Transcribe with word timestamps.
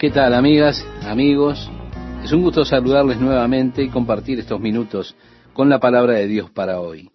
¿Qué 0.00 0.10
tal 0.10 0.32
amigas, 0.32 0.82
amigos? 1.02 1.70
Es 2.24 2.32
un 2.32 2.40
gusto 2.40 2.64
saludarles 2.64 3.20
nuevamente 3.20 3.82
y 3.82 3.90
compartir 3.90 4.38
estos 4.38 4.58
minutos 4.58 5.14
con 5.52 5.68
la 5.68 5.78
palabra 5.78 6.14
de 6.14 6.26
Dios 6.26 6.50
para 6.50 6.80
hoy. 6.80 7.10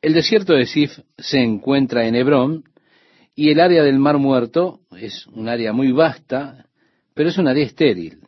El 0.00 0.14
desierto 0.14 0.54
de 0.54 0.64
Sif 0.64 0.98
se 1.18 1.40
encuentra 1.40 2.06
en 2.06 2.14
Hebrón 2.14 2.64
y 3.34 3.50
el 3.50 3.60
área 3.60 3.82
del 3.82 3.98
Mar 3.98 4.16
Muerto 4.16 4.80
es 4.96 5.26
un 5.26 5.50
área 5.50 5.74
muy 5.74 5.92
vasta, 5.92 6.64
pero 7.12 7.28
es 7.28 7.36
un 7.36 7.48
área 7.48 7.66
estéril. 7.66 8.20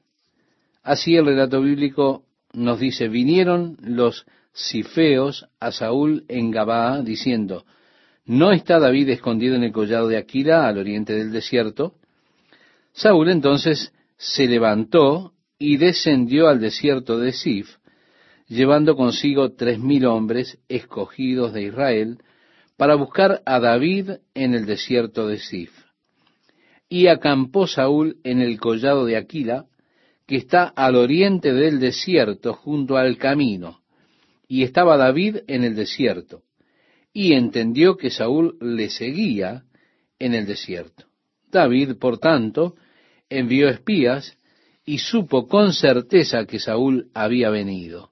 Así 0.83 1.17
el 1.17 1.25
relato 1.25 1.63
bíblico 1.63 2.27
nos 2.53 2.79
dice, 2.79 3.09
vinieron 3.09 3.79
los 3.81 4.27
sifeos 4.53 5.47
a 5.61 5.73
Saúl 5.73 6.27
en 6.29 6.51
Gabaa 6.51 7.01
diciendo, 7.01 7.65
¿no 8.27 8.53
está 8.53 8.79
David 8.79 9.09
escondido 9.09 9.57
en 9.57 9.65
el 9.65 9.73
collado 9.73 10.09
de 10.09 10.19
Aquila 10.19 10.69
al 10.69 10.77
oriente 10.77 11.15
del 11.15 11.33
desierto? 11.33 11.95
Saúl 12.93 13.31
entonces 13.31 13.93
se 14.17 14.47
levantó 14.47 15.33
y 15.59 15.77
descendió 15.77 16.49
al 16.49 16.61
desierto 16.61 17.19
de 17.19 17.33
Sif, 17.33 17.77
llevando 18.49 18.97
consigo 18.97 19.53
tres 19.53 19.79
mil 19.79 20.05
hombres 20.07 20.59
escogidos 20.69 21.53
de 21.53 21.63
Israel 21.63 22.19
para 22.77 22.95
buscar 22.95 23.43
a 23.47 23.61
David 23.61 24.11
en 24.35 24.55
el 24.55 24.67
desierto 24.67 25.27
de 25.27 25.39
Sif. 25.39 25.71
Y 26.89 27.07
acampó 27.07 27.67
Saúl 27.67 28.19
en 28.25 28.43
el 28.43 28.61
collado 28.61 29.07
de 29.07 29.17
Aquila, 29.17 29.67
que 30.27 30.37
está 30.37 30.65
al 30.65 30.97
oriente 30.97 31.53
del 31.53 31.81
desierto 31.81 32.53
junto 32.55 32.97
al 32.97 33.17
camino, 33.17 33.81
y 34.47 34.65
estaba 34.65 34.97
David 34.97 35.39
en 35.47 35.65
el 35.65 35.75
desierto, 35.75 36.43
y 37.13 37.33
entendió 37.33 37.97
que 37.97 38.11
Saúl 38.11 38.59
le 38.61 38.91
seguía 38.91 39.65
en 40.19 40.35
el 40.35 40.47
desierto. 40.47 41.07
David, 41.51 41.97
por 41.99 42.19
tanto, 42.19 42.75
envió 43.39 43.69
espías 43.69 44.37
y 44.85 44.99
supo 44.99 45.47
con 45.47 45.73
certeza 45.73 46.45
que 46.47 46.59
Saúl 46.59 47.11
había 47.15 47.51
venido. 47.51 48.11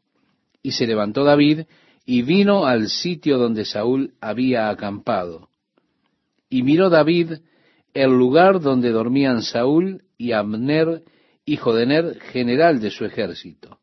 Y 0.62 0.72
se 0.72 0.86
levantó 0.86 1.24
David 1.24 1.62
y 2.06 2.22
vino 2.22 2.66
al 2.66 2.88
sitio 2.88 3.38
donde 3.38 3.64
Saúl 3.64 4.14
había 4.20 4.68
acampado. 4.68 5.48
Y 6.48 6.62
miró 6.62 6.90
David 6.90 7.34
el 7.94 8.10
lugar 8.10 8.60
donde 8.60 8.90
dormían 8.90 9.42
Saúl 9.42 10.02
y 10.16 10.32
Abner, 10.32 11.02
hijo 11.44 11.74
de 11.74 11.86
Ner, 11.86 12.20
general 12.20 12.80
de 12.80 12.90
su 12.90 13.04
ejército. 13.04 13.78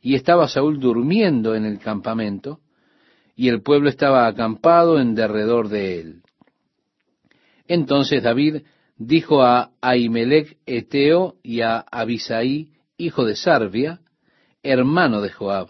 Y 0.00 0.14
estaba 0.14 0.48
Saúl 0.48 0.80
durmiendo 0.80 1.54
en 1.54 1.66
el 1.66 1.78
campamento, 1.78 2.60
y 3.36 3.48
el 3.48 3.62
pueblo 3.62 3.88
estaba 3.88 4.26
acampado 4.26 4.98
en 4.98 5.14
derredor 5.14 5.68
de 5.68 6.00
él. 6.00 6.22
Entonces 7.66 8.22
David 8.22 8.62
dijo 9.00 9.42
a 9.42 9.72
Ahimelech 9.80 10.58
Eteo 10.66 11.36
y 11.42 11.62
a 11.62 11.78
Abisaí, 11.78 12.72
hijo 12.98 13.24
de 13.24 13.34
Sarvia, 13.34 14.00
hermano 14.62 15.22
de 15.22 15.30
Joab, 15.30 15.68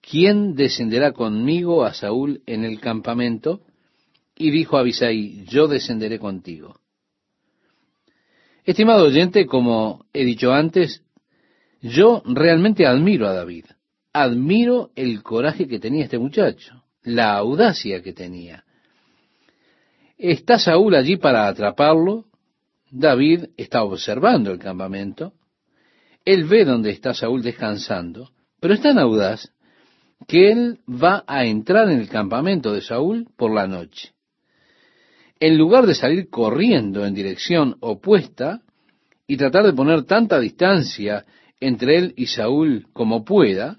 ¿quién 0.00 0.56
descenderá 0.56 1.12
conmigo 1.12 1.84
a 1.84 1.94
Saúl 1.94 2.42
en 2.46 2.64
el 2.64 2.80
campamento? 2.80 3.60
Y 4.34 4.50
dijo 4.50 4.76
Abisaí, 4.76 5.44
yo 5.46 5.68
descenderé 5.68 6.18
contigo. 6.18 6.80
Estimado 8.64 9.06
oyente, 9.06 9.46
como 9.46 10.04
he 10.12 10.24
dicho 10.24 10.52
antes, 10.52 11.02
yo 11.80 12.22
realmente 12.26 12.86
admiro 12.86 13.28
a 13.28 13.34
David. 13.34 13.66
Admiro 14.12 14.90
el 14.96 15.22
coraje 15.22 15.68
que 15.68 15.78
tenía 15.78 16.04
este 16.04 16.18
muchacho, 16.18 16.82
la 17.02 17.36
audacia 17.36 18.02
que 18.02 18.12
tenía. 18.12 18.64
Está 20.18 20.58
Saúl 20.58 20.96
allí 20.96 21.16
para 21.16 21.46
atraparlo. 21.46 22.26
David 22.94 23.46
está 23.56 23.82
observando 23.84 24.52
el 24.52 24.58
campamento. 24.58 25.32
Él 26.26 26.44
ve 26.44 26.66
dónde 26.66 26.90
está 26.90 27.14
Saúl 27.14 27.42
descansando, 27.42 28.30
pero 28.60 28.74
es 28.74 28.82
tan 28.82 28.98
audaz 28.98 29.50
que 30.28 30.52
él 30.52 30.78
va 30.86 31.24
a 31.26 31.46
entrar 31.46 31.90
en 31.90 31.98
el 31.98 32.08
campamento 32.10 32.70
de 32.70 32.82
Saúl 32.82 33.28
por 33.34 33.50
la 33.50 33.66
noche. 33.66 34.12
En 35.40 35.56
lugar 35.56 35.86
de 35.86 35.94
salir 35.94 36.28
corriendo 36.28 37.06
en 37.06 37.14
dirección 37.14 37.76
opuesta 37.80 38.60
y 39.26 39.38
tratar 39.38 39.64
de 39.64 39.72
poner 39.72 40.04
tanta 40.04 40.38
distancia 40.38 41.24
entre 41.60 41.96
él 41.96 42.14
y 42.14 42.26
Saúl 42.26 42.88
como 42.92 43.24
pueda, 43.24 43.78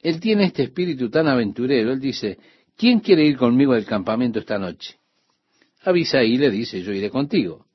él 0.00 0.18
tiene 0.18 0.44
este 0.44 0.62
espíritu 0.62 1.10
tan 1.10 1.28
aventurero. 1.28 1.92
Él 1.92 2.00
dice, 2.00 2.38
¿quién 2.74 3.00
quiere 3.00 3.26
ir 3.26 3.36
conmigo 3.36 3.74
al 3.74 3.84
campamento 3.84 4.38
esta 4.38 4.58
noche? 4.58 4.96
Abisaí 5.82 6.38
le 6.38 6.50
dice, 6.50 6.80
yo 6.80 6.92
iré 6.92 7.10
contigo. 7.10 7.66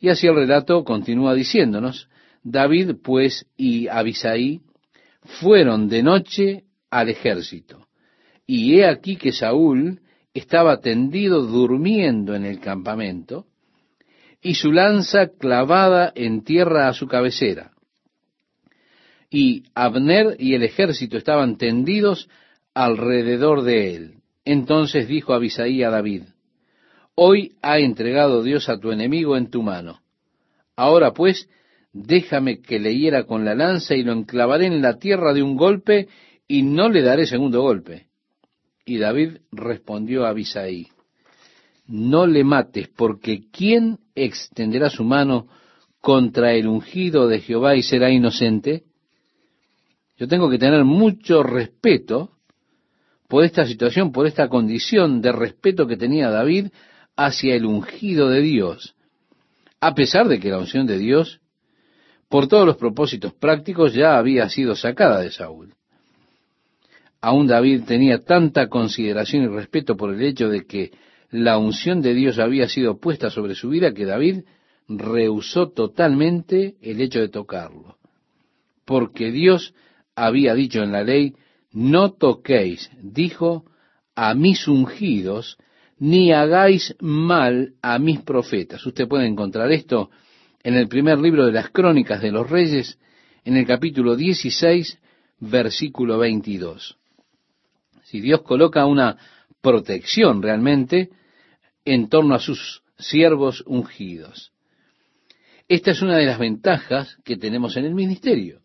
Y 0.00 0.08
así 0.08 0.26
el 0.26 0.34
relato 0.34 0.84
continúa 0.84 1.34
diciéndonos, 1.34 2.08
David 2.42 2.96
pues 3.02 3.46
y 3.56 3.88
Abisaí 3.88 4.60
fueron 5.40 5.88
de 5.88 6.02
noche 6.02 6.64
al 6.90 7.08
ejército. 7.08 7.86
Y 8.46 8.78
he 8.78 8.86
aquí 8.86 9.16
que 9.16 9.32
Saúl 9.32 10.00
estaba 10.32 10.80
tendido 10.80 11.42
durmiendo 11.42 12.34
en 12.34 12.44
el 12.44 12.60
campamento, 12.60 13.46
y 14.40 14.54
su 14.54 14.70
lanza 14.72 15.28
clavada 15.38 16.12
en 16.14 16.44
tierra 16.44 16.88
a 16.88 16.94
su 16.94 17.08
cabecera. 17.08 17.72
Y 19.30 19.64
Abner 19.74 20.36
y 20.38 20.54
el 20.54 20.62
ejército 20.62 21.18
estaban 21.18 21.58
tendidos 21.58 22.28
alrededor 22.72 23.62
de 23.62 23.94
él. 23.94 24.14
Entonces 24.44 25.08
dijo 25.08 25.34
Abisaí 25.34 25.82
a 25.82 25.90
David, 25.90 26.22
Hoy 27.20 27.56
ha 27.62 27.80
entregado 27.80 28.44
Dios 28.44 28.68
a 28.68 28.78
tu 28.78 28.92
enemigo 28.92 29.36
en 29.36 29.50
tu 29.50 29.60
mano. 29.60 30.02
Ahora 30.76 31.12
pues, 31.14 31.48
déjame 31.92 32.60
que 32.60 32.78
le 32.78 32.96
hiera 32.96 33.24
con 33.24 33.44
la 33.44 33.56
lanza 33.56 33.96
y 33.96 34.04
lo 34.04 34.12
enclavaré 34.12 34.66
en 34.66 34.80
la 34.80 35.00
tierra 35.00 35.34
de 35.34 35.42
un 35.42 35.56
golpe 35.56 36.06
y 36.46 36.62
no 36.62 36.88
le 36.88 37.02
daré 37.02 37.26
segundo 37.26 37.60
golpe. 37.60 38.06
Y 38.86 38.98
David 38.98 39.38
respondió 39.50 40.26
a 40.26 40.28
Abisaí, 40.28 40.86
no 41.88 42.24
le 42.24 42.44
mates, 42.44 42.86
porque 42.86 43.48
¿quién 43.50 43.98
extenderá 44.14 44.88
su 44.88 45.02
mano 45.02 45.48
contra 46.00 46.52
el 46.52 46.68
ungido 46.68 47.26
de 47.26 47.40
Jehová 47.40 47.74
y 47.74 47.82
será 47.82 48.10
inocente? 48.10 48.84
Yo 50.16 50.28
tengo 50.28 50.48
que 50.48 50.58
tener 50.58 50.84
mucho 50.84 51.42
respeto 51.42 52.30
por 53.26 53.42
esta 53.42 53.66
situación, 53.66 54.12
por 54.12 54.28
esta 54.28 54.48
condición 54.48 55.20
de 55.20 55.32
respeto 55.32 55.88
que 55.88 55.96
tenía 55.96 56.30
David 56.30 56.68
hacia 57.18 57.56
el 57.56 57.66
ungido 57.66 58.28
de 58.28 58.40
Dios, 58.40 58.94
a 59.80 59.92
pesar 59.94 60.28
de 60.28 60.38
que 60.38 60.50
la 60.50 60.58
unción 60.58 60.86
de 60.86 60.98
Dios, 60.98 61.40
por 62.28 62.46
todos 62.46 62.64
los 62.64 62.76
propósitos 62.76 63.34
prácticos, 63.34 63.92
ya 63.92 64.16
había 64.16 64.48
sido 64.48 64.76
sacada 64.76 65.18
de 65.20 65.32
Saúl. 65.32 65.74
Aún 67.20 67.48
David 67.48 67.82
tenía 67.88 68.24
tanta 68.24 68.68
consideración 68.68 69.42
y 69.42 69.48
respeto 69.48 69.96
por 69.96 70.14
el 70.14 70.22
hecho 70.22 70.48
de 70.48 70.64
que 70.64 70.92
la 71.30 71.58
unción 71.58 72.02
de 72.02 72.14
Dios 72.14 72.38
había 72.38 72.68
sido 72.68 73.00
puesta 73.00 73.30
sobre 73.30 73.56
su 73.56 73.68
vida 73.70 73.92
que 73.92 74.04
David 74.04 74.44
rehusó 74.86 75.70
totalmente 75.70 76.76
el 76.80 77.00
hecho 77.00 77.18
de 77.18 77.30
tocarlo. 77.30 77.96
Porque 78.84 79.32
Dios 79.32 79.74
había 80.14 80.54
dicho 80.54 80.84
en 80.84 80.92
la 80.92 81.02
ley, 81.02 81.34
no 81.72 82.12
toquéis, 82.12 82.92
dijo, 83.02 83.64
a 84.14 84.34
mis 84.34 84.68
ungidos, 84.68 85.58
ni 85.98 86.32
hagáis 86.32 86.94
mal 87.00 87.74
a 87.82 87.98
mis 87.98 88.20
profetas. 88.20 88.84
Usted 88.86 89.08
puede 89.08 89.26
encontrar 89.26 89.70
esto 89.72 90.10
en 90.62 90.74
el 90.74 90.88
primer 90.88 91.18
libro 91.18 91.46
de 91.46 91.52
las 91.52 91.70
crónicas 91.70 92.20
de 92.20 92.32
los 92.32 92.48
reyes, 92.48 92.98
en 93.44 93.56
el 93.56 93.66
capítulo 93.66 94.16
16, 94.16 94.98
versículo 95.40 96.18
22. 96.18 96.96
Si 98.04 98.20
Dios 98.20 98.42
coloca 98.42 98.86
una 98.86 99.16
protección 99.60 100.42
realmente 100.42 101.10
en 101.84 102.08
torno 102.08 102.34
a 102.34 102.40
sus 102.40 102.82
siervos 102.98 103.62
ungidos. 103.66 104.52
Esta 105.68 105.90
es 105.90 106.02
una 106.02 106.16
de 106.16 106.26
las 106.26 106.38
ventajas 106.38 107.16
que 107.24 107.36
tenemos 107.36 107.76
en 107.76 107.84
el 107.84 107.94
ministerio. 107.94 108.62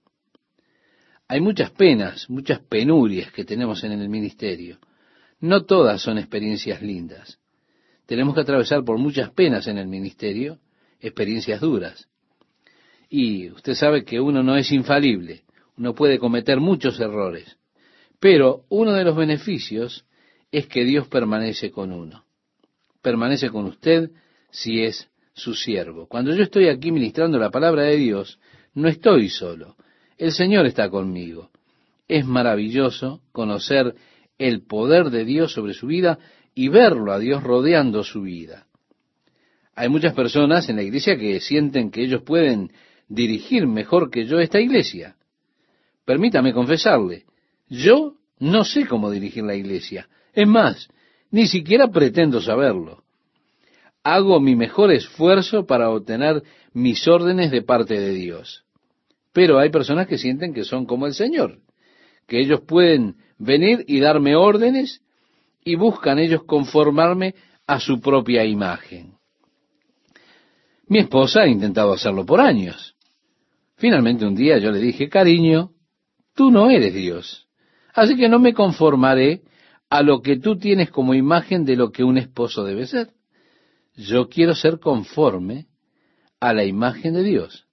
Hay 1.28 1.42
muchas 1.42 1.72
penas, 1.72 2.30
muchas 2.30 2.60
penurias 2.60 3.32
que 3.32 3.44
tenemos 3.44 3.84
en 3.84 3.94
el 3.94 4.10
ministerio. 4.10 4.80
No 5.44 5.66
todas 5.66 6.02
son 6.02 6.18
experiencias 6.18 6.82
lindas. 6.82 7.38
Tenemos 8.06 8.34
que 8.34 8.40
atravesar 8.40 8.86
por 8.86 8.98
muchas 8.98 9.30
penas 9.32 9.68
en 9.68 9.78
el 9.78 9.88
ministerio, 9.88 10.60
experiencias 11.02 11.60
duras. 11.60 12.08
Y 13.10 13.52
usted 13.52 13.74
sabe 13.74 14.06
que 14.06 14.22
uno 14.22 14.42
no 14.42 14.56
es 14.56 14.72
infalible, 14.72 15.44
uno 15.76 15.94
puede 15.94 16.18
cometer 16.18 16.62
muchos 16.62 16.98
errores, 16.98 17.58
pero 18.22 18.64
uno 18.70 18.94
de 18.94 19.04
los 19.04 19.18
beneficios 19.18 20.06
es 20.50 20.68
que 20.68 20.86
Dios 20.86 21.10
permanece 21.10 21.72
con 21.72 21.92
uno. 21.92 22.24
Permanece 23.02 23.50
con 23.50 23.66
usted 23.66 24.12
si 24.50 24.82
es 24.82 25.10
su 25.34 25.56
siervo. 25.56 26.08
Cuando 26.08 26.34
yo 26.34 26.44
estoy 26.44 26.70
aquí 26.70 26.90
ministrando 26.90 27.38
la 27.38 27.52
palabra 27.52 27.84
de 27.84 27.98
Dios, 27.98 28.40
no 28.76 28.88
estoy 28.88 29.28
solo. 29.28 29.76
El 30.18 30.32
Señor 30.32 30.68
está 30.68 30.90
conmigo. 30.90 31.52
Es 32.08 32.26
maravilloso 32.26 33.20
conocer 33.34 33.94
el 34.38 34.66
poder 34.66 35.10
de 35.10 35.26
Dios 35.26 35.54
sobre 35.54 35.74
su 35.74 35.88
vida 35.88 36.20
y 36.56 36.68
verlo 36.68 37.12
a 37.12 37.20
Dios 37.20 37.44
rodeando 37.44 38.04
su 38.04 38.22
vida. 38.22 38.68
Hay 39.76 39.90
muchas 39.90 40.14
personas 40.14 40.70
en 40.70 40.76
la 40.76 40.84
iglesia 40.84 41.18
que 41.18 41.40
sienten 41.40 41.90
que 41.90 42.04
ellos 42.04 42.22
pueden 42.24 42.72
dirigir 43.08 43.68
mejor 43.68 44.10
que 44.10 44.26
yo 44.26 44.40
esta 44.40 44.60
iglesia. 44.60 45.16
Permítame 46.06 46.54
confesarle, 46.54 47.26
yo 47.70 48.16
no 48.40 48.64
sé 48.66 48.86
cómo 48.86 49.10
dirigir 49.10 49.44
la 49.44 49.56
iglesia. 49.56 50.08
Es 50.34 50.48
más, 50.48 50.90
ni 51.32 51.48
siquiera 51.48 51.88
pretendo 51.88 52.42
saberlo. 52.42 53.04
Hago 54.04 54.40
mi 54.40 54.56
mejor 54.56 54.92
esfuerzo 54.92 55.66
para 55.66 55.90
obtener 55.90 56.44
mis 56.74 57.08
órdenes 57.08 57.52
de 57.52 57.62
parte 57.62 58.00
de 58.00 58.12
Dios. 58.14 58.66
Pero 59.32 59.60
hay 59.60 59.70
personas 59.70 60.08
que 60.08 60.18
sienten 60.18 60.54
que 60.54 60.64
son 60.64 60.86
como 60.86 61.08
el 61.08 61.14
Señor, 61.14 61.60
que 62.28 62.40
ellos 62.40 62.62
pueden 62.68 63.16
venir 63.38 63.84
y 63.88 64.00
darme 64.00 64.36
órdenes 64.36 65.02
y 65.64 65.76
buscan 65.76 66.20
ellos 66.20 66.44
conformarme 66.44 67.36
a 67.68 67.80
su 67.80 68.00
propia 68.00 68.46
imagen. 68.46 69.14
Mi 70.88 71.00
esposa 71.00 71.42
ha 71.42 71.48
intentado 71.48 71.94
hacerlo 71.94 72.26
por 72.26 72.42
años. 72.42 72.96
Finalmente 73.78 74.26
un 74.26 74.36
día 74.36 74.58
yo 74.58 74.72
le 74.72 74.80
dije, 74.80 75.10
cariño, 75.10 75.72
tú 76.36 76.52
no 76.52 76.70
eres 76.70 76.94
Dios, 76.94 77.48
así 77.94 78.16
que 78.16 78.30
no 78.30 78.40
me 78.40 78.54
conformaré 78.54 79.42
a 79.90 80.02
lo 80.02 80.22
que 80.22 80.38
tú 80.38 80.58
tienes 80.58 80.90
como 80.90 81.14
imagen 81.14 81.66
de 81.66 81.76
lo 81.76 81.92
que 81.92 82.04
un 82.04 82.18
esposo 82.18 82.64
debe 82.64 82.88
ser. 82.88 83.12
Yo 83.96 84.28
quiero 84.28 84.56
ser 84.56 84.80
conforme 84.80 85.68
a 86.40 86.54
la 86.54 86.66
imagen 86.66 87.14
de 87.14 87.24
Dios. 87.24 87.68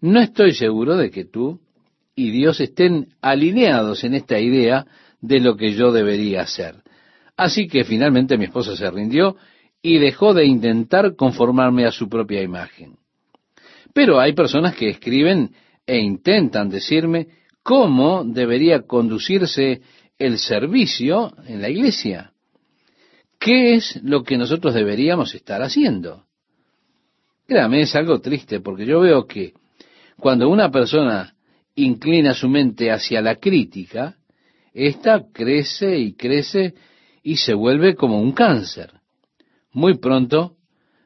No 0.00 0.20
estoy 0.20 0.54
seguro 0.54 0.96
de 0.96 1.10
que 1.10 1.24
tú 1.24 1.60
y 2.16 2.30
Dios 2.30 2.60
estén 2.60 3.10
alineados 3.20 4.02
en 4.02 4.14
esta 4.14 4.40
idea 4.40 4.86
de 5.20 5.38
lo 5.38 5.56
que 5.56 5.74
yo 5.74 5.92
debería 5.92 6.40
hacer. 6.40 6.76
Así 7.36 7.68
que 7.68 7.84
finalmente 7.84 8.38
mi 8.38 8.46
esposa 8.46 8.74
se 8.74 8.90
rindió 8.90 9.36
y 9.82 9.98
dejó 9.98 10.32
de 10.32 10.46
intentar 10.46 11.14
conformarme 11.14 11.84
a 11.84 11.92
su 11.92 12.08
propia 12.08 12.42
imagen. 12.42 12.96
Pero 13.92 14.18
hay 14.18 14.32
personas 14.32 14.74
que 14.74 14.88
escriben 14.88 15.54
e 15.86 15.98
intentan 15.98 16.70
decirme 16.70 17.28
cómo 17.62 18.24
debería 18.24 18.82
conducirse 18.82 19.82
el 20.18 20.38
servicio 20.38 21.34
en 21.46 21.60
la 21.60 21.68
iglesia. 21.68 22.32
¿Qué 23.38 23.74
es 23.74 24.00
lo 24.02 24.22
que 24.22 24.38
nosotros 24.38 24.72
deberíamos 24.72 25.34
estar 25.34 25.62
haciendo? 25.62 26.24
Créame, 27.46 27.82
es 27.82 27.94
algo 27.94 28.20
triste 28.20 28.60
porque 28.60 28.86
yo 28.86 29.00
veo 29.00 29.26
que 29.26 29.52
cuando 30.16 30.48
una 30.48 30.70
persona 30.70 31.35
inclina 31.76 32.34
su 32.34 32.48
mente 32.48 32.90
hacia 32.90 33.20
la 33.20 33.36
crítica, 33.36 34.16
ésta 34.72 35.26
crece 35.32 35.98
y 35.98 36.14
crece 36.14 36.74
y 37.22 37.36
se 37.36 37.54
vuelve 37.54 37.94
como 37.94 38.20
un 38.20 38.32
cáncer. 38.32 38.92
Muy 39.72 39.98
pronto 39.98 40.56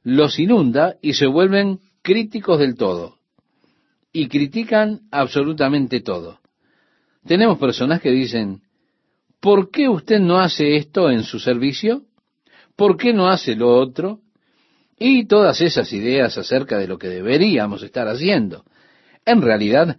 los 0.03 0.39
inunda 0.39 0.97
y 1.03 1.13
se 1.15 1.27
vuelven 1.27 1.81
críticos 2.03 2.59
del 2.59 2.77
todo. 2.77 3.19
Y 4.13 4.29
critican 4.29 5.03
absolutamente 5.11 6.01
todo. 6.01 6.41
Tenemos 7.25 7.59
personas 7.59 8.01
que 8.01 8.11
dicen, 8.11 8.63
¿por 9.41 9.71
qué 9.71 9.89
usted 9.89 10.19
no 10.21 10.39
hace 10.39 10.77
esto 10.77 11.11
en 11.11 11.23
su 11.23 11.39
servicio? 11.39 12.03
¿Por 12.77 12.97
qué 12.97 13.13
no 13.13 13.29
hace 13.29 13.55
lo 13.55 13.77
otro? 13.77 14.21
Y 14.99 15.27
todas 15.27 15.61
esas 15.61 15.93
ideas 15.93 16.37
acerca 16.39 16.79
de 16.79 16.89
lo 16.89 16.99
que 16.99 17.09
deberíamos 17.09 17.83
estar 17.83 18.09
haciendo. 18.09 18.65
En 19.25 19.43
realidad, 19.43 19.99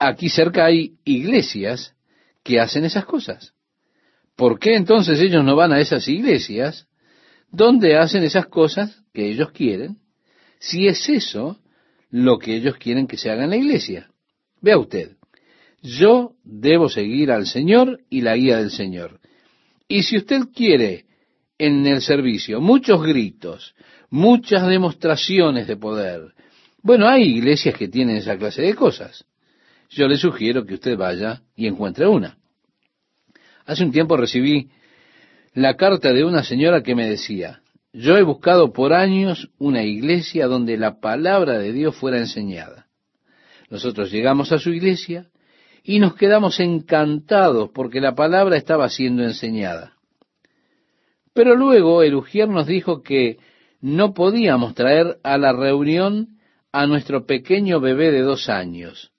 aquí 0.00 0.30
cerca 0.30 0.64
hay 0.64 0.94
iglesias 1.04 1.94
que 2.42 2.58
hacen 2.58 2.84
esas 2.84 3.04
cosas. 3.04 3.52
¿Por 4.34 4.58
qué 4.58 4.74
entonces 4.74 5.20
ellos 5.20 5.44
no 5.44 5.54
van 5.54 5.72
a 5.72 5.80
esas 5.80 6.08
iglesias 6.08 6.88
donde 7.50 7.96
hacen 7.96 8.24
esas 8.24 8.46
cosas 8.46 9.02
que 9.12 9.30
ellos 9.30 9.52
quieren? 9.52 9.98
Si 10.58 10.86
es 10.86 11.08
eso 11.08 11.60
lo 12.10 12.38
que 12.38 12.56
ellos 12.56 12.76
quieren 12.78 13.06
que 13.06 13.18
se 13.18 13.30
haga 13.30 13.44
en 13.44 13.50
la 13.50 13.56
iglesia. 13.56 14.10
Vea 14.62 14.78
usted, 14.78 15.16
yo 15.82 16.32
debo 16.42 16.88
seguir 16.88 17.30
al 17.30 17.46
Señor 17.46 18.00
y 18.08 18.22
la 18.22 18.36
guía 18.36 18.56
del 18.56 18.70
Señor. 18.70 19.20
Y 19.86 20.02
si 20.02 20.16
usted 20.16 20.40
quiere 20.54 21.04
en 21.58 21.86
el 21.86 22.00
servicio 22.00 22.60
muchos 22.60 23.02
gritos, 23.02 23.74
muchas 24.08 24.66
demostraciones 24.66 25.66
de 25.66 25.76
poder, 25.76 26.32
bueno, 26.82 27.06
hay 27.06 27.24
iglesias 27.24 27.74
que 27.74 27.88
tienen 27.88 28.16
esa 28.16 28.38
clase 28.38 28.62
de 28.62 28.74
cosas. 28.74 29.26
Yo 29.90 30.06
le 30.06 30.16
sugiero 30.16 30.64
que 30.64 30.74
usted 30.74 30.96
vaya 30.96 31.42
y 31.56 31.66
encuentre 31.66 32.06
una. 32.06 32.38
Hace 33.66 33.84
un 33.84 33.90
tiempo 33.90 34.16
recibí 34.16 34.70
la 35.52 35.76
carta 35.76 36.12
de 36.12 36.24
una 36.24 36.44
señora 36.44 36.82
que 36.82 36.94
me 36.94 37.08
decía, 37.08 37.60
yo 37.92 38.16
he 38.16 38.22
buscado 38.22 38.72
por 38.72 38.92
años 38.92 39.50
una 39.58 39.82
iglesia 39.82 40.46
donde 40.46 40.76
la 40.76 41.00
palabra 41.00 41.58
de 41.58 41.72
Dios 41.72 41.96
fuera 41.96 42.18
enseñada. 42.18 42.86
Nosotros 43.68 44.12
llegamos 44.12 44.52
a 44.52 44.58
su 44.58 44.70
iglesia 44.70 45.26
y 45.82 45.98
nos 45.98 46.14
quedamos 46.14 46.60
encantados 46.60 47.70
porque 47.74 48.00
la 48.00 48.14
palabra 48.14 48.56
estaba 48.56 48.88
siendo 48.88 49.24
enseñada. 49.24 49.94
Pero 51.34 51.56
luego 51.56 52.02
el 52.02 52.14
Ujier 52.14 52.48
nos 52.48 52.66
dijo 52.66 53.02
que 53.02 53.38
no 53.80 54.14
podíamos 54.14 54.74
traer 54.74 55.18
a 55.24 55.36
la 55.36 55.52
reunión 55.52 56.38
a 56.70 56.86
nuestro 56.86 57.26
pequeño 57.26 57.80
bebé 57.80 58.12
de 58.12 58.20
dos 58.20 58.48
años. 58.48 59.10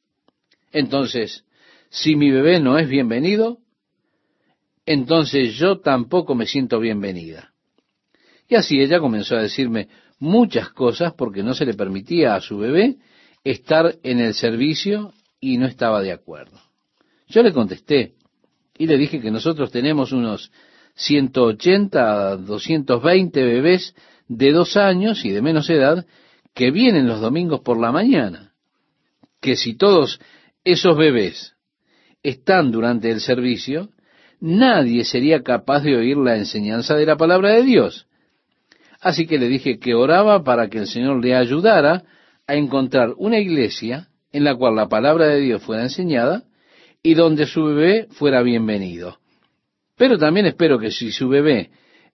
Entonces, 0.72 1.46
si 1.90 2.16
mi 2.16 2.32
bebé 2.32 2.60
no 2.60 2.78
es 2.78 2.88
bienvenido, 2.88 3.60
entonces 4.86 5.56
yo 5.56 5.80
tampoco 5.80 6.36
me 6.36 6.46
siento 6.46 6.80
bienvenida. 6.80 7.54
Y 8.48 8.56
así 8.56 8.82
ella 8.82 9.00
comenzó 9.00 9.36
a 9.36 9.42
decirme 9.42 9.88
muchas 10.20 10.70
cosas 10.70 11.14
porque 11.14 11.44
no 11.44 11.54
se 11.54 11.66
le 11.66 11.74
permitía 11.74 12.36
a 12.36 12.42
su 12.42 12.58
bebé 12.58 12.98
estar 13.44 13.96
en 14.04 14.20
el 14.20 14.34
servicio 14.34 15.14
y 15.40 15.58
no 15.58 15.66
estaba 15.66 16.02
de 16.02 16.12
acuerdo. 16.12 16.60
Yo 17.28 17.44
le 17.44 17.54
contesté 17.54 18.14
y 18.78 18.88
le 18.88 18.98
dije 18.98 19.22
que 19.22 19.32
nosotros 19.32 19.72
tenemos 19.72 20.12
unos 20.12 20.52
180 20.96 22.32
a 22.32 22.38
220 22.38 23.44
bebés 23.44 23.96
de 24.28 24.52
dos 24.52 24.78
años 24.78 25.26
y 25.26 25.32
de 25.32 25.42
menos 25.42 25.70
edad 25.70 26.06
que 26.54 26.72
vienen 26.72 27.08
los 27.08 27.22
domingos 27.22 27.62
por 27.62 27.80
la 27.80 27.92
mañana. 27.92 28.54
Que 29.40 29.56
si 29.56 29.76
todos 29.76 30.20
esos 30.64 30.98
bebés 30.98 31.56
están 32.24 32.72
durante 32.72 33.10
el 33.10 33.20
servicio, 33.20 33.90
nadie 34.40 35.06
sería 35.06 35.42
capaz 35.42 35.82
de 35.82 35.96
oír 35.96 36.18
la 36.18 36.38
enseñanza 36.38 36.96
de 36.96 37.06
la 37.06 37.18
palabra 37.18 37.54
de 37.54 37.64
Dios. 37.64 38.08
Así 39.00 39.26
que 39.26 39.40
le 39.40 39.48
dije 39.48 39.80
que 39.80 39.96
oraba 39.96 40.44
para 40.44 40.70
que 40.70 40.78
el 40.78 40.88
Señor 40.88 41.24
le 41.24 41.36
ayudara 41.36 42.04
a 42.46 42.56
encontrar 42.56 43.14
una 43.18 43.40
iglesia 43.40 44.10
en 44.32 44.44
la 44.44 44.56
cual 44.56 44.76
la 44.76 44.88
palabra 44.88 45.28
de 45.28 45.42
Dios 45.42 45.64
fuera 45.64 45.84
enseñada 45.84 46.44
y 47.02 47.16
donde 47.16 47.48
su 47.48 47.66
bebé 47.66 48.08
fuera 48.12 48.44
bienvenido. 48.44 49.18
Pero 49.98 50.18
también 50.18 50.46
espero 50.46 50.80
que 50.80 50.92
si 50.92 51.12
su 51.12 51.30
bebé 51.30 51.72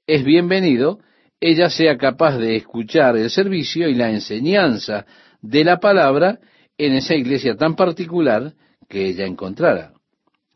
es 0.08 0.24
bienvenido, 0.24 1.00
ella 1.39 1.70
sea 1.70 1.98
capaz 1.98 2.38
de 2.38 2.56
escuchar 2.56 3.18
el 3.18 3.30
servicio 3.30 3.89
y 3.89 3.96
la 3.96 4.10
enseñanza 4.10 5.06
de 5.42 5.63
la 5.63 5.80
palabra 5.80 6.39
en 6.77 6.93
esa 6.93 7.15
iglesia 7.15 7.55
tan 7.55 7.75
particular 7.75 8.53
que 8.88 9.07
ella 9.07 9.25
encontrara. 9.25 9.93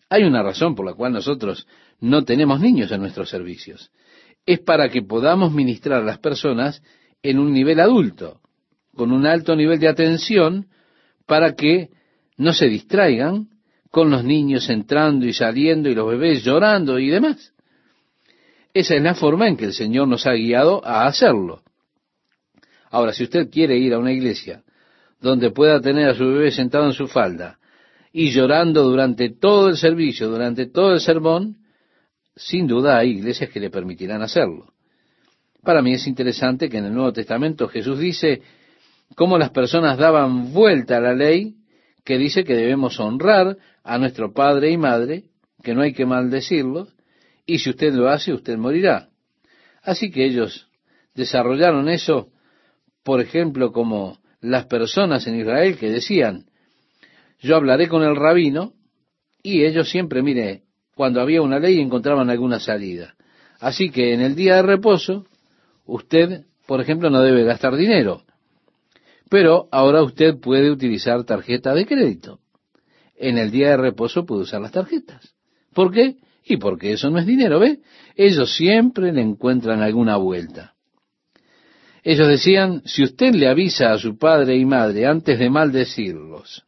Hay 0.09 0.23
una 0.23 0.43
razón 0.43 0.75
por 0.75 0.85
la 0.85 0.93
cual 0.93 1.13
nosotros 1.13 1.67
no 1.99 2.23
tenemos 2.23 2.59
niños 2.59 2.91
en 2.91 3.01
nuestros 3.01 3.29
servicios. 3.29 3.91
Es 4.45 4.59
para 4.59 4.89
que 4.89 5.01
podamos 5.01 5.51
ministrar 5.51 6.01
a 6.01 6.05
las 6.05 6.19
personas 6.19 6.81
en 7.23 7.39
un 7.39 7.53
nivel 7.53 7.79
adulto, 7.79 8.41
con 8.95 9.11
un 9.11 9.25
alto 9.25 9.55
nivel 9.55 9.79
de 9.79 9.87
atención, 9.87 10.67
para 11.25 11.55
que 11.55 11.89
no 12.37 12.53
se 12.53 12.67
distraigan 12.67 13.49
con 13.89 14.09
los 14.09 14.23
niños 14.23 14.69
entrando 14.69 15.25
y 15.25 15.33
saliendo 15.33 15.89
y 15.89 15.95
los 15.95 16.07
bebés 16.07 16.43
llorando 16.43 16.97
y 16.99 17.09
demás. 17.09 17.53
Esa 18.73 18.95
es 18.95 19.01
la 19.01 19.15
forma 19.15 19.47
en 19.47 19.57
que 19.57 19.65
el 19.65 19.73
Señor 19.73 20.07
nos 20.07 20.25
ha 20.25 20.33
guiado 20.33 20.85
a 20.85 21.05
hacerlo. 21.05 21.61
Ahora, 22.89 23.13
si 23.13 23.23
usted 23.23 23.49
quiere 23.49 23.77
ir 23.77 23.93
a 23.93 23.99
una 23.99 24.11
iglesia 24.11 24.63
donde 25.21 25.51
pueda 25.51 25.79
tener 25.79 26.09
a 26.09 26.15
su 26.15 26.25
bebé 26.25 26.51
sentado 26.51 26.85
en 26.85 26.93
su 26.93 27.07
falda 27.07 27.59
y 28.11 28.31
llorando 28.31 28.83
durante 28.83 29.29
todo 29.29 29.69
el 29.69 29.77
servicio, 29.77 30.29
durante 30.29 30.65
todo 30.65 30.93
el 30.93 30.99
sermón, 30.99 31.57
sin 32.35 32.67
duda 32.67 32.97
hay 32.97 33.11
iglesias 33.11 33.49
que 33.49 33.59
le 33.59 33.69
permitirán 33.69 34.21
hacerlo. 34.21 34.73
Para 35.63 35.81
mí 35.81 35.93
es 35.93 36.07
interesante 36.07 36.69
que 36.69 36.79
en 36.79 36.85
el 36.85 36.93
Nuevo 36.93 37.13
Testamento 37.13 37.67
Jesús 37.67 37.99
dice 37.99 38.41
cómo 39.15 39.37
las 39.37 39.51
personas 39.51 39.97
daban 39.97 40.51
vuelta 40.53 40.97
a 40.97 41.01
la 41.01 41.13
ley 41.13 41.55
que 42.03 42.17
dice 42.17 42.43
que 42.43 42.55
debemos 42.55 42.99
honrar 42.99 43.57
a 43.83 43.97
nuestro 43.99 44.33
padre 44.33 44.71
y 44.71 44.77
madre, 44.77 45.25
que 45.63 45.75
no 45.75 45.81
hay 45.81 45.93
que 45.93 46.05
maldecirlo, 46.05 46.87
y 47.45 47.59
si 47.59 47.69
usted 47.69 47.93
lo 47.93 48.09
hace, 48.09 48.33
usted 48.33 48.57
morirá. 48.57 49.09
Así 49.83 50.09
que 50.09 50.25
ellos 50.25 50.67
desarrollaron 51.13 51.89
eso, 51.89 52.29
por 53.03 53.21
ejemplo, 53.21 53.71
como 53.71 54.20
las 54.41 54.65
personas 54.65 55.25
en 55.27 55.39
Israel 55.39 55.77
que 55.77 55.89
decían, 55.89 56.45
yo 57.39 57.55
hablaré 57.55 57.87
con 57.87 58.03
el 58.03 58.15
rabino, 58.15 58.73
y 59.41 59.63
ellos 59.63 59.89
siempre, 59.89 60.21
mire, 60.21 60.63
cuando 60.95 61.21
había 61.21 61.41
una 61.41 61.59
ley 61.59 61.79
encontraban 61.79 62.29
alguna 62.29 62.59
salida. 62.59 63.15
Así 63.59 63.89
que 63.89 64.13
en 64.13 64.21
el 64.21 64.35
día 64.35 64.57
de 64.57 64.63
reposo, 64.63 65.25
usted 65.85 66.45
por 66.71 66.79
ejemplo, 66.79 67.09
no 67.09 67.21
debe 67.21 67.43
gastar 67.43 67.75
dinero. 67.75 68.23
Pero 69.29 69.67
ahora 69.73 70.03
usted 70.03 70.39
puede 70.39 70.71
utilizar 70.71 71.21
tarjeta 71.25 71.73
de 71.73 71.85
crédito. 71.85 72.39
En 73.17 73.37
el 73.37 73.51
día 73.51 73.71
de 73.71 73.77
reposo 73.77 74.25
puede 74.25 74.43
usar 74.43 74.61
las 74.61 74.71
tarjetas. 74.71 75.35
¿Por 75.73 75.91
qué? 75.91 76.15
Y 76.45 76.55
porque 76.55 76.93
eso 76.93 77.09
no 77.09 77.19
es 77.19 77.25
dinero, 77.25 77.59
¿ve? 77.59 77.79
Ellos 78.15 78.55
siempre 78.55 79.11
le 79.11 79.21
encuentran 79.21 79.81
alguna 79.81 80.15
vuelta. 80.15 80.70
Ellos 82.03 82.27
decían, 82.27 82.81
si 82.85 83.03
usted 83.03 83.33
le 83.35 83.47
avisa 83.47 83.91
a 83.91 83.97
su 83.97 84.17
padre 84.17 84.55
y 84.55 84.65
madre 84.65 85.05
antes 85.05 85.37
de 85.37 85.49
maldecirlos, 85.49 86.63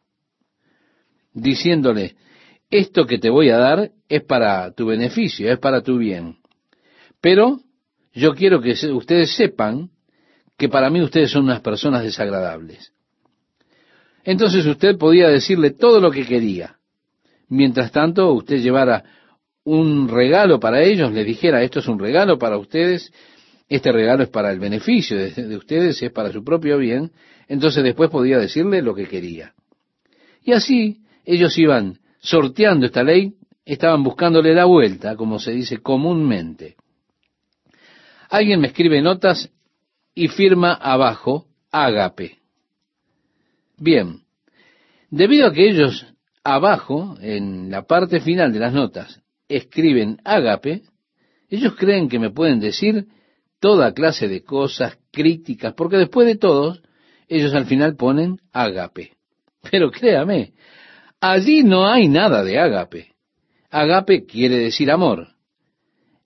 diciéndole, 1.33 2.15
esto 2.69 3.05
que 3.05 3.17
te 3.17 3.29
voy 3.29 3.49
a 3.49 3.57
dar 3.57 3.91
es 4.07 4.23
para 4.23 4.71
tu 4.73 4.87
beneficio, 4.87 5.51
es 5.51 5.59
para 5.59 5.81
tu 5.81 5.97
bien. 5.97 6.37
Pero 7.21 7.59
yo 8.13 8.33
quiero 8.35 8.61
que 8.61 8.73
ustedes 8.91 9.35
sepan 9.35 9.89
que 10.57 10.69
para 10.69 10.89
mí 10.89 11.01
ustedes 11.01 11.31
son 11.31 11.45
unas 11.45 11.61
personas 11.61 12.03
desagradables. 12.03 12.93
Entonces 14.23 14.65
usted 14.65 14.97
podía 14.97 15.29
decirle 15.29 15.71
todo 15.71 15.99
lo 15.99 16.11
que 16.11 16.25
quería. 16.25 16.77
Mientras 17.49 17.91
tanto, 17.91 18.31
usted 18.33 18.57
llevara 18.57 19.03
un 19.63 20.07
regalo 20.07 20.59
para 20.59 20.81
ellos, 20.81 21.11
les 21.11 21.25
dijera, 21.25 21.63
esto 21.63 21.79
es 21.79 21.87
un 21.87 21.99
regalo 21.99 22.37
para 22.37 22.57
ustedes, 22.57 23.11
este 23.69 23.91
regalo 23.91 24.23
es 24.23 24.29
para 24.29 24.51
el 24.51 24.59
beneficio 24.59 25.17
de, 25.17 25.31
de 25.31 25.55
ustedes, 25.57 26.01
es 26.01 26.11
para 26.11 26.31
su 26.31 26.43
propio 26.43 26.77
bien, 26.77 27.11
entonces 27.47 27.83
después 27.83 28.09
podía 28.09 28.37
decirle 28.37 28.81
lo 28.81 28.93
que 28.93 29.07
quería. 29.07 29.53
Y 30.43 30.51
así 30.51 31.01
ellos 31.25 31.57
iban 31.57 31.99
sorteando 32.19 32.85
esta 32.85 33.03
ley, 33.03 33.33
estaban 33.65 34.03
buscándole 34.03 34.53
la 34.53 34.65
vuelta, 34.65 35.15
como 35.15 35.39
se 35.39 35.51
dice 35.51 35.77
comúnmente. 35.79 36.75
Alguien 38.29 38.59
me 38.59 38.67
escribe 38.67 39.01
notas 39.01 39.51
y 40.15 40.27
firma 40.27 40.73
abajo 40.73 41.47
ágape. 41.71 42.39
Bien, 43.77 44.21
debido 45.09 45.47
a 45.47 45.53
que 45.53 45.69
ellos 45.69 46.05
abajo, 46.43 47.15
en 47.21 47.71
la 47.71 47.83
parte 47.83 48.19
final 48.19 48.51
de 48.51 48.59
las 48.59 48.73
notas, 48.73 49.21
escriben 49.47 50.19
ágape, 50.23 50.83
ellos 51.49 51.75
creen 51.75 52.09
que 52.09 52.19
me 52.19 52.31
pueden 52.31 52.59
decir 52.59 53.07
toda 53.63 53.93
clase 53.93 54.27
de 54.27 54.43
cosas 54.43 54.97
críticas, 55.09 55.73
porque 55.73 55.95
después 55.95 56.27
de 56.27 56.35
todo, 56.35 56.77
ellos 57.29 57.53
al 57.53 57.65
final 57.65 57.95
ponen 57.95 58.41
ágape. 58.51 59.13
Pero 59.71 59.89
créame, 59.89 60.51
allí 61.21 61.63
no 61.63 61.87
hay 61.87 62.09
nada 62.09 62.43
de 62.43 62.59
ágape. 62.59 63.13
Ágape 63.69 64.25
quiere 64.25 64.57
decir 64.57 64.91
amor. 64.91 65.29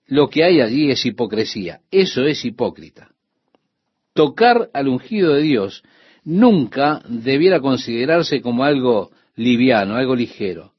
Lo 0.08 0.30
que 0.30 0.44
hay 0.44 0.62
allí 0.62 0.90
es 0.90 1.06
hipocresía. 1.06 1.82
Eso 1.92 2.26
es 2.26 2.44
hipócrita. 2.44 3.12
Tocar 4.14 4.72
al 4.74 4.88
ungido 4.88 5.36
de 5.36 5.44
Dios 5.44 5.84
nunca 6.24 7.04
debiera 7.08 7.60
considerarse 7.60 8.42
como 8.42 8.64
algo 8.64 9.12
liviano, 9.36 9.96
algo 9.96 10.16
ligero. 10.16 10.74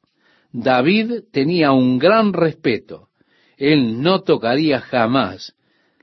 David 0.51 1.21
tenía 1.31 1.71
un 1.71 2.01
gran 2.01 2.33
respeto. 2.33 3.11
Él 3.57 4.03
no 4.03 4.23
tocaría 4.23 4.81
jamás 4.81 5.55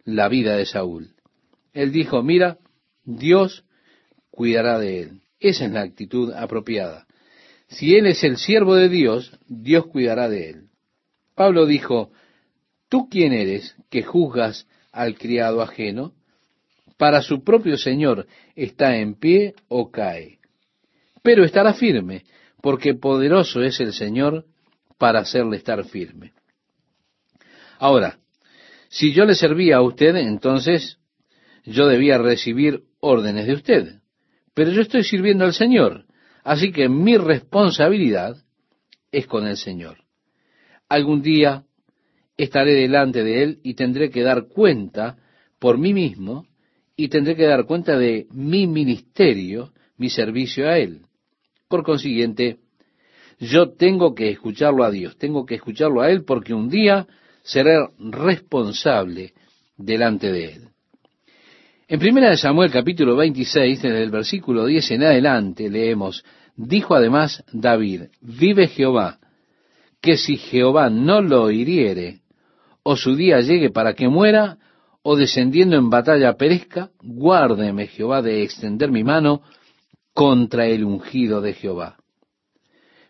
la 0.05 0.29
vida 0.29 0.55
de 0.55 0.65
Saúl. 0.65 1.09
Él 1.73 1.91
dijo, 1.91 2.23
mira, 2.23 2.57
Dios 3.03 3.65
cuidará 4.31 4.79
de 4.79 5.01
él. 5.01 5.21
Esa 5.39 5.65
es 5.65 5.71
la 5.71 5.81
actitud 5.81 6.31
apropiada. 6.33 7.05
Si 7.67 7.95
él 7.95 8.05
es 8.05 8.23
el 8.23 8.37
siervo 8.37 8.75
de 8.75 8.89
Dios, 8.89 9.37
Dios 9.47 9.87
cuidará 9.87 10.29
de 10.29 10.51
él. 10.51 10.69
Pablo 11.35 11.65
dijo, 11.65 12.11
¿tú 12.87 13.09
quién 13.09 13.33
eres 13.33 13.75
que 13.89 14.03
juzgas 14.03 14.67
al 14.91 15.17
criado 15.17 15.61
ajeno? 15.61 16.13
Para 16.97 17.21
su 17.21 17.43
propio 17.43 17.77
Señor 17.77 18.27
está 18.55 18.97
en 18.97 19.15
pie 19.15 19.55
o 19.67 19.91
cae. 19.91 20.39
Pero 21.21 21.43
estará 21.43 21.73
firme, 21.73 22.23
porque 22.61 22.93
poderoso 22.93 23.61
es 23.61 23.79
el 23.81 23.91
Señor 23.91 24.45
para 24.97 25.19
hacerle 25.19 25.57
estar 25.57 25.83
firme. 25.83 26.33
Ahora, 27.79 28.19
si 28.95 29.11
yo 29.11 29.25
le 29.25 29.35
servía 29.35 29.77
a 29.77 29.81
usted, 29.81 30.15
entonces 30.15 30.99
yo 31.65 31.85
debía 31.85 32.17
recibir 32.17 32.83
órdenes 33.01 33.45
de 33.45 33.53
usted. 33.53 33.99
Pero 34.53 34.71
yo 34.71 34.81
estoy 34.83 35.03
sirviendo 35.03 35.43
al 35.43 35.53
Señor, 35.53 36.05
así 36.45 36.71
que 36.71 36.87
mi 36.87 37.17
responsabilidad 37.17 38.37
es 39.11 39.27
con 39.27 39.47
el 39.47 39.57
Señor. 39.57 39.97
Algún 40.87 41.21
día 41.21 41.65
estaré 42.37 42.73
delante 42.73 43.21
de 43.25 43.43
Él 43.43 43.59
y 43.63 43.73
tendré 43.73 44.09
que 44.09 44.21
dar 44.21 44.47
cuenta 44.47 45.17
por 45.59 45.77
mí 45.77 45.93
mismo 45.93 46.47
y 46.95 47.09
tendré 47.09 47.35
que 47.35 47.47
dar 47.47 47.65
cuenta 47.65 47.97
de 47.97 48.27
mi 48.31 48.65
ministerio, 48.65 49.73
mi 49.97 50.09
servicio 50.09 50.69
a 50.69 50.77
Él. 50.77 51.01
Por 51.67 51.83
consiguiente, 51.83 52.59
yo 53.39 53.73
tengo 53.73 54.15
que 54.15 54.29
escucharlo 54.29 54.85
a 54.85 54.91
Dios, 54.91 55.17
tengo 55.17 55.45
que 55.45 55.55
escucharlo 55.55 55.99
a 55.99 56.09
Él 56.09 56.23
porque 56.23 56.53
un 56.53 56.69
día 56.69 57.05
seré 57.45 57.87
responsable 57.99 59.33
delante 59.77 60.31
de 60.31 60.45
Él. 60.45 60.61
En 61.87 61.99
primera 61.99 62.31
de 62.31 62.37
Samuel 62.37 62.71
capítulo 62.71 63.15
26, 63.15 63.83
desde 63.83 64.01
el 64.01 64.09
versículo 64.09 64.65
10 64.65 64.91
en 64.91 65.03
adelante, 65.03 65.69
leemos, 65.69 66.25
dijo 66.55 66.95
además 66.95 67.43
David, 67.53 68.05
vive 68.21 68.67
Jehová, 68.67 69.19
que 70.01 70.17
si 70.17 70.37
Jehová 70.37 70.89
no 70.89 71.21
lo 71.21 71.51
hiriere, 71.51 72.21
o 72.81 72.95
su 72.95 73.15
día 73.15 73.39
llegue 73.41 73.69
para 73.69 73.93
que 73.93 74.09
muera, 74.09 74.57
o 75.03 75.15
descendiendo 75.15 75.75
en 75.75 75.91
batalla 75.91 76.33
perezca, 76.33 76.89
guárdeme 77.03 77.85
Jehová 77.85 78.23
de 78.23 78.41
extender 78.41 78.89
mi 78.91 79.03
mano 79.03 79.43
contra 80.13 80.65
el 80.65 80.83
ungido 80.83 81.41
de 81.41 81.53
Jehová. 81.53 81.97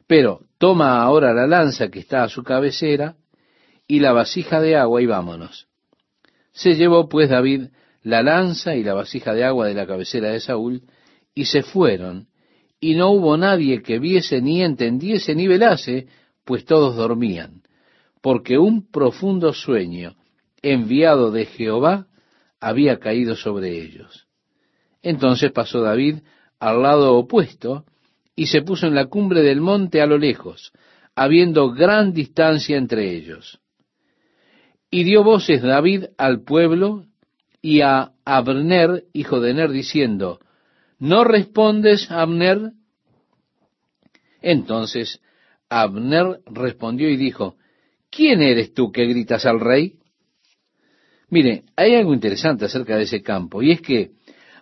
Pero 0.08 0.42
toma 0.58 1.02
ahora 1.02 1.34
la 1.34 1.48
lanza 1.48 1.90
que 1.90 2.00
está 2.00 2.24
a 2.24 2.30
su 2.30 2.44
cabecera 2.44 3.16
y 3.88 4.00
la 4.00 4.14
vasija 4.14 4.62
de 4.62 4.76
agua 4.76 5.02
y 5.02 5.06
vámonos. 5.06 5.68
Se 6.52 6.76
llevó 6.76 7.10
pues 7.10 7.30
David 7.30 7.68
la 8.02 8.24
lanza 8.24 8.76
y 8.76 8.84
la 8.84 8.94
vasija 8.94 9.34
de 9.34 9.44
agua 9.44 9.68
de 9.68 9.74
la 9.74 9.88
cabecera 9.88 10.30
de 10.30 10.40
Saúl 10.40 10.84
y 11.34 11.46
se 11.46 11.64
fueron, 11.64 12.28
y 12.80 12.96
no 12.96 13.12
hubo 13.12 13.36
nadie 13.36 13.82
que 13.82 14.00
viese 14.00 14.42
ni 14.42 14.62
entendiese 14.62 15.36
ni 15.36 15.48
velase, 15.48 16.08
pues 16.44 16.66
todos 16.66 16.96
dormían, 16.96 17.64
porque 18.22 18.58
un 18.58 18.90
profundo 18.90 19.54
sueño 19.54 20.16
enviado 20.62 21.32
de 21.32 21.46
Jehová 21.46 22.08
había 22.60 23.00
caído 23.00 23.36
sobre 23.36 23.82
ellos. 23.82 24.28
Entonces 25.02 25.52
pasó 25.52 25.82
David 25.82 26.20
al 26.60 26.82
lado 26.82 27.16
opuesto 27.16 27.86
y 28.36 28.48
se 28.48 28.62
puso 28.62 28.88
en 28.88 28.96
la 28.96 29.06
cumbre 29.06 29.42
del 29.42 29.62
monte 29.62 30.02
a 30.02 30.06
lo 30.06 30.18
lejos, 30.18 30.72
habiendo 31.16 31.72
gran 31.72 32.14
distancia 32.14 32.78
entre 32.78 33.16
ellos. 33.16 33.60
Y 34.96 35.04
dio 35.04 35.26
voces 35.26 35.62
David 35.62 36.06
al 36.18 36.46
pueblo 36.46 37.04
y 37.62 37.82
a 37.82 38.14
Abner, 38.24 39.04
hijo 39.12 39.42
de 39.42 39.54
Ner, 39.54 39.70
diciendo, 39.70 40.40
¿No 41.00 41.26
respondes, 41.26 42.10
Abner? 42.10 42.72
Entonces 44.42 45.20
Abner 45.68 46.40
respondió 46.46 47.10
y 47.10 47.18
dijo, 47.18 47.58
¿quién 48.10 48.42
eres 48.42 48.74
tú 48.74 48.94
que 48.94 49.06
gritas 49.06 49.46
al 49.46 49.60
rey? 49.60 49.98
Mire, 51.28 51.66
hay 51.76 51.96
algo 51.96 52.14
interesante 52.14 52.64
acerca 52.64 52.96
de 52.96 53.04
ese 53.04 53.22
campo, 53.22 53.62
y 53.62 53.72
es 53.72 53.82
que 53.82 54.12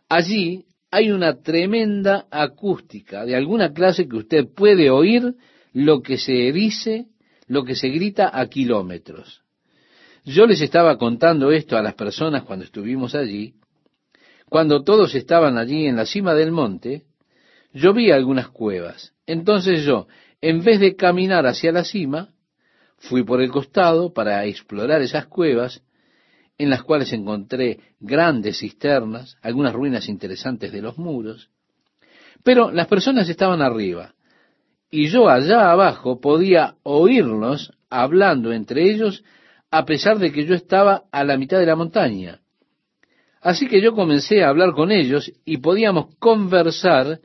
allí 0.10 0.66
hay 0.90 1.12
una 1.12 1.44
tremenda 1.44 2.26
acústica 2.32 3.24
de 3.24 3.36
alguna 3.36 3.72
clase 3.72 4.08
que 4.08 4.16
usted 4.16 4.48
puede 4.52 4.90
oír 4.90 5.36
lo 5.74 6.02
que 6.02 6.18
se 6.18 6.52
dice, 6.52 7.06
lo 7.46 7.64
que 7.64 7.76
se 7.76 7.90
grita 7.90 8.32
a 8.34 8.48
kilómetros. 8.48 9.43
Yo 10.26 10.46
les 10.46 10.62
estaba 10.62 10.98
contando 10.98 11.52
esto 11.52 11.78
a 11.78 11.82
las 11.82 11.96
personas 11.96 12.44
cuando 12.44 12.64
estuvimos 12.64 13.14
allí. 13.14 13.56
Cuando 14.50 14.84
todos 14.84 15.16
estaban 15.16 15.58
allí 15.58 15.86
en 15.86 15.98
la 15.98 16.06
cima 16.06 16.34
del 16.34 16.52
monte, 16.52 17.04
yo 17.74 17.94
vi 17.94 18.12
algunas 18.12 18.48
cuevas. 18.48 19.14
Entonces 19.26 19.84
yo, 19.84 20.08
en 20.42 20.64
vez 20.64 20.80
de 20.80 20.96
caminar 20.96 21.46
hacia 21.46 21.72
la 21.74 21.84
cima, 21.84 22.30
fui 22.98 23.24
por 23.24 23.42
el 23.42 23.52
costado 23.52 24.14
para 24.14 24.46
explorar 24.46 25.02
esas 25.02 25.26
cuevas 25.28 25.84
en 26.58 26.70
las 26.70 26.84
cuales 26.84 27.12
encontré 27.12 27.80
grandes 28.00 28.60
cisternas, 28.60 29.38
algunas 29.42 29.74
ruinas 29.74 30.08
interesantes 30.08 30.72
de 30.72 30.82
los 30.82 30.98
muros, 30.98 31.50
pero 32.44 32.72
las 32.72 32.88
personas 32.88 33.28
estaban 33.28 33.62
arriba, 33.62 34.14
y 34.92 35.08
yo 35.08 35.30
allá 35.30 35.72
abajo 35.72 36.22
podía 36.22 36.76
oírlos 36.84 37.74
hablando 37.90 38.54
entre 38.54 38.90
ellos 38.90 39.24
a 39.74 39.86
pesar 39.86 40.20
de 40.20 40.32
que 40.32 40.46
yo 40.46 40.54
estaba 40.54 41.06
a 41.12 41.24
la 41.24 41.36
mitad 41.36 41.58
de 41.58 41.66
la 41.66 41.76
montaña. 41.76 42.40
Así 43.42 43.68
que 43.68 43.82
yo 43.82 43.94
comencé 43.94 44.44
a 44.44 44.50
hablar 44.50 44.74
con 44.74 44.92
ellos 44.92 45.32
y 45.46 45.58
podíamos 45.58 46.16
conversar 46.20 47.20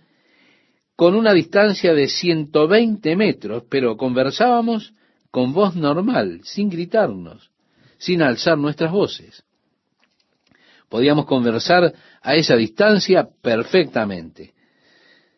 con 0.96 1.14
una 1.14 1.32
distancia 1.32 1.92
de 1.92 2.08
120 2.08 3.16
metros, 3.16 3.64
pero 3.68 3.96
conversábamos 3.96 4.94
con 5.30 5.52
voz 5.52 5.76
normal, 5.76 6.40
sin 6.42 6.70
gritarnos 6.70 7.50
sin 7.98 8.22
alzar 8.22 8.56
nuestras 8.56 8.92
voces. 8.92 9.42
Podíamos 10.88 11.26
conversar 11.26 11.92
a 12.22 12.34
esa 12.34 12.56
distancia 12.56 13.28
perfectamente. 13.42 14.54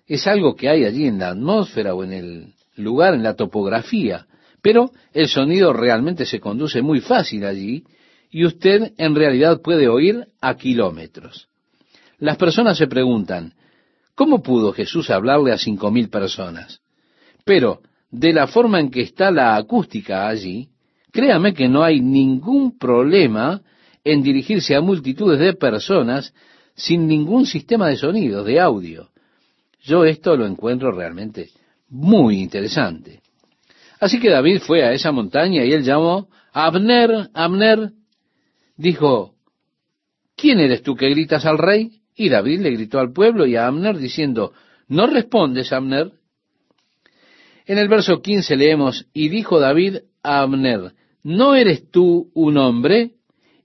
Es 0.06 0.26
algo 0.26 0.54
que 0.54 0.68
hay 0.68 0.84
allí 0.84 1.06
en 1.06 1.18
la 1.18 1.30
atmósfera 1.30 1.94
o 1.94 2.04
en 2.04 2.12
el 2.12 2.54
lugar, 2.76 3.14
en 3.14 3.22
la 3.22 3.34
topografía, 3.34 4.26
pero 4.62 4.90
el 5.12 5.28
sonido 5.28 5.72
realmente 5.72 6.26
se 6.26 6.40
conduce 6.40 6.82
muy 6.82 7.00
fácil 7.00 7.44
allí 7.44 7.84
y 8.30 8.44
usted 8.44 8.92
en 8.96 9.14
realidad 9.14 9.60
puede 9.62 9.88
oír 9.88 10.26
a 10.40 10.54
kilómetros. 10.56 11.48
Las 12.18 12.36
personas 12.36 12.76
se 12.78 12.86
preguntan, 12.86 13.54
¿cómo 14.14 14.42
pudo 14.42 14.72
Jesús 14.72 15.10
hablarle 15.10 15.52
a 15.52 15.58
cinco 15.58 15.90
mil 15.90 16.08
personas? 16.08 16.80
Pero, 17.44 17.80
de 18.10 18.32
la 18.32 18.46
forma 18.46 18.80
en 18.80 18.90
que 18.90 19.02
está 19.02 19.30
la 19.30 19.56
acústica 19.56 20.28
allí, 20.28 20.68
créame 21.10 21.54
que 21.54 21.68
no 21.68 21.82
hay 21.82 22.00
ningún 22.00 22.78
problema 22.78 23.62
en 24.04 24.22
dirigirse 24.22 24.74
a 24.74 24.80
multitudes 24.80 25.38
de 25.38 25.54
personas 25.54 26.34
sin 26.74 27.06
ningún 27.06 27.46
sistema 27.46 27.88
de 27.88 27.96
sonido, 27.96 28.44
de 28.44 28.60
audio. 28.60 29.08
Yo 29.82 30.04
esto 30.04 30.36
lo 30.36 30.46
encuentro 30.46 30.92
realmente 30.92 31.50
muy 31.88 32.40
interesante. 32.40 33.20
Así 34.00 34.18
que 34.18 34.30
David 34.30 34.60
fue 34.60 34.82
a 34.82 34.92
esa 34.92 35.12
montaña 35.12 35.62
y 35.62 35.72
él 35.72 35.84
llamó 35.84 36.28
Abner, 36.52 37.28
Abner, 37.34 37.92
dijo, 38.76 39.34
¿quién 40.34 40.58
eres 40.58 40.82
tú 40.82 40.96
que 40.96 41.10
gritas 41.10 41.44
al 41.44 41.58
rey? 41.58 42.00
Y 42.16 42.30
David 42.30 42.60
le 42.60 42.70
gritó 42.70 42.98
al 42.98 43.12
pueblo 43.12 43.46
y 43.46 43.56
a 43.56 43.66
Abner 43.66 43.98
diciendo, 43.98 44.52
¿no 44.88 45.06
respondes, 45.06 45.72
Abner? 45.72 46.12
En 47.66 47.76
el 47.76 47.88
verso 47.88 48.22
15 48.22 48.56
leemos, 48.56 49.06
y 49.12 49.28
dijo 49.28 49.60
David 49.60 49.98
a 50.22 50.40
Abner, 50.40 50.94
¿no 51.22 51.54
eres 51.54 51.90
tú 51.90 52.30
un 52.34 52.56
hombre? 52.56 53.12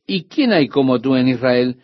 ¿Y 0.05 0.25
quién 0.25 0.51
hay 0.51 0.67
como 0.67 0.99
tú 0.99 1.15
en 1.15 1.29
Israel? 1.29 1.77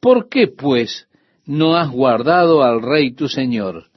¿Por 0.00 0.28
qué, 0.30 0.48
pues, 0.48 1.08
no 1.44 1.76
has 1.76 1.90
guardado 1.90 2.62
al 2.62 2.80
rey 2.80 3.12
tu 3.12 3.28
señor? 3.28 3.90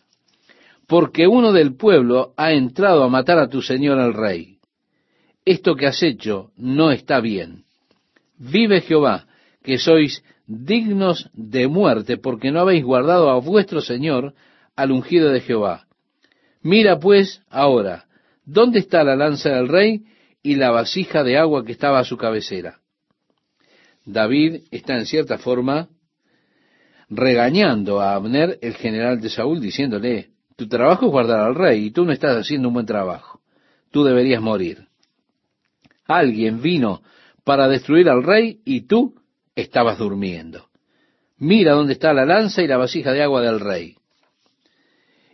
Porque 0.91 1.25
uno 1.25 1.53
del 1.53 1.77
pueblo 1.77 2.33
ha 2.35 2.51
entrado 2.51 3.05
a 3.05 3.07
matar 3.07 3.39
a 3.39 3.47
tu 3.47 3.61
señor 3.61 3.97
el 3.97 4.13
rey. 4.13 4.57
Esto 5.45 5.73
que 5.73 5.87
has 5.87 6.03
hecho 6.03 6.51
no 6.57 6.91
está 6.91 7.21
bien. 7.21 7.63
Vive 8.37 8.81
Jehová, 8.81 9.25
que 9.63 9.77
sois 9.77 10.21
dignos 10.47 11.29
de 11.31 11.69
muerte, 11.69 12.17
porque 12.17 12.51
no 12.51 12.59
habéis 12.59 12.83
guardado 12.83 13.29
a 13.29 13.39
vuestro 13.39 13.79
Señor, 13.79 14.33
al 14.75 14.91
ungido 14.91 15.29
de 15.29 15.39
Jehová. 15.39 15.87
Mira 16.61 16.99
pues 16.99 17.41
ahora, 17.49 18.03
¿dónde 18.43 18.79
está 18.79 19.05
la 19.05 19.15
lanza 19.15 19.47
del 19.47 19.69
rey 19.69 20.03
y 20.43 20.55
la 20.55 20.71
vasija 20.71 21.23
de 21.23 21.37
agua 21.37 21.63
que 21.63 21.71
estaba 21.71 21.99
a 21.99 22.03
su 22.03 22.17
cabecera? 22.17 22.81
David 24.03 24.63
está 24.71 24.97
en 24.97 25.05
cierta 25.05 25.37
forma 25.37 25.87
regañando 27.09 28.01
a 28.01 28.13
Abner, 28.13 28.59
el 28.61 28.75
general 28.75 29.21
de 29.21 29.29
Saúl, 29.29 29.61
diciéndole, 29.61 30.31
tu 30.61 30.67
trabajo 30.67 31.07
es 31.07 31.11
guardar 31.11 31.39
al 31.39 31.55
rey 31.55 31.85
y 31.85 31.91
tú 31.91 32.05
no 32.05 32.11
estás 32.11 32.37
haciendo 32.37 32.67
un 32.67 32.75
buen 32.75 32.85
trabajo. 32.85 33.41
Tú 33.89 34.03
deberías 34.03 34.43
morir. 34.43 34.87
Alguien 36.05 36.61
vino 36.61 37.01
para 37.43 37.67
destruir 37.67 38.07
al 38.07 38.21
rey 38.21 38.61
y 38.63 38.81
tú 38.81 39.15
estabas 39.55 39.97
durmiendo. 39.97 40.67
Mira 41.39 41.73
dónde 41.73 41.93
está 41.93 42.13
la 42.13 42.27
lanza 42.27 42.61
y 42.61 42.67
la 42.67 42.77
vasija 42.77 43.11
de 43.11 43.23
agua 43.23 43.41
del 43.41 43.59
rey. 43.59 43.95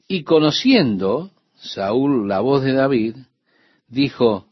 Y 0.08 0.24
conociendo 0.24 1.32
Saúl 1.56 2.30
la 2.30 2.40
voz 2.40 2.64
de 2.64 2.72
David, 2.72 3.18
dijo, 3.90 4.48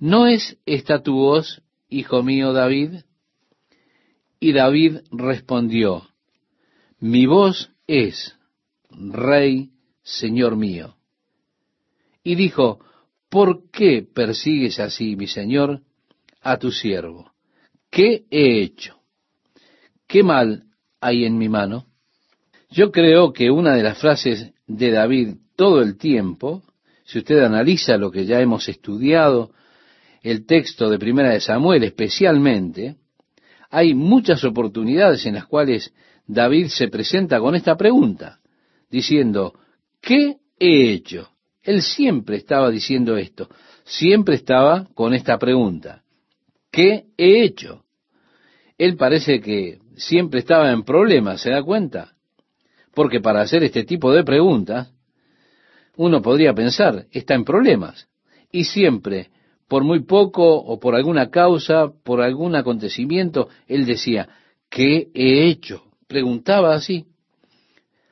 ¿no 0.00 0.26
es 0.26 0.58
esta 0.66 1.04
tu 1.04 1.14
voz, 1.14 1.62
hijo 1.88 2.24
mío 2.24 2.52
David? 2.52 3.02
Y 4.40 4.54
David 4.54 5.02
respondió, 5.12 6.08
mi 6.98 7.26
voz 7.26 7.70
es, 7.86 8.36
Rey, 8.90 9.69
Señor 10.10 10.56
mío. 10.56 10.96
Y 12.22 12.34
dijo, 12.34 12.80
¿por 13.28 13.70
qué 13.70 14.02
persigues 14.02 14.80
así, 14.80 15.16
mi 15.16 15.26
Señor, 15.26 15.82
a 16.42 16.58
tu 16.58 16.70
siervo? 16.70 17.32
¿Qué 17.90 18.24
he 18.30 18.62
hecho? 18.62 19.00
¿Qué 20.06 20.22
mal 20.22 20.64
hay 21.00 21.24
en 21.24 21.38
mi 21.38 21.48
mano? 21.48 21.86
Yo 22.70 22.90
creo 22.90 23.32
que 23.32 23.50
una 23.50 23.74
de 23.74 23.82
las 23.82 23.98
frases 23.98 24.52
de 24.66 24.90
David 24.90 25.34
todo 25.56 25.82
el 25.82 25.96
tiempo, 25.96 26.62
si 27.04 27.18
usted 27.18 27.38
analiza 27.40 27.96
lo 27.96 28.10
que 28.10 28.26
ya 28.26 28.40
hemos 28.40 28.68
estudiado, 28.68 29.52
el 30.22 30.46
texto 30.46 30.90
de 30.90 30.98
Primera 30.98 31.30
de 31.30 31.40
Samuel 31.40 31.84
especialmente, 31.84 32.96
hay 33.70 33.94
muchas 33.94 34.44
oportunidades 34.44 35.24
en 35.26 35.34
las 35.34 35.46
cuales 35.46 35.92
David 36.26 36.68
se 36.68 36.88
presenta 36.88 37.40
con 37.40 37.54
esta 37.54 37.76
pregunta, 37.76 38.40
diciendo, 38.90 39.54
¿qué 40.00 40.36
he 40.58 40.92
hecho? 40.92 41.30
Él 41.62 41.82
siempre 41.82 42.36
estaba 42.36 42.70
diciendo 42.70 43.16
esto, 43.16 43.48
siempre 43.84 44.36
estaba 44.36 44.86
con 44.94 45.14
esta 45.14 45.38
pregunta. 45.38 46.02
¿Qué 46.70 47.06
he 47.16 47.42
hecho? 47.42 47.84
Él 48.78 48.96
parece 48.96 49.40
que 49.40 49.78
siempre 49.96 50.40
estaba 50.40 50.70
en 50.70 50.84
problemas, 50.84 51.42
¿se 51.42 51.50
da 51.50 51.62
cuenta? 51.62 52.14
Porque 52.94 53.20
para 53.20 53.42
hacer 53.42 53.62
este 53.62 53.84
tipo 53.84 54.12
de 54.12 54.24
preguntas, 54.24 54.92
uno 55.96 56.22
podría 56.22 56.54
pensar, 56.54 57.06
está 57.12 57.34
en 57.34 57.44
problemas. 57.44 58.08
Y 58.50 58.64
siempre, 58.64 59.30
por 59.68 59.84
muy 59.84 60.00
poco 60.00 60.56
o 60.56 60.80
por 60.80 60.94
alguna 60.94 61.30
causa, 61.30 61.92
por 62.02 62.20
algún 62.22 62.56
acontecimiento, 62.56 63.48
él 63.68 63.84
decía, 63.86 64.28
¿qué 64.68 65.08
he 65.14 65.48
hecho? 65.48 65.84
Preguntaba 66.06 66.74
así. 66.74 67.06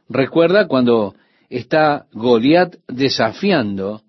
Recuerda 0.09 0.69
cuando 0.69 1.15
está 1.49 2.07
Goliat 2.13 2.77
desafiando 2.87 4.03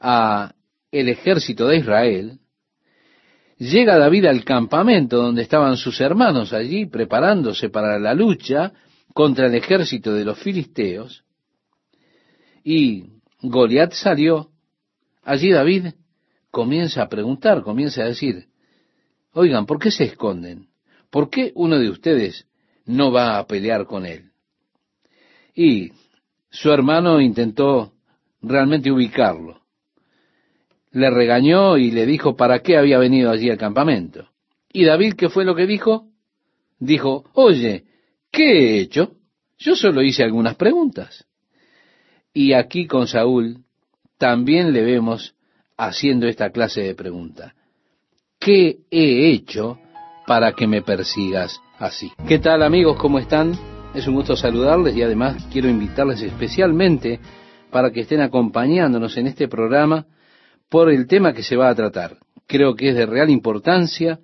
a 0.00 0.54
el 0.90 1.08
ejército 1.08 1.68
de 1.68 1.78
Israel, 1.78 2.38
llega 3.58 3.98
David 3.98 4.26
al 4.26 4.44
campamento 4.44 5.16
donde 5.16 5.42
estaban 5.42 5.76
sus 5.76 6.00
hermanos 6.00 6.52
allí 6.52 6.86
preparándose 6.86 7.70
para 7.70 7.98
la 7.98 8.14
lucha 8.14 8.72
contra 9.14 9.46
el 9.46 9.54
ejército 9.54 10.12
de 10.14 10.24
los 10.24 10.38
filisteos, 10.38 11.24
y 12.64 13.04
Goliat 13.40 13.92
salió. 13.92 14.50
Allí 15.24 15.50
David 15.50 15.94
comienza 16.50 17.02
a 17.02 17.08
preguntar, 17.08 17.62
comienza 17.62 18.02
a 18.02 18.06
decir, 18.06 18.46
oigan, 19.32 19.66
¿por 19.66 19.78
qué 19.78 19.90
se 19.90 20.04
esconden? 20.04 20.68
¿Por 21.10 21.30
qué 21.30 21.52
uno 21.54 21.78
de 21.78 21.90
ustedes 21.90 22.46
no 22.86 23.12
va 23.12 23.38
a 23.38 23.46
pelear 23.46 23.86
con 23.86 24.06
él? 24.06 24.30
Y 25.54 25.92
su 26.52 26.70
hermano 26.70 27.20
intentó 27.20 27.94
realmente 28.40 28.92
ubicarlo 28.92 29.62
le 30.92 31.10
regañó 31.10 31.78
y 31.78 31.90
le 31.90 32.06
dijo 32.06 32.36
para 32.36 32.60
qué 32.60 32.76
había 32.76 32.98
venido 32.98 33.30
allí 33.30 33.50
al 33.50 33.58
campamento. 33.58 34.28
¿Y 34.72 34.84
David 34.84 35.14
qué 35.14 35.28
fue 35.28 35.44
lo 35.44 35.54
que 35.54 35.66
dijo? 35.66 36.08
Dijo, 36.78 37.24
oye, 37.34 37.84
¿qué 38.30 38.44
he 38.44 38.80
hecho? 38.80 39.12
Yo 39.58 39.74
solo 39.74 40.02
hice 40.02 40.22
algunas 40.22 40.56
preguntas. 40.56 41.26
Y 42.34 42.52
aquí 42.52 42.86
con 42.86 43.06
Saúl 43.06 43.58
también 44.18 44.72
le 44.72 44.82
vemos 44.82 45.34
haciendo 45.76 46.26
esta 46.26 46.50
clase 46.50 46.82
de 46.82 46.94
pregunta. 46.94 47.54
¿Qué 48.38 48.78
he 48.90 49.30
hecho 49.30 49.78
para 50.26 50.52
que 50.52 50.66
me 50.66 50.82
persigas 50.82 51.60
así? 51.78 52.10
¿Qué 52.26 52.38
tal 52.38 52.62
amigos? 52.62 52.96
¿Cómo 52.98 53.18
están? 53.18 53.71
Es 53.94 54.06
un 54.06 54.14
gusto 54.14 54.36
saludarles 54.36 54.96
y 54.96 55.02
además 55.02 55.46
quiero 55.52 55.68
invitarles 55.68 56.22
especialmente 56.22 57.20
para 57.70 57.90
que 57.90 58.00
estén 58.00 58.22
acompañándonos 58.22 59.18
en 59.18 59.26
este 59.26 59.48
programa 59.48 60.06
por 60.70 60.90
el 60.90 61.06
tema 61.06 61.34
que 61.34 61.42
se 61.42 61.56
va 61.56 61.68
a 61.68 61.74
tratar. 61.74 62.16
Creo 62.46 62.74
que 62.74 62.88
es 62.88 62.96
de 62.96 63.04
real 63.04 63.28
importancia 63.28 64.18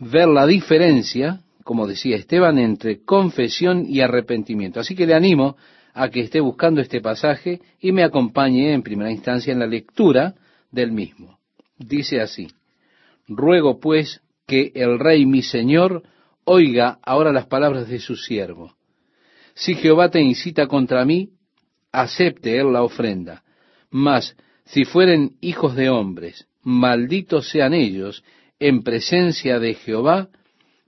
ver 0.00 0.26
la 0.26 0.48
diferencia, 0.48 1.42
como 1.62 1.86
decía 1.86 2.16
Esteban, 2.16 2.58
entre 2.58 3.04
confesión 3.04 3.84
y 3.86 4.00
arrepentimiento. 4.00 4.80
Así 4.80 4.96
que 4.96 5.06
le 5.06 5.14
animo 5.14 5.56
a 5.94 6.08
que 6.08 6.20
esté 6.20 6.40
buscando 6.40 6.80
este 6.80 7.00
pasaje 7.00 7.60
y 7.80 7.92
me 7.92 8.02
acompañe 8.02 8.72
en 8.72 8.82
primera 8.82 9.12
instancia 9.12 9.52
en 9.52 9.60
la 9.60 9.66
lectura 9.68 10.34
del 10.72 10.90
mismo. 10.90 11.38
Dice 11.78 12.20
así, 12.20 12.48
ruego 13.28 13.78
pues 13.78 14.22
que 14.44 14.72
el 14.74 14.98
rey 14.98 15.24
mi 15.24 15.42
señor 15.42 16.02
oiga 16.44 16.98
ahora 17.02 17.32
las 17.32 17.46
palabras 17.46 17.88
de 17.88 17.98
su 17.98 18.16
siervo. 18.16 18.74
Si 19.54 19.74
Jehová 19.74 20.10
te 20.10 20.20
incita 20.20 20.66
contra 20.66 21.04
mí, 21.04 21.30
acepte 21.92 22.58
él 22.58 22.72
la 22.72 22.82
ofrenda. 22.82 23.42
Mas 23.90 24.36
si 24.64 24.84
fueren 24.84 25.36
hijos 25.40 25.76
de 25.76 25.90
hombres, 25.90 26.46
malditos 26.62 27.50
sean 27.50 27.74
ellos 27.74 28.24
en 28.58 28.82
presencia 28.82 29.58
de 29.58 29.74
Jehová, 29.74 30.28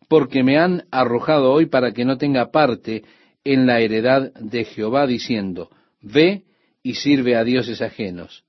porque 0.08 0.42
me 0.42 0.58
han 0.58 0.84
arrojado 0.90 1.52
hoy 1.52 1.66
para 1.66 1.92
que 1.92 2.04
no 2.04 2.18
tenga 2.18 2.50
parte 2.50 3.02
en 3.42 3.66
la 3.66 3.80
heredad 3.80 4.32
de 4.34 4.64
Jehová, 4.64 5.06
diciendo, 5.06 5.70
ve 6.00 6.44
y 6.82 6.94
sirve 6.94 7.36
a 7.36 7.44
dioses 7.44 7.82
ajenos. 7.82 8.44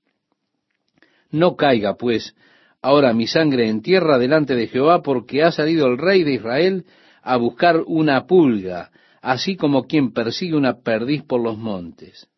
No 1.30 1.56
caiga, 1.56 1.96
pues, 1.96 2.34
ahora 2.82 3.12
mi 3.12 3.26
sangre 3.26 3.68
en 3.68 3.82
tierra 3.82 4.18
delante 4.18 4.54
de 4.54 4.68
Jehová, 4.68 5.02
porque 5.02 5.42
ha 5.42 5.52
salido 5.52 5.86
el 5.86 5.98
rey 5.98 6.24
de 6.24 6.34
Israel 6.34 6.84
a 7.22 7.36
buscar 7.36 7.82
una 7.86 8.26
pulga, 8.26 8.90
así 9.20 9.56
como 9.56 9.86
quien 9.86 10.12
persigue 10.12 10.56
una 10.56 10.80
perdiz 10.80 11.22
por 11.22 11.40
los 11.40 11.58
montes. 11.58 12.28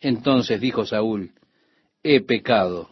Entonces 0.00 0.60
dijo 0.60 0.86
Saúl, 0.86 1.32
he 2.02 2.20
pecado, 2.20 2.90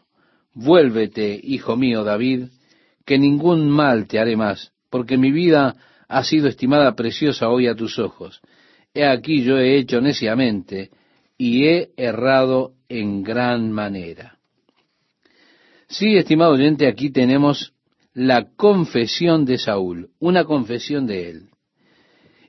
vuélvete, 0.53 1.39
hijo 1.43 1.77
mío 1.77 2.03
David, 2.03 2.49
que 3.05 3.19
ningún 3.19 3.71
mal 3.71 4.09
te 4.09 4.19
haré 4.19 4.37
más, 4.37 4.73
porque 4.91 5.17
mi 5.17 5.31
vida 5.31 5.77
ha 6.09 6.25
sido 6.25 6.49
estimada 6.49 6.95
preciosa 6.95 7.49
hoy 7.49 7.69
a 7.69 7.75
tus 7.75 7.99
ojos. 7.99 8.41
He 8.93 9.07
aquí 9.07 9.43
yo 9.43 9.59
he 9.59 9.77
hecho 9.77 10.01
neciamente 10.01 10.91
y 11.39 11.67
he 11.67 11.91
errado 11.97 12.73
en 12.89 13.23
gran 13.23 13.71
manera. 13.71 14.36
Sí, 15.89 16.17
estimado 16.17 16.53
oyente, 16.53 16.89
aquí 16.89 17.11
tenemos 17.11 17.73
la 18.13 18.49
confesión 18.57 19.45
de 19.45 19.59
Saúl, 19.59 20.11
una 20.19 20.45
confesión 20.45 21.07
de 21.07 21.31
él. 21.31 21.51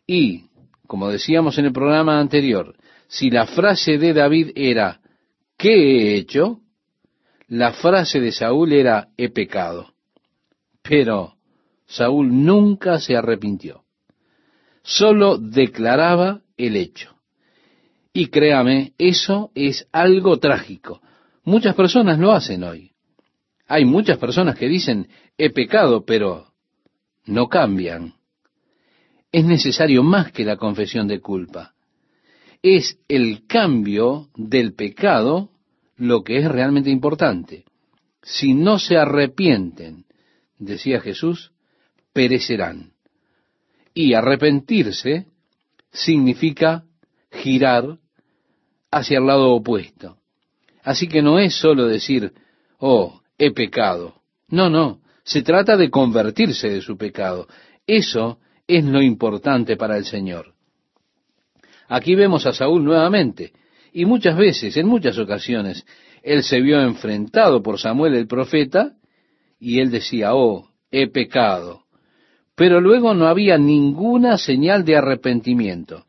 Y, 0.08 0.46
como 0.88 1.10
decíamos 1.10 1.58
en 1.58 1.66
el 1.66 1.74
programa 1.74 2.20
anterior, 2.20 2.76
si 3.08 3.30
la 3.30 3.46
frase 3.46 3.98
de 3.98 4.14
David 4.14 4.52
era, 4.56 5.02
¿qué 5.58 5.70
he 5.70 6.16
hecho? 6.16 6.62
La 7.48 7.74
frase 7.74 8.20
de 8.20 8.32
Saúl 8.32 8.74
era, 8.74 9.10
he 9.18 9.30
pecado. 9.30 9.94
Pero 10.82 11.36
Saúl 11.86 12.44
nunca 12.44 13.00
se 13.00 13.16
arrepintió. 13.16 13.84
Solo 14.84 15.38
declaraba 15.38 16.42
el 16.56 16.76
hecho. 16.76 17.16
Y 18.14 18.28
créame, 18.28 18.94
eso 18.98 19.52
es 19.54 19.88
algo 19.92 20.40
trágico. 20.40 21.02
Muchas 21.44 21.76
personas 21.76 22.18
lo 22.20 22.32
hacen 22.32 22.64
hoy. 22.64 22.94
Hay 23.68 23.86
muchas 23.86 24.18
personas 24.18 24.58
que 24.58 24.68
dicen, 24.68 25.10
he 25.38 25.50
pecado, 25.50 26.06
pero 26.06 26.54
no 27.26 27.48
cambian. 27.48 28.16
Es 29.32 29.44
necesario 29.44 30.04
más 30.04 30.32
que 30.32 30.46
la 30.46 30.56
confesión 30.56 31.08
de 31.08 31.20
culpa. 31.20 31.74
Es 32.62 32.98
el 33.08 33.46
cambio 33.46 34.30
del 34.36 34.74
pecado 34.74 35.52
lo 35.98 36.24
que 36.24 36.38
es 36.38 36.48
realmente 36.50 36.90
importante. 36.90 37.66
Si 38.24 38.54
no 38.54 38.80
se 38.80 38.98
arrepienten, 38.98 40.06
decía 40.58 41.02
Jesús, 41.02 41.52
perecerán. 42.14 42.94
Y 43.94 44.14
arrepentirse 44.14 45.28
significa 45.92 46.86
girar 47.32 47.98
hacia 48.92 49.18
el 49.18 49.28
lado 49.28 49.52
opuesto. 49.52 50.18
Así 50.84 51.08
que 51.08 51.22
no 51.22 51.40
es 51.40 51.56
solo 51.56 51.88
decir, 51.88 52.34
oh, 52.80 53.22
he 53.38 53.52
pecado. 53.52 54.16
No, 54.50 54.70
no, 54.70 55.02
se 55.24 55.42
trata 55.42 55.78
de 55.78 55.90
convertirse 55.90 56.70
de 56.70 56.82
su 56.82 56.98
pecado. 56.98 57.48
Eso 57.86 58.40
es 58.68 58.84
lo 58.84 59.02
importante 59.02 59.78
para 59.78 59.98
el 59.98 60.06
Señor. 60.06 60.54
Aquí 61.88 62.16
vemos 62.16 62.46
a 62.46 62.54
Saúl 62.54 62.84
nuevamente, 62.84 63.54
y 63.94 64.06
muchas 64.06 64.38
veces, 64.38 64.76
en 64.78 64.88
muchas 64.88 65.18
ocasiones, 65.18 65.86
él 66.22 66.44
se 66.44 66.60
vio 66.62 66.82
enfrentado 66.82 67.64
por 67.64 67.80
Samuel 67.80 68.16
el 68.16 68.28
profeta, 68.28 68.94
y 69.60 69.80
él 69.80 69.90
decía, 69.90 70.36
oh, 70.36 70.70
he 70.92 71.08
pecado 71.08 71.88
pero 72.58 72.82
luego 72.82 73.14
no 73.14 73.28
había 73.28 73.60
ninguna 73.60 74.40
señal 74.40 74.84
de 74.84 74.98
arrepentimiento. 74.98 76.06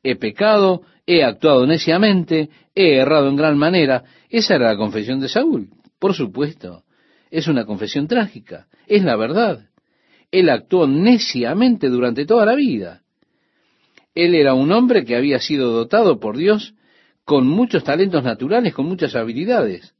He 0.00 0.14
pecado, 0.14 0.82
he 1.06 1.24
actuado 1.24 1.66
neciamente, 1.66 2.50
he 2.72 2.94
errado 2.94 3.28
en 3.28 3.34
gran 3.34 3.58
manera. 3.58 4.04
Esa 4.30 4.54
era 4.54 4.70
la 4.70 4.76
confesión 4.76 5.18
de 5.18 5.28
Saúl, 5.28 5.70
por 6.02 6.14
supuesto. 6.14 6.82
Es 7.30 7.46
una 7.46 7.64
confesión 7.64 8.08
trágica, 8.08 8.66
es 8.88 9.04
la 9.04 9.14
verdad. 9.14 9.68
Él 10.32 10.50
actuó 10.50 10.88
neciamente 10.88 11.88
durante 11.88 12.26
toda 12.26 12.44
la 12.44 12.56
vida. 12.56 13.02
Él 14.12 14.34
era 14.34 14.52
un 14.52 14.72
hombre 14.72 15.04
que 15.04 15.14
había 15.14 15.38
sido 15.38 15.70
dotado 15.70 16.18
por 16.18 16.36
Dios 16.36 16.74
con 17.24 17.46
muchos 17.46 17.84
talentos 17.84 18.24
naturales, 18.24 18.74
con 18.74 18.86
muchas 18.86 19.14
habilidades. 19.14 19.94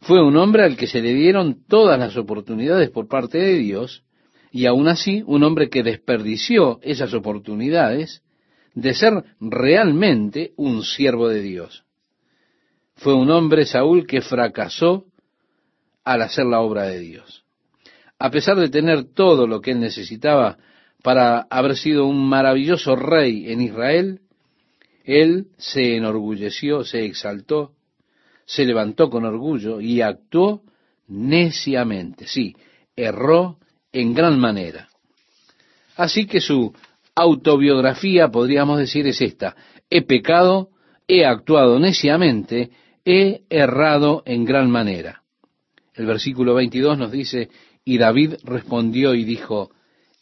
Fue 0.00 0.24
un 0.24 0.38
hombre 0.38 0.62
al 0.62 0.74
que 0.74 0.86
se 0.86 1.02
le 1.02 1.12
dieron 1.12 1.66
todas 1.68 1.98
las 1.98 2.16
oportunidades 2.16 2.88
por 2.88 3.06
parte 3.06 3.36
de 3.36 3.58
Dios, 3.58 4.04
y 4.50 4.64
aún 4.64 4.88
así, 4.88 5.22
un 5.26 5.42
hombre 5.42 5.68
que 5.68 5.82
desperdició 5.82 6.80
esas 6.80 7.12
oportunidades 7.12 8.22
de 8.74 8.94
ser 8.94 9.22
realmente 9.38 10.52
un 10.56 10.82
siervo 10.82 11.28
de 11.28 11.42
Dios. 11.42 11.84
Fue 12.94 13.12
un 13.12 13.30
hombre, 13.30 13.66
Saúl, 13.66 14.06
que 14.06 14.22
fracasó 14.22 15.04
al 16.06 16.22
hacer 16.22 16.46
la 16.46 16.60
obra 16.60 16.84
de 16.84 17.00
Dios. 17.00 17.44
A 18.18 18.30
pesar 18.30 18.56
de 18.56 18.70
tener 18.70 19.12
todo 19.12 19.46
lo 19.46 19.60
que 19.60 19.72
él 19.72 19.80
necesitaba 19.80 20.56
para 21.02 21.40
haber 21.50 21.76
sido 21.76 22.06
un 22.06 22.28
maravilloso 22.28 22.94
rey 22.94 23.52
en 23.52 23.60
Israel, 23.60 24.20
él 25.04 25.48
se 25.58 25.96
enorgulleció, 25.96 26.84
se 26.84 27.04
exaltó, 27.04 27.72
se 28.44 28.64
levantó 28.64 29.10
con 29.10 29.24
orgullo 29.24 29.80
y 29.80 30.00
actuó 30.00 30.62
neciamente. 31.08 32.28
Sí, 32.28 32.54
erró 32.94 33.58
en 33.92 34.14
gran 34.14 34.38
manera. 34.38 34.88
Así 35.96 36.26
que 36.26 36.40
su 36.40 36.72
autobiografía, 37.16 38.28
podríamos 38.28 38.78
decir, 38.78 39.08
es 39.08 39.20
esta. 39.20 39.56
He 39.90 40.02
pecado, 40.02 40.70
he 41.08 41.26
actuado 41.26 41.80
neciamente, 41.80 42.70
he 43.04 43.42
errado 43.50 44.22
en 44.24 44.44
gran 44.44 44.70
manera. 44.70 45.22
El 45.96 46.06
versículo 46.06 46.54
22 46.54 46.98
nos 46.98 47.10
dice, 47.10 47.48
y 47.84 47.98
David 47.98 48.34
respondió 48.44 49.14
y 49.14 49.24
dijo, 49.24 49.70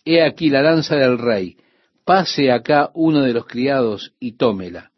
He 0.05 0.23
aquí 0.23 0.49
la 0.49 0.63
lanza 0.63 0.97
del 0.97 1.19
rey, 1.19 1.57
pase 2.05 2.53
acá 2.53 2.91
uno 2.95 3.23
de 3.23 3.33
los 3.33 3.47
criados 3.47 4.13
y 4.21 4.33
tómela. 4.33 4.93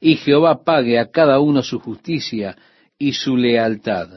Y 0.00 0.16
Jehová 0.16 0.64
pague 0.64 0.98
a 0.98 1.10
cada 1.10 1.40
uno 1.40 1.62
su 1.62 1.78
justicia 1.78 2.56
y 2.98 3.12
su 3.12 3.36
lealtad, 3.36 4.08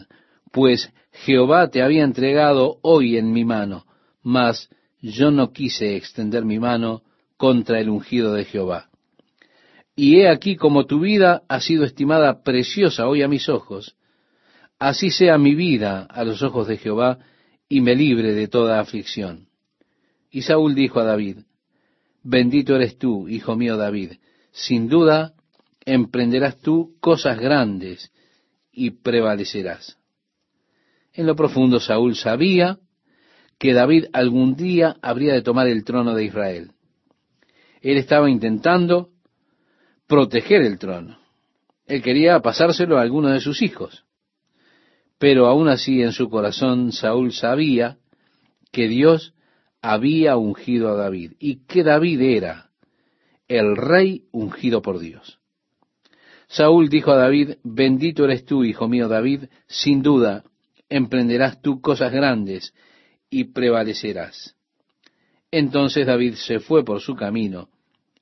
pues 0.51 0.91
Jehová 1.11 1.69
te 1.69 1.81
había 1.81 2.03
entregado 2.03 2.77
hoy 2.81 3.17
en 3.17 3.31
mi 3.31 3.43
mano, 3.43 3.85
mas 4.23 4.69
yo 5.01 5.31
no 5.31 5.51
quise 5.51 5.95
extender 5.95 6.45
mi 6.45 6.59
mano 6.59 7.01
contra 7.37 7.79
el 7.79 7.89
ungido 7.89 8.33
de 8.33 8.45
Jehová. 8.45 8.89
Y 9.95 10.19
he 10.19 10.29
aquí 10.29 10.55
como 10.55 10.85
tu 10.85 10.99
vida 10.99 11.41
ha 11.49 11.59
sido 11.59 11.83
estimada 11.83 12.43
preciosa 12.43 13.07
hoy 13.07 13.23
a 13.23 13.27
mis 13.27 13.49
ojos, 13.49 13.95
así 14.79 15.11
sea 15.11 15.37
mi 15.37 15.55
vida 15.55 16.03
a 16.03 16.23
los 16.23 16.41
ojos 16.43 16.67
de 16.67 16.77
Jehová, 16.77 17.19
y 17.69 17.81
me 17.81 17.95
libre 17.95 18.33
de 18.33 18.47
toda 18.47 18.79
aflicción. 18.79 19.47
Y 20.31 20.43
Saúl 20.43 20.75
dijo 20.75 20.99
a 20.99 21.03
David, 21.03 21.39
Bendito 22.23 22.75
eres 22.75 22.97
tú, 22.97 23.27
hijo 23.27 23.55
mío 23.55 23.77
David, 23.77 24.13
sin 24.51 24.87
duda 24.87 25.33
emprenderás 25.85 26.57
tú 26.57 26.95
cosas 26.99 27.39
grandes 27.39 28.11
y 28.71 28.91
prevalecerás. 28.91 29.97
En 31.13 31.25
lo 31.25 31.35
profundo 31.35 31.79
Saúl 31.79 32.15
sabía 32.15 32.79
que 33.57 33.73
David 33.73 34.05
algún 34.13 34.55
día 34.55 34.97
habría 35.01 35.33
de 35.33 35.41
tomar 35.41 35.67
el 35.67 35.83
trono 35.83 36.13
de 36.13 36.25
Israel. 36.25 36.71
Él 37.81 37.97
estaba 37.97 38.29
intentando 38.29 39.09
proteger 40.07 40.61
el 40.61 40.77
trono. 40.77 41.17
Él 41.85 42.01
quería 42.01 42.39
pasárselo 42.41 42.97
a 42.97 43.01
alguno 43.01 43.29
de 43.29 43.39
sus 43.39 43.61
hijos. 43.61 44.05
Pero 45.19 45.47
aún 45.47 45.67
así 45.67 46.01
en 46.01 46.11
su 46.11 46.29
corazón 46.29 46.91
Saúl 46.91 47.33
sabía 47.33 47.97
que 48.71 48.87
Dios 48.87 49.33
había 49.81 50.37
ungido 50.37 50.89
a 50.89 50.95
David 50.95 51.33
y 51.39 51.65
que 51.65 51.83
David 51.83 52.21
era 52.21 52.69
el 53.47 53.75
rey 53.75 54.25
ungido 54.31 54.81
por 54.81 54.99
Dios. 54.99 55.39
Saúl 56.47 56.89
dijo 56.89 57.11
a 57.11 57.17
David, 57.17 57.55
bendito 57.63 58.25
eres 58.25 58.45
tú, 58.45 58.63
hijo 58.63 58.87
mío 58.87 59.07
David, 59.07 59.45
sin 59.67 60.01
duda 60.01 60.43
emprenderás 60.89 61.61
tú 61.61 61.81
cosas 61.81 62.11
grandes 62.11 62.73
y 63.29 63.45
prevalecerás. 63.45 64.55
Entonces 65.51 66.05
David 66.05 66.35
se 66.35 66.59
fue 66.59 66.83
por 66.83 67.01
su 67.01 67.15
camino 67.15 67.69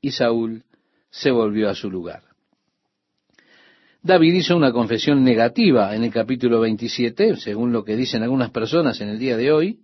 y 0.01 0.11
Saúl 0.11 0.63
se 1.09 1.31
volvió 1.31 1.69
a 1.69 1.75
su 1.75 1.89
lugar. 1.89 2.23
David 4.05 4.35
hizo 4.35 4.55
una 4.55 4.71
confesión 4.71 5.23
negativa 5.23 5.95
en 5.95 6.03
el 6.03 6.11
capítulo 6.11 6.59
27, 6.59 7.37
según 7.37 7.73
lo 7.73 7.83
que 7.83 7.95
dicen 7.95 8.21
algunas 8.21 8.51
personas 8.51 9.01
en 9.01 9.09
el 9.09 9.17
día 9.17 9.35
de 9.35 9.51
hoy. 9.51 9.79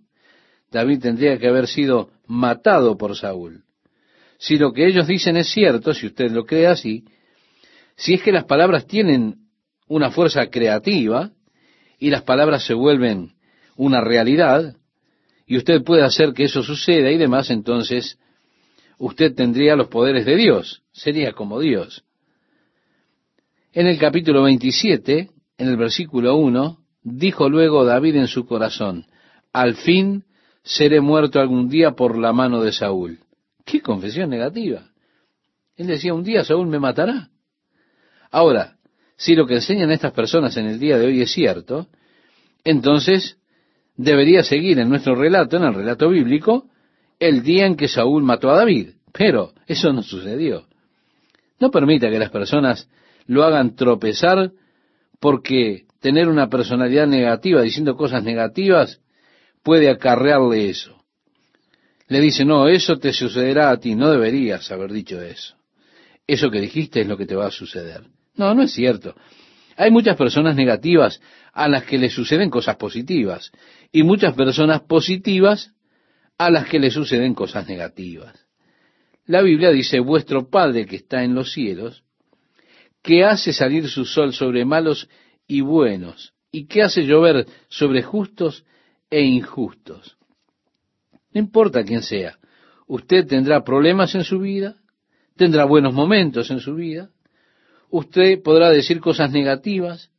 David 0.70 1.00
tendría 1.00 1.36
que 1.38 1.48
haber 1.48 1.66
sido 1.66 2.10
matado 2.28 2.96
por 2.96 3.16
Saúl. 3.16 3.64
Si 4.38 4.58
lo 4.58 4.72
que 4.72 4.86
ellos 4.86 5.08
dicen 5.08 5.36
es 5.36 5.48
cierto, 5.48 5.92
si 5.92 6.06
usted 6.06 6.30
lo 6.30 6.46
cree 6.46 6.68
así, 6.68 7.02
si 7.96 8.14
es 8.14 8.22
que 8.22 8.30
las 8.30 8.44
palabras 8.44 8.86
tienen 8.86 9.38
una 9.88 10.12
fuerza 10.12 10.46
creativa, 10.46 11.32
y 11.98 12.10
las 12.10 12.22
palabras 12.22 12.64
se 12.64 12.74
vuelven 12.74 13.32
una 13.74 14.00
realidad, 14.00 14.76
y 15.48 15.56
usted 15.56 15.82
puede 15.82 16.04
hacer 16.04 16.32
que 16.32 16.44
eso 16.44 16.62
suceda 16.62 17.10
y 17.10 17.18
demás, 17.18 17.50
entonces 17.50 18.20
usted 18.98 19.34
tendría 19.34 19.74
los 19.74 19.88
poderes 19.88 20.24
de 20.24 20.36
Dios, 20.36 20.84
sería 20.92 21.32
como 21.32 21.58
Dios. 21.58 22.04
En 23.74 23.86
el 23.86 23.98
capítulo 23.98 24.42
27, 24.42 25.30
en 25.56 25.68
el 25.68 25.78
versículo 25.78 26.36
1, 26.36 26.78
dijo 27.04 27.48
luego 27.48 27.86
David 27.86 28.16
en 28.16 28.26
su 28.26 28.44
corazón, 28.44 29.06
al 29.50 29.76
fin 29.76 30.24
seré 30.62 31.00
muerto 31.00 31.40
algún 31.40 31.70
día 31.70 31.92
por 31.92 32.18
la 32.18 32.34
mano 32.34 32.62
de 32.62 32.70
Saúl. 32.70 33.20
Qué 33.64 33.80
confesión 33.80 34.28
negativa. 34.28 34.90
Él 35.74 35.86
decía, 35.86 36.12
un 36.12 36.22
día 36.22 36.44
Saúl 36.44 36.66
me 36.66 36.78
matará. 36.78 37.30
Ahora, 38.30 38.76
si 39.16 39.34
lo 39.34 39.46
que 39.46 39.54
enseñan 39.54 39.90
estas 39.90 40.12
personas 40.12 40.54
en 40.58 40.66
el 40.66 40.78
día 40.78 40.98
de 40.98 41.06
hoy 41.06 41.22
es 41.22 41.32
cierto, 41.32 41.86
entonces 42.64 43.38
debería 43.96 44.42
seguir 44.42 44.80
en 44.80 44.90
nuestro 44.90 45.14
relato, 45.14 45.56
en 45.56 45.64
el 45.64 45.74
relato 45.74 46.10
bíblico, 46.10 46.68
el 47.18 47.42
día 47.42 47.64
en 47.64 47.76
que 47.76 47.88
Saúl 47.88 48.22
mató 48.22 48.50
a 48.50 48.58
David. 48.58 48.90
Pero 49.12 49.54
eso 49.66 49.94
no 49.94 50.02
sucedió. 50.02 50.66
No 51.58 51.70
permita 51.70 52.10
que 52.10 52.18
las 52.18 52.30
personas 52.30 52.86
lo 53.26 53.44
hagan 53.44 53.74
tropezar 53.76 54.52
porque 55.20 55.86
tener 56.00 56.28
una 56.28 56.48
personalidad 56.48 57.06
negativa 57.06 57.62
diciendo 57.62 57.96
cosas 57.96 58.24
negativas 58.24 59.00
puede 59.62 59.88
acarrearle 59.88 60.68
eso. 60.68 61.02
Le 62.08 62.20
dice, 62.20 62.44
no, 62.44 62.68
eso 62.68 62.96
te 62.96 63.12
sucederá 63.12 63.70
a 63.70 63.78
ti, 63.78 63.94
no 63.94 64.10
deberías 64.10 64.70
haber 64.70 64.92
dicho 64.92 65.20
eso. 65.22 65.56
Eso 66.26 66.50
que 66.50 66.60
dijiste 66.60 67.00
es 67.00 67.06
lo 67.06 67.16
que 67.16 67.26
te 67.26 67.36
va 67.36 67.46
a 67.46 67.50
suceder. 67.50 68.02
No, 68.34 68.54
no 68.54 68.62
es 68.62 68.72
cierto. 68.72 69.14
Hay 69.76 69.90
muchas 69.90 70.16
personas 70.16 70.56
negativas 70.56 71.20
a 71.52 71.68
las 71.68 71.84
que 71.84 71.98
le 71.98 72.10
suceden 72.10 72.50
cosas 72.50 72.76
positivas 72.76 73.52
y 73.90 74.02
muchas 74.02 74.34
personas 74.34 74.82
positivas 74.82 75.72
a 76.38 76.50
las 76.50 76.68
que 76.68 76.78
le 76.78 76.90
suceden 76.90 77.34
cosas 77.34 77.68
negativas. 77.68 78.46
La 79.26 79.40
Biblia 79.42 79.70
dice, 79.70 80.00
vuestro 80.00 80.50
Padre 80.50 80.86
que 80.86 80.96
está 80.96 81.22
en 81.22 81.34
los 81.34 81.52
cielos, 81.52 82.02
que 83.02 83.24
hace 83.24 83.52
salir 83.52 83.88
su 83.88 84.04
sol 84.04 84.32
sobre 84.32 84.64
malos 84.64 85.08
y 85.46 85.60
buenos, 85.60 86.32
y 86.50 86.66
que 86.66 86.82
hace 86.82 87.02
llover 87.02 87.46
sobre 87.68 88.02
justos 88.02 88.64
e 89.10 89.22
injustos. 89.22 90.16
No 91.32 91.40
importa 91.40 91.82
quién 91.84 92.02
sea, 92.02 92.38
usted 92.86 93.26
tendrá 93.26 93.64
problemas 93.64 94.14
en 94.14 94.24
su 94.24 94.38
vida, 94.38 94.76
tendrá 95.36 95.64
buenos 95.64 95.94
momentos 95.94 96.50
en 96.50 96.60
su 96.60 96.74
vida, 96.74 97.10
usted 97.90 98.42
podrá 98.42 98.70
decir 98.70 99.00
cosas 99.00 99.32
negativas 99.32 100.10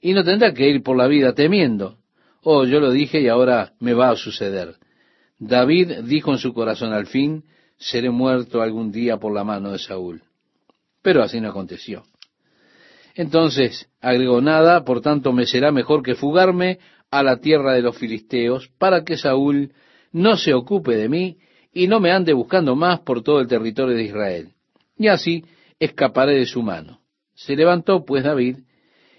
y 0.00 0.12
no 0.12 0.22
tendrá 0.22 0.52
que 0.52 0.68
ir 0.68 0.82
por 0.82 0.96
la 0.96 1.06
vida 1.06 1.34
temiendo, 1.34 1.98
oh, 2.42 2.64
yo 2.64 2.78
lo 2.78 2.90
dije 2.90 3.20
y 3.20 3.28
ahora 3.28 3.72
me 3.80 3.94
va 3.94 4.10
a 4.10 4.16
suceder. 4.16 4.76
David 5.38 6.04
dijo 6.04 6.30
en 6.30 6.38
su 6.38 6.52
corazón 6.52 6.92
al 6.92 7.06
fin, 7.06 7.44
seré 7.76 8.10
muerto 8.10 8.62
algún 8.62 8.92
día 8.92 9.16
por 9.16 9.32
la 9.34 9.44
mano 9.44 9.72
de 9.72 9.78
Saúl. 9.78 10.22
Pero 11.04 11.22
así 11.22 11.38
no 11.38 11.50
aconteció. 11.50 12.04
Entonces 13.14 13.90
agregó 14.00 14.40
nada, 14.40 14.84
por 14.86 15.02
tanto 15.02 15.34
me 15.34 15.44
será 15.44 15.70
mejor 15.70 16.02
que 16.02 16.14
fugarme 16.14 16.78
a 17.10 17.22
la 17.22 17.36
tierra 17.36 17.74
de 17.74 17.82
los 17.82 17.96
filisteos, 17.98 18.70
para 18.78 19.04
que 19.04 19.18
Saúl 19.18 19.72
no 20.12 20.38
se 20.38 20.54
ocupe 20.54 20.96
de 20.96 21.10
mí 21.10 21.36
y 21.74 21.88
no 21.88 22.00
me 22.00 22.10
ande 22.10 22.32
buscando 22.32 22.74
más 22.74 23.00
por 23.00 23.22
todo 23.22 23.40
el 23.40 23.48
territorio 23.48 23.94
de 23.94 24.04
Israel. 24.04 24.48
Y 24.96 25.08
así 25.08 25.44
escaparé 25.78 26.38
de 26.38 26.46
su 26.46 26.62
mano. 26.62 27.00
Se 27.34 27.54
levantó 27.54 28.06
pues 28.06 28.24
David, 28.24 28.60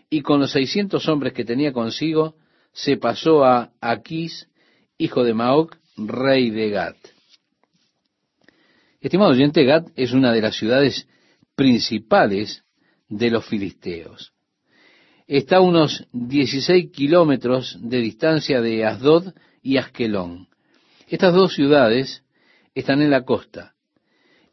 y 0.10 0.22
con 0.22 0.40
los 0.40 0.52
seiscientos 0.52 1.08
hombres 1.08 1.34
que 1.34 1.46
tenía 1.46 1.72
consigo, 1.72 2.36
se 2.74 2.98
pasó 2.98 3.46
a 3.46 3.74
Aquís, 3.80 4.50
hijo 4.98 5.24
de 5.24 5.36
Maoc, 5.36 5.78
rey 5.98 6.50
de 6.50 6.72
Gat. 6.72 6.98
Estimado 9.00 9.32
oyente, 9.32 9.64
Gat 9.66 9.88
es 9.96 10.14
una 10.14 10.34
de 10.34 10.42
las 10.42 10.56
ciudades 10.56 11.08
principales 11.56 12.64
de 13.10 13.30
los 13.30 13.46
filisteos. 13.46 14.34
Está 15.28 15.58
a 15.58 15.62
unos 15.62 16.06
16 16.12 16.92
kilómetros 16.92 17.78
de 17.82 17.98
distancia 17.98 18.62
de 18.62 18.86
Asdod 18.86 19.34
y 19.64 19.78
Askelón. 19.78 20.48
Estas 21.08 21.34
dos 21.34 21.54
ciudades 21.54 22.24
están 22.76 23.02
en 23.02 23.10
la 23.10 23.24
costa. 23.24 23.74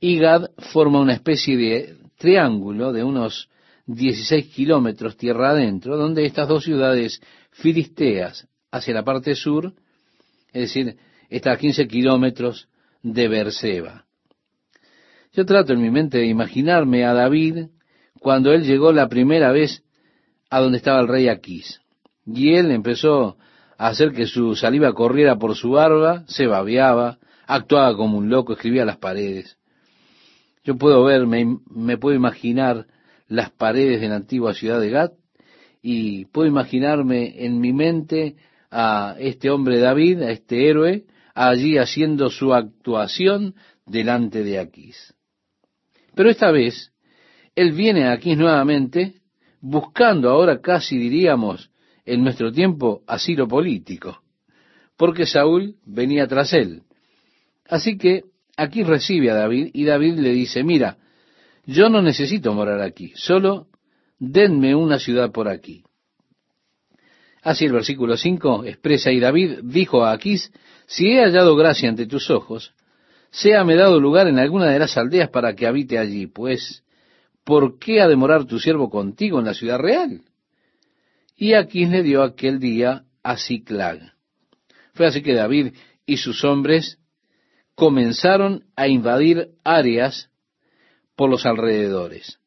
Y 0.01 0.19
Gad 0.19 0.51
forma 0.73 1.01
una 1.01 1.13
especie 1.13 1.57
de 1.57 1.97
triángulo 2.17 2.93
de 2.93 3.05
unos 3.05 3.49
16 3.87 4.47
kilómetros 4.47 5.17
tierra 5.17 5.51
adentro, 5.51 5.97
donde 5.97 6.25
estas 6.25 6.49
dos 6.49 6.65
ciudades 6.65 7.21
filisteas 7.51 8.49
hacia 8.71 8.95
la 8.95 9.05
parte 9.05 9.35
sur, 9.35 9.75
es 10.53 10.63
decir, 10.63 10.97
está 11.29 11.53
a 11.53 11.59
15 11.59 11.87
kilómetros 11.87 12.69
de 13.03 13.29
Berseba. 13.29 14.07
Yo 15.35 15.47
trato 15.47 15.73
en 15.73 15.81
mi 15.81 15.91
mente 15.91 16.19
de 16.19 16.27
imaginarme 16.27 17.07
a 17.07 17.15
David 17.15 17.69
cuando 18.21 18.53
él 18.53 18.65
llegó 18.65 18.93
la 18.93 19.09
primera 19.09 19.51
vez 19.51 19.83
a 20.51 20.61
donde 20.61 20.77
estaba 20.77 21.01
el 21.01 21.09
rey 21.09 21.29
Aquís. 21.29 21.81
Y 22.27 22.55
él 22.55 22.71
empezó 22.71 23.39
a 23.79 23.89
hacer 23.89 24.13
que 24.13 24.27
su 24.27 24.55
saliva 24.55 24.93
corriera 24.93 25.39
por 25.39 25.57
su 25.57 25.71
barba, 25.71 26.25
se 26.27 26.47
babeaba, 26.47 27.19
actuaba 27.47 27.97
como 27.97 28.19
un 28.19 28.29
loco, 28.29 28.53
escribía 28.53 28.85
las 28.85 28.99
paredes. 28.99 29.57
Yo 30.65 30.77
puedo 30.77 31.03
ver, 31.05 31.27
me, 31.27 31.97
puedo 31.97 32.15
imaginar 32.15 32.87
las 33.27 33.51
paredes 33.51 34.03
de 34.03 34.09
la 34.09 34.17
antigua 34.17 34.53
ciudad 34.53 34.81
de 34.81 34.91
Gat 34.91 35.13
y 35.81 36.27
puedo 36.27 36.47
imaginarme 36.47 37.45
en 37.47 37.59
mi 37.59 37.73
mente 37.73 38.37
a 38.71 39.17
este 39.19 39.51
hombre 39.51 39.81
David, 39.81 40.21
a 40.21 40.31
este 40.31 40.69
héroe, 40.69 41.07
allí 41.35 41.79
haciendo 41.79 42.29
su 42.29 42.53
actuación 42.53 43.55
delante 43.87 44.45
de 44.45 44.59
Aquís. 44.59 45.15
Pero 46.15 46.31
esta 46.31 46.51
vez, 46.51 46.93
él 47.55 47.73
viene 47.73 48.05
a 48.05 48.13
Aquís 48.13 48.37
nuevamente, 48.37 49.15
buscando 49.61 50.31
ahora 50.31 50.61
casi 50.61 50.97
diríamos 50.99 51.71
en 52.05 52.23
nuestro 52.23 52.53
tiempo 52.53 53.03
asilo 53.07 53.47
político, 53.47 54.23
porque 54.97 55.27
Saúl 55.27 55.77
venía 55.85 56.27
tras 56.27 56.53
él. 56.53 56.83
Así 57.69 57.97
que 57.97 58.25
aquí 58.57 58.83
recibe 58.83 59.31
a 59.31 59.35
David 59.35 59.71
y 59.73 59.85
David 59.85 60.19
le 60.19 60.31
dice, 60.31 60.65
mira, 60.65 60.99
yo 61.65 61.89
no 61.89 62.03
necesito 62.03 62.53
morar 62.53 62.81
aquí, 62.81 63.13
solo 63.15 63.69
denme 64.19 64.75
una 64.75 64.99
ciudad 64.99 65.31
por 65.31 65.49
aquí. 65.49 65.85
Así 67.43 67.65
el 67.65 67.73
versículo 67.73 68.17
5 68.17 68.65
expresa, 68.65 69.11
y 69.11 69.19
David 69.19 69.61
dijo 69.65 70.05
a 70.05 70.13
Aquís, 70.13 70.53
si 70.87 71.09
he 71.09 71.23
hallado 71.23 71.57
gracia 71.57 71.89
ante 71.89 72.07
tus 72.07 72.31
ojos, 72.31 72.75
séame 73.33 73.75
dado 73.75 73.99
lugar 73.99 74.29
en 74.29 74.39
alguna 74.39 74.67
de 74.67 74.79
las 74.79 74.97
aldeas 74.97 75.31
para 75.31 75.55
que 75.55 75.67
habite 75.67 75.99
allí, 75.99 76.27
pues, 76.27 76.85
¿por 77.45 77.79
qué 77.79 78.01
ha 78.01 78.07
de 78.07 78.15
morar 78.15 78.45
tu 78.45 78.61
siervo 78.61 78.91
contigo 78.91 79.39
en 79.41 79.47
la 79.47 79.55
ciudad 79.55 79.79
real? 79.79 80.21
Y 81.37 81.55
Aquís 81.55 81.89
le 81.89 82.03
dio 82.03 82.23
aquel 82.23 82.61
día 82.61 83.05
a 83.23 83.37
Ciclag. 83.37 84.13
Fue 84.95 85.07
así 85.07 85.23
que 85.23 85.35
David 85.35 85.75
y 86.07 86.19
sus 86.19 86.45
hombres 86.45 86.99
comenzaron 87.75 88.67
a 88.77 88.87
invadir 88.87 89.49
áreas 89.65 90.31
por 91.17 91.31
los 91.31 91.47
alrededores. 91.47 92.39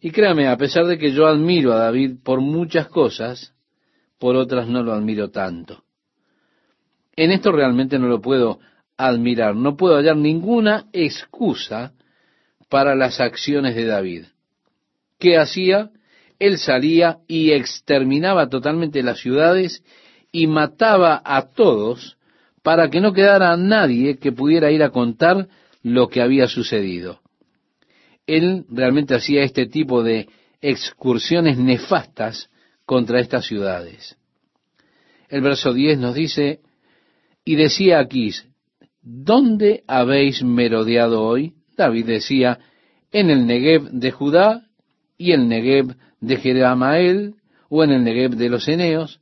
Y 0.00 0.10
créame, 0.10 0.48
a 0.48 0.56
pesar 0.56 0.86
de 0.86 0.98
que 0.98 1.12
yo 1.12 1.26
admiro 1.26 1.72
a 1.72 1.78
David 1.78 2.16
por 2.24 2.40
muchas 2.40 2.88
cosas, 2.88 3.54
por 4.18 4.36
otras 4.36 4.66
no 4.68 4.82
lo 4.82 4.94
admiro 4.94 5.30
tanto. 5.30 5.84
En 7.14 7.30
esto 7.30 7.52
realmente 7.52 7.98
no 7.98 8.08
lo 8.08 8.20
puedo 8.20 8.58
no 9.54 9.76
puedo 9.76 9.96
hallar 9.96 10.16
ninguna 10.16 10.86
excusa 10.92 11.92
para 12.68 12.94
las 12.94 13.20
acciones 13.20 13.74
de 13.74 13.84
David. 13.84 14.24
¿Qué 15.18 15.38
hacía? 15.38 15.90
Él 16.38 16.58
salía 16.58 17.18
y 17.28 17.52
exterminaba 17.52 18.48
totalmente 18.48 19.02
las 19.02 19.18
ciudades 19.18 19.84
y 20.32 20.46
mataba 20.46 21.20
a 21.24 21.50
todos 21.50 22.16
para 22.62 22.88
que 22.90 23.00
no 23.00 23.12
quedara 23.12 23.56
nadie 23.56 24.18
que 24.18 24.32
pudiera 24.32 24.70
ir 24.70 24.82
a 24.82 24.90
contar 24.90 25.48
lo 25.82 26.08
que 26.08 26.22
había 26.22 26.46
sucedido. 26.48 27.20
Él 28.26 28.64
realmente 28.68 29.14
hacía 29.14 29.42
este 29.42 29.66
tipo 29.66 30.02
de 30.02 30.28
excursiones 30.60 31.58
nefastas 31.58 32.50
contra 32.86 33.20
estas 33.20 33.46
ciudades. 33.46 34.16
El 35.28 35.40
verso 35.40 35.72
10 35.72 35.98
nos 35.98 36.14
dice, 36.14 36.60
y 37.44 37.56
decía 37.56 37.98
aquí, 37.98 38.30
¿dónde 39.02 39.82
habéis 39.86 40.42
merodeado 40.42 41.22
hoy? 41.22 41.54
David 41.76 42.06
decía, 42.06 42.58
en 43.10 43.30
el 43.30 43.46
Negev 43.46 43.90
de 43.90 44.10
Judá 44.10 44.66
y 45.18 45.32
el 45.32 45.48
Negev 45.48 45.96
de 46.20 46.36
Jeramael 46.36 47.34
o 47.68 47.84
en 47.84 47.90
el 47.90 48.04
Negev 48.04 48.36
de 48.36 48.48
los 48.48 48.68
Eneos. 48.68 49.20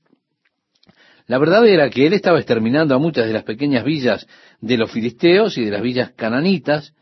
La 1.26 1.38
verdad 1.38 1.66
era 1.66 1.88
que 1.90 2.06
él 2.06 2.12
estaba 2.12 2.38
exterminando 2.38 2.94
a 2.94 2.98
muchas 2.98 3.26
de 3.26 3.32
las 3.32 3.44
pequeñas 3.44 3.84
villas 3.84 4.26
de 4.60 4.76
los 4.76 4.90
filisteos 4.90 5.56
y 5.58 5.64
de 5.64 5.70
las 5.70 5.82
villas 5.82 6.10
cananitas, 6.12 6.92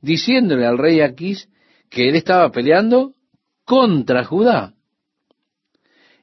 diciéndole 0.00 0.66
al 0.66 0.78
rey 0.78 1.00
Aquís 1.00 1.48
que 1.88 2.08
él 2.08 2.14
estaba 2.14 2.50
peleando 2.52 3.14
contra 3.64 4.24
Judá. 4.24 4.74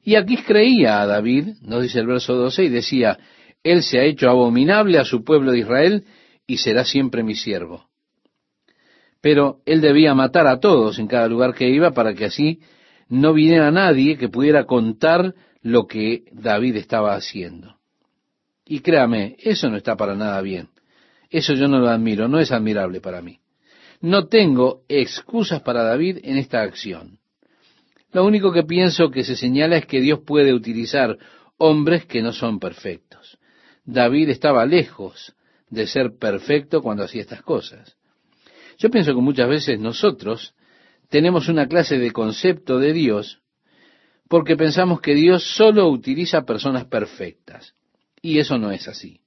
Y 0.04 0.16
Aquís 0.16 0.44
creía 0.46 1.02
a 1.02 1.08
David, 1.08 1.56
nos 1.62 1.82
dice 1.82 2.00
el 2.00 2.08
verso 2.08 2.36
12, 2.36 2.66
y 2.66 2.70
decía, 2.70 3.18
él 3.64 3.84
se 3.84 4.00
ha 4.00 4.04
hecho 4.04 4.30
abominable 4.30 5.00
a 5.00 5.06
su 5.06 5.24
pueblo 5.24 5.52
de 5.52 5.60
Israel 5.60 6.06
y 6.46 6.58
será 6.58 6.86
siempre 6.86 7.24
mi 7.24 7.36
siervo. 7.36 7.86
Pero 9.22 9.60
él 9.66 9.82
debía 9.82 10.14
matar 10.14 10.48
a 10.48 10.60
todos 10.60 11.00
en 11.00 11.08
cada 11.08 11.28
lugar 11.28 11.54
que 11.54 11.70
iba 11.70 11.92
para 11.92 12.14
que 12.14 12.26
así 12.26 12.60
no 13.10 13.34
viniera 13.34 13.72
nadie 13.72 14.18
que 14.18 14.30
pudiera 14.30 14.66
contar 14.66 15.34
lo 15.62 15.88
que 15.88 16.24
David 16.32 16.78
estaba 16.78 17.16
haciendo. 17.16 17.76
Y 18.66 18.80
créame, 18.80 19.36
eso 19.40 19.70
no 19.70 19.78
está 19.78 19.96
para 19.96 20.16
nada 20.16 20.42
bien. 20.42 20.70
Eso 21.30 21.54
yo 21.54 21.68
no 21.68 21.80
lo 21.80 21.90
admiro, 21.90 22.28
no 22.28 22.40
es 22.40 22.52
admirable 22.52 23.02
para 23.02 23.22
mí. 23.22 23.40
No 24.02 24.28
tengo 24.28 24.84
excusas 24.88 25.62
para 25.62 25.84
David 25.84 26.20
en 26.24 26.38
esta 26.38 26.62
acción. 26.62 27.20
Lo 28.12 28.26
único 28.26 28.52
que 28.52 28.64
pienso 28.64 29.10
que 29.10 29.24
se 29.24 29.36
señala 29.36 29.78
es 29.78 29.86
que 29.86 30.00
Dios 30.00 30.20
puede 30.26 30.54
utilizar 30.54 31.18
hombres 31.58 32.06
que 32.06 32.22
no 32.22 32.32
son 32.32 32.60
perfectos. 32.60 33.07
David 33.88 34.30
estaba 34.30 34.66
lejos 34.66 35.34
de 35.70 35.88
ser 35.88 36.18
perfecto 36.20 36.82
cuando 36.82 37.06
hacía 37.06 37.22
estas 37.22 37.42
cosas. 37.42 37.96
Yo 38.78 38.92
pienso 38.92 39.16
que 39.16 39.22
muchas 39.22 39.48
veces 39.48 39.80
nosotros 39.80 40.54
tenemos 41.10 41.48
una 41.48 41.68
clase 41.68 41.98
de 41.98 42.12
concepto 42.12 42.80
de 42.80 42.92
Dios 42.92 43.42
porque 44.28 44.58
pensamos 44.58 45.00
que 45.00 45.16
Dios 45.16 45.56
solo 45.56 45.88
utiliza 45.88 46.46
personas 46.46 46.86
perfectas. 46.86 47.76
Y 48.22 48.40
eso 48.40 48.58
no 48.58 48.72
es 48.72 48.90
así. 48.90 49.22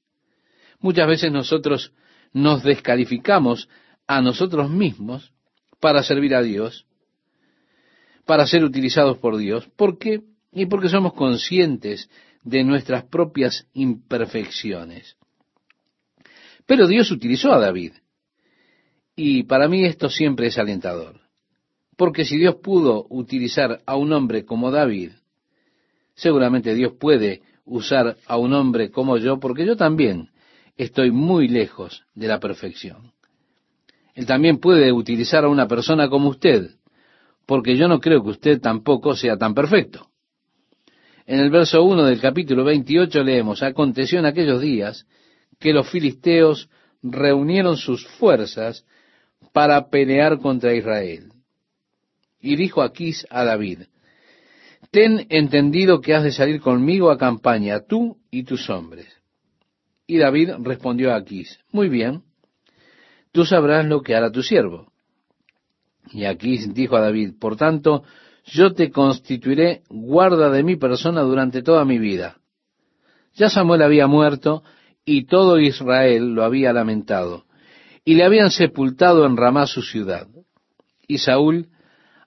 Muchas 0.78 1.08
veces 1.08 1.32
nosotros 1.32 1.94
nos 2.34 2.62
descalificamos 2.62 3.68
a 4.06 4.20
nosotros 4.20 4.70
mismos 4.70 5.32
para 5.80 6.02
servir 6.02 6.34
a 6.34 6.42
Dios, 6.42 6.86
para 8.26 8.46
ser 8.46 8.62
utilizados 8.62 9.16
por 9.16 9.38
Dios. 9.38 9.66
¿Por 9.74 9.96
qué? 9.98 10.20
Y 10.52 10.66
porque 10.66 10.90
somos 10.90 11.14
conscientes 11.14 12.10
de 12.42 12.64
nuestras 12.64 13.04
propias 13.04 13.66
imperfecciones. 13.72 15.16
Pero 16.66 16.86
Dios 16.86 17.10
utilizó 17.10 17.52
a 17.52 17.58
David. 17.58 17.92
Y 19.16 19.42
para 19.44 19.68
mí 19.68 19.84
esto 19.84 20.08
siempre 20.08 20.46
es 20.46 20.58
alentador. 20.58 21.20
Porque 21.96 22.24
si 22.24 22.38
Dios 22.38 22.56
pudo 22.62 23.06
utilizar 23.10 23.82
a 23.84 23.96
un 23.96 24.12
hombre 24.12 24.44
como 24.44 24.70
David, 24.70 25.12
seguramente 26.14 26.74
Dios 26.74 26.94
puede 26.98 27.42
usar 27.64 28.16
a 28.26 28.36
un 28.36 28.52
hombre 28.52 28.90
como 28.90 29.16
yo, 29.18 29.38
porque 29.38 29.66
yo 29.66 29.76
también 29.76 30.30
estoy 30.76 31.10
muy 31.10 31.48
lejos 31.48 32.04
de 32.14 32.28
la 32.28 32.40
perfección. 32.40 33.12
Él 34.14 34.26
también 34.26 34.58
puede 34.58 34.92
utilizar 34.92 35.44
a 35.44 35.48
una 35.48 35.68
persona 35.68 36.08
como 36.08 36.28
usted, 36.28 36.70
porque 37.46 37.76
yo 37.76 37.88
no 37.88 38.00
creo 38.00 38.22
que 38.22 38.30
usted 38.30 38.60
tampoco 38.60 39.14
sea 39.14 39.36
tan 39.36 39.54
perfecto. 39.54 40.09
En 41.30 41.38
el 41.38 41.48
verso 41.48 41.84
1 41.84 42.06
del 42.06 42.20
capítulo 42.20 42.64
28 42.64 43.22
leemos, 43.22 43.62
aconteció 43.62 44.18
en 44.18 44.26
aquellos 44.26 44.60
días 44.60 45.06
que 45.60 45.72
los 45.72 45.88
filisteos 45.88 46.68
reunieron 47.04 47.76
sus 47.76 48.04
fuerzas 48.04 48.84
para 49.52 49.90
pelear 49.90 50.40
contra 50.40 50.74
Israel. 50.74 51.30
Y 52.40 52.56
dijo 52.56 52.82
Aquís 52.82 53.28
a 53.30 53.44
David, 53.44 53.82
ten 54.90 55.28
entendido 55.28 56.00
que 56.00 56.16
has 56.16 56.24
de 56.24 56.32
salir 56.32 56.60
conmigo 56.60 57.12
a 57.12 57.16
campaña, 57.16 57.78
tú 57.78 58.18
y 58.32 58.42
tus 58.42 58.68
hombres. 58.68 59.06
Y 60.08 60.18
David 60.18 60.54
respondió 60.64 61.12
a 61.12 61.16
Aquís, 61.18 61.60
muy 61.70 61.88
bien, 61.88 62.24
tú 63.30 63.44
sabrás 63.44 63.86
lo 63.86 64.02
que 64.02 64.16
hará 64.16 64.32
tu 64.32 64.42
siervo. 64.42 64.90
Y 66.10 66.24
Aquís 66.24 66.74
dijo 66.74 66.96
a 66.96 67.00
David, 67.00 67.34
por 67.38 67.54
tanto, 67.54 68.02
yo 68.50 68.74
te 68.74 68.90
constituiré 68.90 69.82
guarda 69.88 70.50
de 70.50 70.62
mi 70.62 70.76
persona 70.76 71.22
durante 71.22 71.62
toda 71.62 71.84
mi 71.84 71.98
vida. 71.98 72.38
Ya 73.34 73.48
Samuel 73.48 73.82
había 73.82 74.06
muerto 74.06 74.62
y 75.04 75.26
todo 75.26 75.58
Israel 75.58 76.34
lo 76.34 76.44
había 76.44 76.72
lamentado, 76.72 77.44
y 78.04 78.14
le 78.14 78.24
habían 78.24 78.50
sepultado 78.50 79.24
en 79.24 79.36
Ramá 79.36 79.66
su 79.66 79.82
ciudad. 79.82 80.26
Y 81.06 81.18
Saúl 81.18 81.68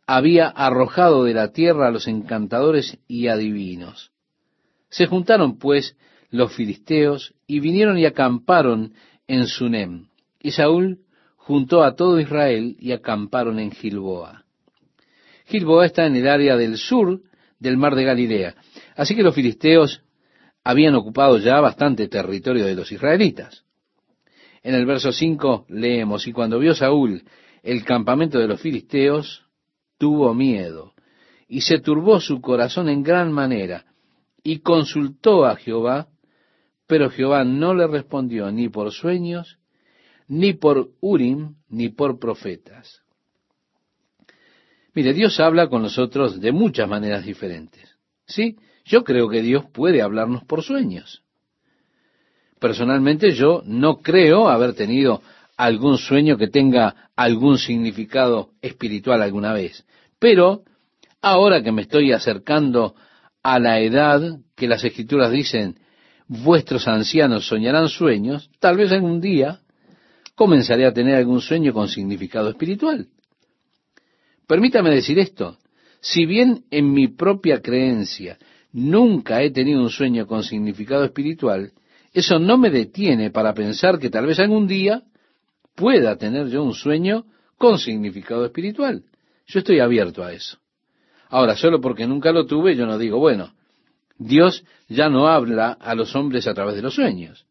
había 0.07 0.47
arrojado 0.47 1.23
de 1.23 1.33
la 1.33 1.51
tierra 1.51 1.87
a 1.87 1.91
los 1.91 2.07
encantadores 2.07 2.97
y 3.07 3.27
adivinos. 3.27 4.11
Se 4.89 5.07
juntaron 5.07 5.57
pues 5.57 5.97
los 6.29 6.53
filisteos 6.53 7.33
y 7.47 7.59
vinieron 7.59 7.97
y 7.97 8.05
acamparon 8.05 8.93
en 9.27 9.47
Sunem. 9.47 10.07
Y 10.41 10.51
Saúl 10.51 10.99
juntó 11.37 11.83
a 11.83 11.95
todo 11.95 12.19
Israel 12.19 12.75
y 12.79 12.91
acamparon 12.91 13.59
en 13.59 13.71
Gilboa. 13.71 14.42
Gilboa 15.53 15.85
está 15.85 16.07
en 16.07 16.15
el 16.15 16.27
área 16.27 16.57
del 16.57 16.77
sur 16.77 17.21
del 17.59 17.77
mar 17.77 17.93
de 17.93 18.03
Galilea. 18.03 18.55
Así 18.95 19.15
que 19.15 19.21
los 19.21 19.35
filisteos 19.35 20.01
habían 20.63 20.95
ocupado 20.95 21.37
ya 21.37 21.61
bastante 21.61 22.07
territorio 22.07 22.65
de 22.65 22.73
los 22.73 22.91
israelitas. 22.91 23.63
En 24.63 24.73
el 24.73 24.87
verso 24.87 25.11
5 25.11 25.67
leemos, 25.69 26.25
y 26.25 26.31
cuando 26.33 26.57
vio 26.57 26.73
Saúl 26.73 27.21
el 27.61 27.85
campamento 27.85 28.39
de 28.39 28.47
los 28.47 28.59
filisteos, 28.59 29.45
tuvo 29.99 30.33
miedo, 30.33 30.93
y 31.47 31.61
se 31.61 31.77
turbó 31.77 32.19
su 32.19 32.41
corazón 32.41 32.89
en 32.89 33.03
gran 33.03 33.31
manera, 33.31 33.85
y 34.41 34.61
consultó 34.61 35.45
a 35.45 35.55
Jehová, 35.55 36.07
pero 36.87 37.11
Jehová 37.11 37.43
no 37.43 37.75
le 37.75 37.85
respondió 37.85 38.51
ni 38.51 38.69
por 38.69 38.91
sueños, 38.91 39.59
ni 40.27 40.53
por 40.53 40.89
Urim, 40.99 41.57
ni 41.69 41.89
por 41.89 42.17
profetas. 42.17 43.02
Mire, 44.93 45.13
Dios 45.13 45.39
habla 45.39 45.67
con 45.67 45.81
nosotros 45.81 46.39
de 46.39 46.51
muchas 46.51 46.87
maneras 46.87 47.25
diferentes. 47.25 47.89
¿Sí? 48.25 48.57
Yo 48.85 49.03
creo 49.03 49.29
que 49.29 49.41
Dios 49.41 49.65
puede 49.71 50.01
hablarnos 50.01 50.43
por 50.43 50.61
sueños. 50.61 51.23
Personalmente 52.59 53.31
yo 53.31 53.63
no 53.65 53.99
creo 53.99 54.49
haber 54.49 54.73
tenido 54.73 55.21
algún 55.57 55.97
sueño 55.97 56.37
que 56.37 56.47
tenga 56.47 57.09
algún 57.15 57.57
significado 57.57 58.51
espiritual 58.61 59.21
alguna 59.21 59.53
vez. 59.53 59.85
Pero 60.19 60.63
ahora 61.21 61.61
que 61.61 61.71
me 61.71 61.83
estoy 61.83 62.11
acercando 62.11 62.95
a 63.41 63.59
la 63.59 63.79
edad 63.79 64.39
que 64.55 64.67
las 64.67 64.83
escrituras 64.83 65.31
dicen, 65.31 65.77
vuestros 66.27 66.87
ancianos 66.87 67.47
soñarán 67.47 67.89
sueños, 67.89 68.49
tal 68.59 68.77
vez 68.77 68.91
algún 68.91 69.19
día 69.19 69.59
comenzaré 70.35 70.85
a 70.85 70.93
tener 70.93 71.15
algún 71.15 71.41
sueño 71.41 71.73
con 71.73 71.87
significado 71.87 72.49
espiritual. 72.49 73.07
Permítame 74.47 74.89
decir 74.91 75.19
esto, 75.19 75.57
si 76.01 76.25
bien 76.25 76.65
en 76.69 76.91
mi 76.91 77.07
propia 77.07 77.61
creencia 77.61 78.37
nunca 78.71 79.41
he 79.41 79.51
tenido 79.51 79.81
un 79.81 79.89
sueño 79.89 80.27
con 80.27 80.43
significado 80.43 81.05
espiritual, 81.05 81.71
eso 82.13 82.39
no 82.39 82.57
me 82.57 82.69
detiene 82.69 83.31
para 83.31 83.53
pensar 83.53 83.99
que 83.99 84.09
tal 84.09 84.25
vez 84.25 84.39
algún 84.39 84.67
día 84.67 85.03
pueda 85.75 86.17
tener 86.17 86.47
yo 86.47 86.63
un 86.63 86.73
sueño 86.73 87.25
con 87.57 87.79
significado 87.79 88.45
espiritual. 88.45 89.03
Yo 89.47 89.59
estoy 89.59 89.79
abierto 89.79 90.23
a 90.23 90.33
eso. 90.33 90.57
Ahora, 91.29 91.55
solo 91.55 91.81
porque 91.81 92.05
nunca 92.05 92.31
lo 92.31 92.45
tuve, 92.45 92.75
yo 92.75 92.85
no 92.85 92.97
digo, 92.97 93.17
bueno, 93.17 93.53
Dios 94.17 94.63
ya 94.87 95.09
no 95.09 95.27
habla 95.27 95.71
a 95.71 95.95
los 95.95 96.15
hombres 96.15 96.47
a 96.47 96.53
través 96.53 96.75
de 96.75 96.81
los 96.81 96.93
sueños. 96.93 97.45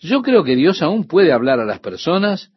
Yo 0.00 0.20
creo 0.22 0.44
que 0.44 0.56
Dios 0.56 0.82
aún 0.82 1.06
puede 1.06 1.32
hablar 1.32 1.60
a 1.60 1.64
las 1.64 1.80
personas 1.80 2.50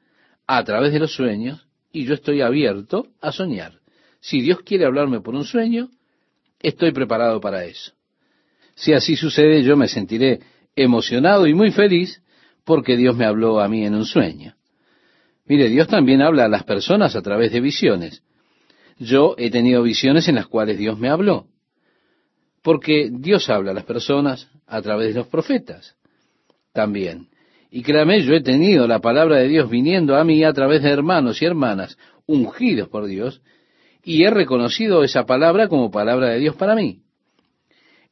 a 0.46 0.64
través 0.64 0.92
de 0.92 1.00
los 1.00 1.14
sueños 1.14 1.69
y 1.92 2.06
yo 2.06 2.14
estoy 2.14 2.42
abierto 2.42 3.08
a 3.22 3.32
soñar. 3.32 3.80
Si 4.20 4.42
Dios 4.42 4.60
quiere 4.62 4.86
hablarme 4.86 5.22
por 5.22 5.36
un 5.36 5.46
sueño, 5.46 5.90
estoy 6.60 6.92
preparado 6.92 7.40
para 7.40 7.66
eso. 7.66 7.94
Si 8.76 8.94
así 8.94 9.16
sucede, 9.16 9.64
yo 9.64 9.76
me 9.76 9.88
sentiré 9.88 10.40
emocionado 10.76 11.48
y 11.48 11.54
muy 11.54 11.72
feliz 11.72 12.22
porque 12.64 12.96
Dios 12.96 13.16
me 13.16 13.26
habló 13.26 13.60
a 13.60 13.68
mí 13.68 13.86
en 13.86 13.96
un 13.96 14.06
sueño. 14.06 14.56
Mire, 15.46 15.70
Dios 15.70 15.88
también 15.88 16.22
habla 16.22 16.46
a 16.46 16.50
las 16.50 16.64
personas 16.64 17.16
a 17.16 17.22
través 17.22 17.52
de 17.52 17.60
visiones. 17.60 18.22
Yo 19.00 19.36
he 19.38 19.50
tenido 19.50 19.82
visiones 19.82 20.28
en 20.28 20.36
las 20.36 20.48
cuales 20.48 20.78
Dios 20.78 21.00
me 21.00 21.10
habló. 21.10 21.48
Porque 22.62 23.10
Dios 23.12 23.50
habla 23.50 23.72
a 23.72 23.74
las 23.74 23.86
personas 23.86 24.48
a 24.68 24.82
través 24.82 25.14
de 25.14 25.22
los 25.22 25.28
profetas 25.28 25.96
también. 26.74 27.29
Y 27.72 27.84
créame, 27.84 28.22
yo 28.22 28.34
he 28.34 28.42
tenido 28.42 28.88
la 28.88 29.00
palabra 29.00 29.38
de 29.38 29.48
Dios 29.48 29.70
viniendo 29.70 30.16
a 30.16 30.24
mí 30.24 30.44
a 30.44 30.54
través 30.54 30.82
de 30.82 30.90
hermanos 30.90 31.42
y 31.42 31.46
hermanas 31.46 31.98
ungidos 32.26 32.90
por 32.90 33.06
Dios, 33.06 33.42
y 34.04 34.24
he 34.24 34.30
reconocido 34.30 35.04
esa 35.04 35.26
palabra 35.26 35.68
como 35.68 35.92
palabra 35.92 36.30
de 36.30 36.40
Dios 36.40 36.56
para 36.56 36.76
mí. 36.76 37.02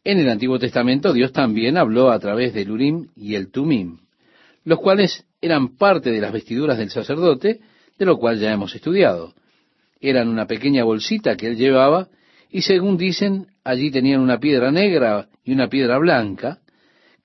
En 0.03 0.19
el 0.19 0.29
Antiguo 0.29 0.59
Testamento 0.59 1.13
Dios 1.13 1.31
también 1.31 1.77
habló 1.77 2.11
a 2.11 2.19
través 2.19 2.53
del 2.53 2.71
Urim 2.71 3.07
y 3.15 3.35
el 3.35 3.51
Tumim, 3.51 3.99
los 4.63 4.79
cuales 4.79 5.25
eran 5.41 5.77
parte 5.77 6.11
de 6.11 6.21
las 6.21 6.31
vestiduras 6.31 6.77
del 6.77 6.89
sacerdote, 6.89 7.59
de 7.97 8.05
lo 8.05 8.17
cual 8.17 8.39
ya 8.39 8.51
hemos 8.51 8.75
estudiado. 8.75 9.33
Eran 9.99 10.27
una 10.27 10.45
pequeña 10.45 10.83
bolsita 10.83 11.35
que 11.35 11.47
él 11.47 11.57
llevaba, 11.57 12.07
y 12.49 12.61
según 12.61 12.97
dicen, 12.97 13.47
allí 13.63 13.91
tenían 13.91 14.21
una 14.21 14.39
piedra 14.39 14.71
negra 14.71 15.27
y 15.43 15.53
una 15.53 15.67
piedra 15.67 15.97
blanca, 15.97 16.59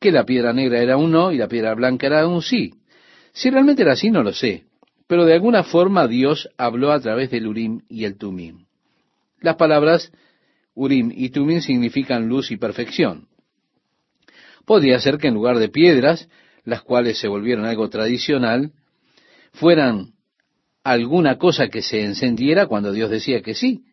que 0.02 0.12
la 0.12 0.24
piedra 0.24 0.52
negra 0.52 0.82
era 0.82 0.98
un 0.98 1.12
no 1.12 1.32
y 1.32 1.38
la 1.38 1.48
piedra 1.48 1.74
blanca 1.74 2.06
era 2.06 2.26
un 2.28 2.42
sí. 2.42 2.74
Si 3.32 3.48
realmente 3.48 3.80
era 3.80 3.92
así, 3.92 4.10
no 4.10 4.22
lo 4.22 4.34
sé. 4.34 4.64
Pero 5.06 5.24
de 5.24 5.32
alguna 5.32 5.62
forma 5.62 6.06
Dios 6.06 6.50
habló 6.58 6.92
a 6.92 7.00
través 7.00 7.30
del 7.30 7.46
Urim 7.46 7.80
y 7.88 8.04
el 8.04 8.18
Tumim. 8.18 8.66
Las 9.40 9.56
palabras 9.56 10.12
Urim 10.74 11.10
y 11.14 11.30
Tumim 11.30 11.60
significan 11.60 12.28
luz 12.28 12.50
y 12.50 12.56
perfección. 12.56 13.28
Podría 14.66 15.00
ser 15.00 15.18
que 15.18 15.28
en 15.28 15.34
lugar 15.34 15.58
de 15.58 15.68
piedras, 15.68 16.28
las 16.64 16.82
cuales 16.82 17.18
se 17.18 17.28
volvieron 17.28 17.64
algo 17.64 17.88
tradicional, 17.88 18.72
fueran 19.52 20.12
alguna 20.84 21.38
cosa 21.38 21.68
que 21.68 21.82
se 21.82 22.02
encendiera 22.02 22.66
cuando 22.66 22.92
Dios 22.92 23.10
decía 23.10 23.42
que 23.42 23.54
sí. 23.54 23.84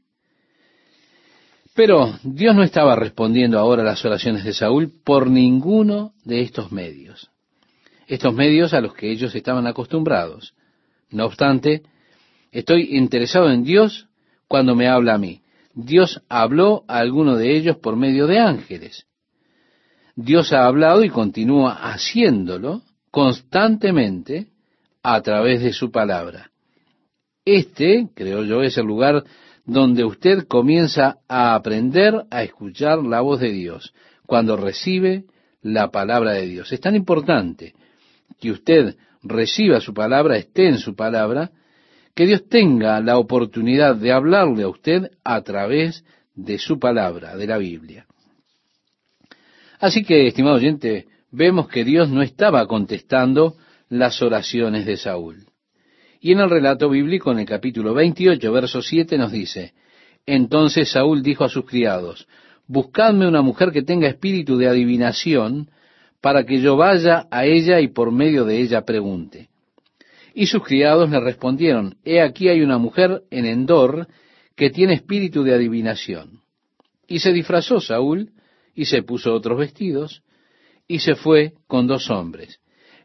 Pero 1.80 2.20
Dios 2.24 2.58
no 2.58 2.64
estaba 2.64 2.94
respondiendo 2.94 3.58
ahora 3.58 3.84
a 3.84 3.86
las 3.86 4.04
oraciones 4.04 4.44
de 4.44 4.52
Saúl 4.52 4.92
por 5.02 5.30
ninguno 5.30 6.12
de 6.26 6.42
estos 6.42 6.74
medios. 6.74 7.32
Estos 8.06 8.34
medios 8.34 8.74
a 8.74 8.82
los 8.82 8.94
que 8.94 9.10
ellos 9.10 9.34
estaban 9.34 9.66
acostumbrados. 9.66 10.54
No 11.10 11.26
obstante, 11.26 11.84
estoy 12.52 12.98
interesado 12.98 13.50
en 13.50 13.64
Dios 13.64 14.10
cuando 14.50 14.76
me 14.76 14.90
habla 14.90 15.14
a 15.14 15.18
mí. 15.18 15.42
Dios 15.74 16.22
habló 16.28 16.84
a 16.90 16.98
alguno 16.98 17.38
de 17.38 17.56
ellos 17.56 17.78
por 17.78 17.96
medio 17.96 18.28
de 18.28 18.40
ángeles. 18.40 19.06
Dios 20.18 20.52
ha 20.52 20.66
hablado 20.66 21.06
y 21.06 21.10
continúa 21.10 21.76
haciéndolo 21.94 22.82
constantemente 23.10 24.48
a 25.02 25.22
través 25.22 25.64
de 25.64 25.72
su 25.72 25.92
palabra. 25.92 26.52
Este, 27.46 28.10
creo 28.14 28.44
yo, 28.44 28.64
es 28.64 28.78
el 28.78 28.86
lugar 28.86 29.24
donde 29.70 30.04
usted 30.04 30.48
comienza 30.48 31.18
a 31.28 31.54
aprender 31.54 32.26
a 32.32 32.44
escuchar 32.44 33.00
la 33.00 33.22
voz 33.22 33.40
de 33.40 33.52
Dios, 33.52 33.94
cuando 34.26 34.58
recibe 34.58 35.26
la 35.62 35.92
palabra 35.92 36.34
de 36.34 36.48
Dios. 36.48 36.72
Es 36.72 36.82
tan 36.82 36.96
importante 36.96 37.76
que 38.40 38.52
usted 38.52 38.96
reciba 39.22 39.80
su 39.80 39.94
palabra, 39.94 40.38
esté 40.38 40.68
en 40.68 40.80
su 40.80 40.96
palabra, 40.96 41.52
que 42.16 42.26
Dios 42.26 42.48
tenga 42.50 43.00
la 43.00 43.18
oportunidad 43.18 43.96
de 43.96 44.12
hablarle 44.12 44.64
a 44.64 44.70
usted 44.70 45.12
a 45.24 45.42
través 45.42 46.04
de 46.34 46.58
su 46.58 46.80
palabra, 46.80 47.38
de 47.38 47.46
la 47.46 47.58
Biblia. 47.58 48.08
Así 49.80 50.04
que, 50.04 50.28
estimado 50.28 50.56
oyente, 50.56 51.06
vemos 51.32 51.68
que 51.68 51.84
Dios 51.84 52.10
no 52.10 52.24
estaba 52.24 52.66
contestando 52.66 53.56
las 53.88 54.22
oraciones 54.22 54.86
de 54.86 54.98
Saúl. 54.98 55.49
Y 56.22 56.34
en 56.34 56.40
el 56.40 56.50
relato 56.50 56.90
bíblico, 56.90 57.32
en 57.32 57.40
el 57.40 57.46
capítulo 57.46 57.94
28, 57.94 58.52
verso 58.52 58.82
7, 58.82 59.18
nos 59.18 59.32
dice, 59.32 59.74
Entonces 60.26 60.92
Saúl 60.92 61.24
dijo 61.24 61.46
a 61.46 61.50
sus 61.50 61.66
criados, 61.66 62.28
Buscadme 62.68 63.28
una 63.28 63.42
mujer 63.42 63.72
que 63.72 63.82
tenga 63.82 64.08
espíritu 64.08 64.58
de 64.58 64.68
adivinación, 64.68 65.72
para 66.22 66.46
que 66.46 66.60
yo 66.60 66.76
vaya 66.76 67.28
a 67.32 67.46
ella 67.46 67.80
y 67.80 67.88
por 67.88 68.12
medio 68.12 68.44
de 68.44 68.60
ella 68.60 68.84
pregunte. 68.84 69.50
Y 70.34 70.48
sus 70.48 70.62
criados 70.64 71.10
le 71.10 71.20
respondieron, 71.22 71.96
He 72.04 72.22
aquí 72.22 72.50
hay 72.50 72.62
una 72.62 72.78
mujer 72.78 73.24
en 73.32 73.46
Endor 73.46 74.08
que 74.56 74.70
tiene 74.70 74.96
espíritu 74.96 75.44
de 75.44 75.56
adivinación. 75.56 76.42
Y 77.08 77.20
se 77.20 77.32
disfrazó 77.32 77.80
Saúl, 77.80 78.32
y 78.76 78.86
se 78.86 79.04
puso 79.04 79.34
otros 79.34 79.58
vestidos, 79.58 80.22
y 80.88 81.00
se 81.00 81.16
fue 81.16 81.54
con 81.66 81.88
dos 81.88 82.10
hombres. 82.10 82.60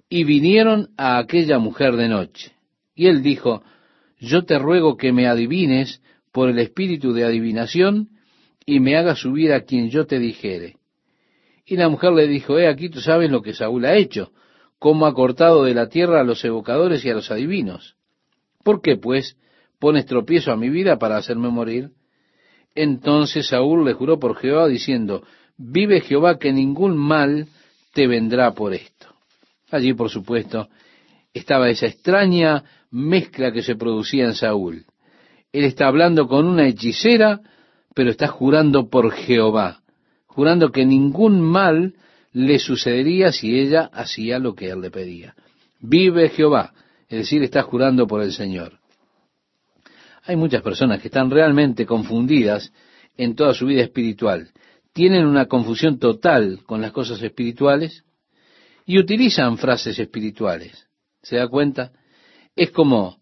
Y 0.09 0.25
vinieron 0.25 0.91
a 0.97 1.19
aquella 1.19 1.59
mujer 1.59 1.97
de 1.97 2.09
noche. 2.09 2.54
Y 2.95 3.07
él 3.07 3.23
dijo, 3.23 3.63
Yo 4.19 4.45
te 4.45 4.59
ruego 4.59 4.97
que 4.97 5.13
me 5.13 5.27
adivines 5.27 6.01
por 6.33 6.49
el 6.49 6.59
espíritu 6.59 7.13
de 7.13 7.25
adivinación, 7.25 8.09
y 8.67 8.81
me 8.81 8.97
hagas 8.97 9.21
subir 9.21 9.53
a 9.53 9.63
quien 9.63 9.91
yo 9.91 10.07
te 10.07 10.19
dijere. 10.19 10.77
Y 11.67 11.77
la 11.77 11.89
mujer 11.89 12.13
le 12.13 12.27
dijo, 12.27 12.59
He 12.59 12.69
aquí 12.69 12.89
tú 12.89 13.01
sabes 13.01 13.31
lo 13.31 13.43
que 13.43 13.55
Saúl 13.55 13.85
ha 13.85 13.97
hecho, 13.97 14.33
cómo 14.79 15.07
ha 15.07 15.15
cortado 15.15 15.65
de 15.65 15.75
la 15.75 15.89
tierra 15.89 16.21
a 16.21 16.25
los 16.25 16.45
evocadores 16.45 17.05
y 17.05 17.11
a 17.11 17.15
los 17.15 17.31
adivinos. 17.31 17.97
¿Por 18.63 18.81
qué, 18.81 18.97
pues, 18.97 19.37
pones 19.79 20.07
tropiezo 20.07 20.53
a 20.53 20.57
mi 20.57 20.71
vida 20.71 20.99
para 20.99 21.17
hacerme 21.17 21.49
morir? 21.49 21.91
Entonces 22.75 23.49
Saúl 23.49 23.85
le 23.85 23.93
juró 23.93 24.19
por 24.19 24.37
Jehová, 24.37 24.67
diciendo, 24.69 25.23
Vive 25.57 26.01
Jehová 26.01 26.39
que 26.39 26.53
ningún 26.53 26.97
mal 26.97 27.47
te 27.93 28.07
vendrá 28.07 28.53
por 28.53 28.75
esto. 28.75 29.15
Allí, 29.71 29.95
por 29.95 30.11
supuesto, 30.11 30.69
estaba 31.33 31.71
esa 31.71 31.87
extraña 31.87 32.65
mezcla 32.95 33.51
que 33.51 33.63
se 33.63 33.75
producía 33.75 34.25
en 34.25 34.35
Saúl. 34.35 34.87
Él 35.53 35.65
está 35.65 35.89
hablando 35.89 36.29
con 36.29 36.47
una 36.47 36.69
hechicera, 36.69 37.41
pero 37.93 38.11
está 38.11 38.29
jurando 38.29 38.89
por 38.89 39.11
Jehová, 39.11 39.83
jurando 40.27 40.71
que 40.71 40.87
ningún 40.87 41.41
mal 41.41 41.95
le 42.33 42.61
sucedería 42.61 43.33
si 43.33 43.59
ella 43.59 43.91
hacía 43.93 44.39
lo 44.39 44.55
que 44.55 44.71
él 44.71 44.81
le 44.81 44.93
pedía. 44.93 45.35
Vive 45.81 46.29
Jehová, 46.29 46.73
es 47.09 47.19
decir, 47.19 47.43
está 47.43 47.63
jurando 47.63 48.07
por 48.07 48.23
el 48.23 48.33
Señor. 48.33 48.79
Hay 50.23 50.37
muchas 50.37 50.63
personas 50.63 51.01
que 51.03 51.09
están 51.09 51.31
realmente 51.31 51.87
confundidas 51.87 52.73
en 53.17 53.35
toda 53.35 53.55
su 53.55 53.67
vida 53.67 53.83
espiritual. 53.83 54.51
Tienen 54.93 55.27
una 55.27 55.47
confusión 55.47 55.99
total 55.99 56.61
con 56.65 56.81
las 56.81 56.93
cosas 56.93 57.21
espirituales 57.21 58.05
y 58.87 58.99
utilizan 58.99 59.59
frases 59.59 59.99
espirituales. 59.99 60.87
¿Se 61.23 61.37
da 61.37 61.49
cuenta? 61.49 61.91
Es 62.57 62.71
como 62.71 63.19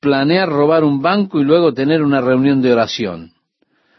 planear 0.00 0.48
robar 0.48 0.84
un 0.84 1.00
banco 1.00 1.40
y 1.40 1.44
luego 1.44 1.72
tener 1.72 2.02
una 2.02 2.20
reunión 2.20 2.60
de 2.62 2.72
oración. 2.72 3.32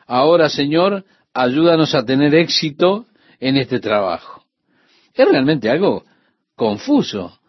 Ahora, 0.05 0.49
Señor, 0.49 1.03
ayúdanos 1.33 1.93
a 1.95 2.05
tener 2.05 2.33
éxito 2.35 3.05
en 3.39 3.57
este 3.57 3.79
trabajo. 3.79 4.43
Es 5.13 5.27
realmente 5.27 5.69
algo 5.69 6.03
confuso. 6.55 7.39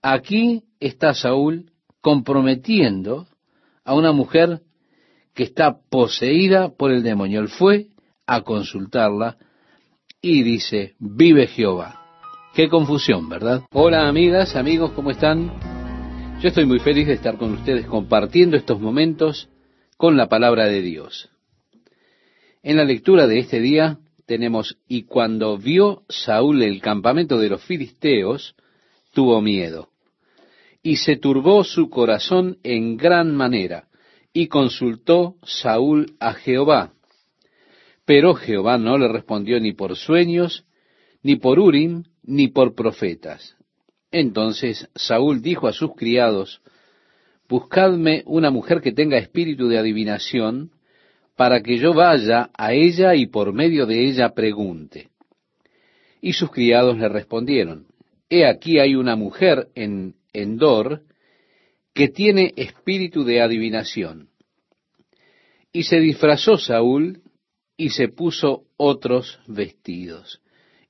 Aquí 0.00 0.62
está 0.80 1.14
Saúl 1.14 1.70
comprometiendo 2.00 3.26
a 3.84 3.94
una 3.94 4.12
mujer 4.12 4.60
que 5.34 5.42
está 5.42 5.76
poseída 5.90 6.70
por 6.70 6.92
el 6.92 7.02
demonio. 7.02 7.40
Él 7.40 7.48
fue 7.48 7.88
a 8.26 8.42
consultarla 8.42 9.36
y 10.20 10.42
dice, 10.42 10.94
vive 10.98 11.46
Jehová. 11.46 12.02
Qué 12.54 12.68
confusión, 12.68 13.28
¿verdad? 13.28 13.62
Hola 13.72 14.08
amigas, 14.08 14.56
amigos, 14.56 14.92
¿cómo 14.92 15.10
están? 15.10 15.75
Yo 16.42 16.48
estoy 16.48 16.66
muy 16.66 16.80
feliz 16.80 17.06
de 17.06 17.14
estar 17.14 17.38
con 17.38 17.54
ustedes 17.54 17.86
compartiendo 17.86 18.58
estos 18.58 18.78
momentos 18.78 19.48
con 19.96 20.18
la 20.18 20.28
palabra 20.28 20.66
de 20.66 20.82
Dios. 20.82 21.30
En 22.62 22.76
la 22.76 22.84
lectura 22.84 23.26
de 23.26 23.38
este 23.38 23.58
día 23.58 23.98
tenemos, 24.26 24.76
y 24.86 25.04
cuando 25.04 25.56
vio 25.56 26.02
Saúl 26.10 26.62
el 26.62 26.82
campamento 26.82 27.38
de 27.38 27.48
los 27.48 27.64
filisteos, 27.64 28.54
tuvo 29.14 29.40
miedo. 29.40 29.88
Y 30.82 30.96
se 30.96 31.16
turbó 31.16 31.64
su 31.64 31.88
corazón 31.88 32.58
en 32.62 32.98
gran 32.98 33.34
manera, 33.34 33.88
y 34.34 34.48
consultó 34.48 35.36
Saúl 35.42 36.16
a 36.20 36.34
Jehová. 36.34 36.92
Pero 38.04 38.34
Jehová 38.34 38.76
no 38.76 38.98
le 38.98 39.08
respondió 39.08 39.58
ni 39.58 39.72
por 39.72 39.96
sueños, 39.96 40.66
ni 41.22 41.36
por 41.36 41.58
Urim, 41.58 42.04
ni 42.22 42.48
por 42.48 42.74
profetas. 42.74 43.55
Entonces 44.18 44.88
Saúl 44.94 45.42
dijo 45.42 45.68
a 45.68 45.74
sus 45.74 45.94
criados, 45.94 46.62
Buscadme 47.50 48.22
una 48.24 48.50
mujer 48.50 48.80
que 48.80 48.90
tenga 48.90 49.18
espíritu 49.18 49.68
de 49.68 49.76
adivinación, 49.76 50.70
para 51.36 51.60
que 51.62 51.76
yo 51.76 51.92
vaya 51.92 52.48
a 52.56 52.72
ella 52.72 53.14
y 53.14 53.26
por 53.26 53.52
medio 53.52 53.84
de 53.84 54.08
ella 54.08 54.30
pregunte. 54.30 55.10
Y 56.22 56.32
sus 56.32 56.50
criados 56.50 56.96
le 56.96 57.10
respondieron, 57.10 57.88
He 58.30 58.46
aquí 58.46 58.78
hay 58.78 58.94
una 58.94 59.16
mujer 59.16 59.68
en 59.74 60.14
Endor 60.32 61.02
que 61.92 62.08
tiene 62.08 62.54
espíritu 62.56 63.22
de 63.22 63.42
adivinación. 63.42 64.30
Y 65.74 65.82
se 65.82 66.00
disfrazó 66.00 66.56
Saúl 66.56 67.20
y 67.76 67.90
se 67.90 68.08
puso 68.08 68.64
otros 68.78 69.40
vestidos, 69.46 70.40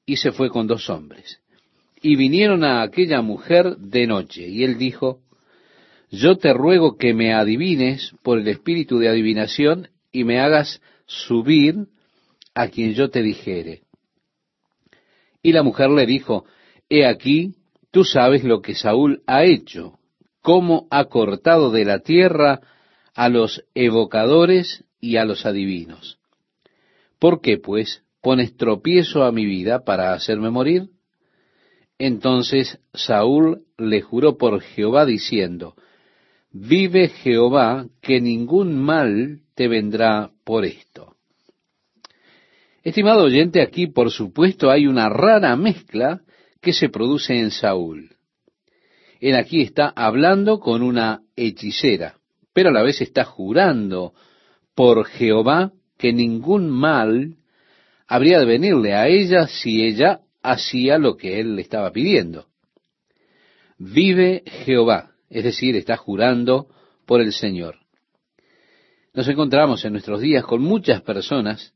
y 0.06 0.18
se 0.18 0.30
fue 0.30 0.48
con 0.48 0.68
dos 0.68 0.88
hombres. 0.88 1.40
Y 2.08 2.14
vinieron 2.14 2.62
a 2.62 2.82
aquella 2.82 3.20
mujer 3.20 3.78
de 3.78 4.06
noche, 4.06 4.46
y 4.46 4.62
él 4.62 4.78
dijo, 4.78 5.22
Yo 6.08 6.36
te 6.36 6.52
ruego 6.52 6.96
que 6.96 7.12
me 7.14 7.34
adivines 7.34 8.12
por 8.22 8.38
el 8.38 8.46
espíritu 8.46 9.00
de 9.00 9.08
adivinación 9.08 9.88
y 10.12 10.22
me 10.22 10.38
hagas 10.38 10.80
subir 11.06 11.88
a 12.54 12.68
quien 12.68 12.94
yo 12.94 13.10
te 13.10 13.22
dijere. 13.22 13.82
Y 15.42 15.50
la 15.50 15.64
mujer 15.64 15.90
le 15.90 16.06
dijo, 16.06 16.44
He 16.88 17.04
aquí, 17.06 17.56
tú 17.90 18.04
sabes 18.04 18.44
lo 18.44 18.62
que 18.62 18.76
Saúl 18.76 19.24
ha 19.26 19.42
hecho, 19.42 19.98
cómo 20.42 20.86
ha 20.92 21.06
cortado 21.06 21.72
de 21.72 21.84
la 21.84 21.98
tierra 21.98 22.60
a 23.16 23.28
los 23.28 23.64
evocadores 23.74 24.84
y 25.00 25.16
a 25.16 25.24
los 25.24 25.44
adivinos. 25.44 26.20
¿Por 27.18 27.40
qué, 27.40 27.58
pues, 27.58 28.04
pones 28.22 28.56
tropiezo 28.56 29.24
a 29.24 29.32
mi 29.32 29.44
vida 29.44 29.82
para 29.84 30.12
hacerme 30.12 30.50
morir? 30.50 30.90
Entonces 31.98 32.78
Saúl 32.92 33.62
le 33.78 34.02
juró 34.02 34.36
por 34.36 34.60
Jehová 34.60 35.06
diciendo, 35.06 35.74
Vive 36.52 37.08
Jehová 37.08 37.86
que 38.00 38.20
ningún 38.20 38.78
mal 38.78 39.40
te 39.54 39.68
vendrá 39.68 40.30
por 40.44 40.64
esto. 40.64 41.16
Estimado 42.82 43.24
oyente, 43.24 43.62
aquí 43.62 43.88
por 43.88 44.10
supuesto 44.10 44.70
hay 44.70 44.86
una 44.86 45.08
rara 45.08 45.56
mezcla 45.56 46.20
que 46.60 46.72
se 46.72 46.88
produce 46.88 47.38
en 47.38 47.50
Saúl. 47.50 48.10
Él 49.20 49.34
aquí 49.34 49.62
está 49.62 49.88
hablando 49.88 50.60
con 50.60 50.82
una 50.82 51.22
hechicera, 51.34 52.16
pero 52.52 52.68
a 52.68 52.72
la 52.72 52.82
vez 52.82 53.00
está 53.00 53.24
jurando 53.24 54.14
por 54.74 55.04
Jehová 55.06 55.72
que 55.98 56.12
ningún 56.12 56.68
mal 56.68 57.36
habría 58.06 58.38
de 58.38 58.44
venirle 58.46 58.94
a 58.94 59.08
ella 59.08 59.46
si 59.48 59.82
ella 59.82 60.20
hacía 60.46 60.98
lo 60.98 61.16
que 61.16 61.40
él 61.40 61.56
le 61.56 61.62
estaba 61.62 61.90
pidiendo. 61.90 62.46
Vive 63.78 64.44
Jehová, 64.64 65.12
es 65.28 65.44
decir, 65.44 65.76
está 65.76 65.96
jurando 65.96 66.68
por 67.04 67.20
el 67.20 67.32
Señor. 67.32 67.80
Nos 69.12 69.26
encontramos 69.28 69.84
en 69.84 69.92
nuestros 69.92 70.20
días 70.20 70.44
con 70.44 70.62
muchas 70.62 71.02
personas 71.02 71.74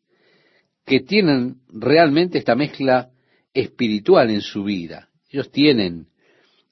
que 0.86 1.00
tienen 1.00 1.56
realmente 1.68 2.38
esta 2.38 2.54
mezcla 2.54 3.10
espiritual 3.52 4.30
en 4.30 4.40
su 4.40 4.62
vida. 4.64 5.08
Ellos 5.28 5.50
tienen 5.50 6.06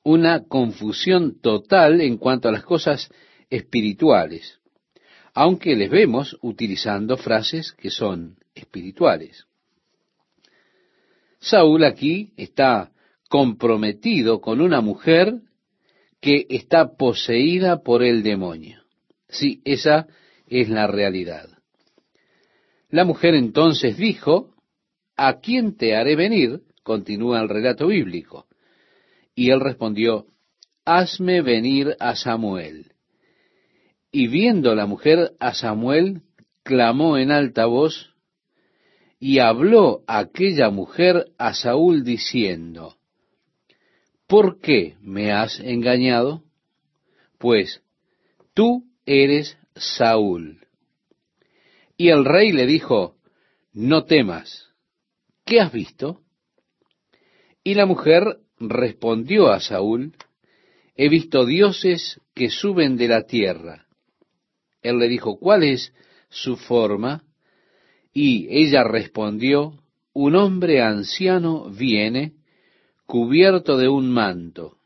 una 0.03 0.45
confusión 0.45 1.41
total 1.41 2.01
en 2.01 2.17
cuanto 2.17 2.49
a 2.49 2.53
las 2.53 2.63
cosas 2.63 3.11
espirituales, 3.51 4.61
aunque 5.35 5.75
les 5.75 5.91
vemos 5.91 6.39
utilizando 6.43 7.17
frases 7.17 7.73
que 7.73 7.91
son 7.91 8.37
espirituales. 8.55 9.48
Saúl 11.41 11.85
aquí 11.85 12.33
está 12.37 12.93
comprometido 13.29 14.41
con 14.41 14.61
una 14.61 14.81
mujer 14.81 15.41
que 16.21 16.47
está 16.49 16.97
poseída 16.97 17.83
por 17.83 18.03
el 18.03 18.23
demonio. 18.23 18.83
Sí, 19.29 19.61
esa 19.65 20.09
es 20.47 20.69
la 20.69 20.87
realidad. 20.87 21.49
La 22.91 23.05
mujer 23.05 23.35
entonces 23.35 23.99
dijo, 23.99 24.55
¿a 25.17 25.41
quién 25.41 25.77
te 25.77 25.95
haré 25.95 26.17
venir? 26.17 26.63
Continúa 26.83 27.41
el 27.41 27.49
relato 27.49 27.89
bíblico. 27.89 28.47
Y 29.35 29.51
él 29.51 29.61
respondió, 29.61 30.27
hazme 30.85 31.43
venir 31.43 31.95
a 32.01 32.17
Samuel. 32.17 32.93
Y 34.11 34.27
viendo 34.27 34.75
la 34.75 34.87
mujer 34.87 35.33
a 35.39 35.53
Samuel, 35.53 36.23
clamó 36.63 37.19
en 37.19 37.31
alta 37.31 37.67
voz, 37.67 38.08
y 39.21 39.41
habló 39.41 40.03
aquella 40.07 40.71
mujer 40.71 41.33
a 41.39 41.55
Saúl 41.55 42.05
diciendo, 42.05 42.97
¿por 44.27 44.61
qué 44.61 44.97
me 45.01 45.33
has 45.33 45.59
engañado? 45.61 46.45
Pues 47.39 47.83
tú 48.55 48.85
eres 49.07 49.59
Saúl. 49.75 50.67
Y 51.97 52.11
el 52.11 52.25
rey 52.25 52.53
le 52.53 52.67
dijo, 52.67 53.17
no 53.73 54.05
temas, 54.05 54.69
¿qué 55.45 55.61
has 55.61 55.73
visto? 55.73 56.21
Y 57.65 57.75
la 57.75 57.87
mujer 57.87 58.39
respondió 58.61 59.51
a 59.51 59.61
Saúl, 59.61 60.15
he 60.95 61.09
visto 61.09 61.45
dioses 61.45 62.21
que 62.35 62.51
suben 62.51 62.97
de 62.97 63.09
la 63.09 63.25
tierra. 63.25 63.87
Él 64.83 64.99
le 64.99 65.09
dijo, 65.09 65.39
¿cuál 65.39 65.65
es 65.65 65.93
su 66.29 66.57
forma? 66.57 67.25
Y 68.21 68.49
ella 68.51 68.83
respondió, 68.83 69.75
un 70.13 70.35
hombre 70.35 70.83
anciano 70.83 71.71
viene 71.71 72.33
cubierto 73.07 73.77
de 73.77 73.89
un 73.89 74.11
manto. 74.11 74.79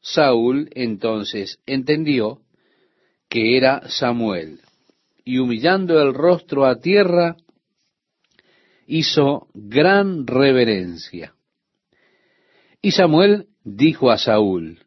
Saúl 0.00 0.68
entonces 0.74 1.60
entendió 1.66 2.40
que 3.28 3.56
era 3.56 3.88
Samuel, 3.88 4.62
y 5.24 5.38
humillando 5.38 6.02
el 6.02 6.12
rostro 6.12 6.66
a 6.66 6.80
tierra, 6.80 7.36
hizo 8.88 9.46
gran 9.54 10.26
reverencia. 10.26 11.36
Y 12.82 12.90
Samuel 12.90 13.46
dijo 13.62 14.10
a 14.10 14.18
Saúl, 14.18 14.80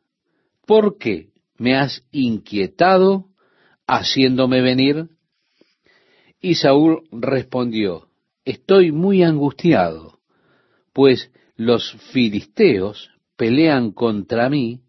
¿por 0.65 0.97
qué 0.97 1.29
me 1.57 1.77
has 1.77 2.03
inquietado 2.11 3.27
haciéndome 3.87 4.59
venir? 4.59 5.07
Y 6.43 6.55
Saúl 6.55 7.03
respondió, 7.09 8.09
estoy 8.43 8.91
muy 8.91 9.23
angustiado, 9.23 10.19
pues 10.91 11.31
los 11.55 11.93
filisteos 12.11 13.11
pelean 13.37 13.93
contra 13.93 14.49
mí, 14.49 14.81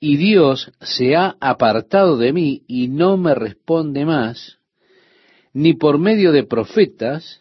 y 0.00 0.16
Dios 0.16 0.72
se 0.80 1.14
ha 1.14 1.36
apartado 1.38 2.16
de 2.16 2.32
mí 2.32 2.64
y 2.66 2.88
no 2.88 3.16
me 3.16 3.36
responde 3.36 4.04
más, 4.04 4.58
ni 5.52 5.74
por 5.74 5.98
medio 5.98 6.32
de 6.32 6.42
profetas, 6.42 7.40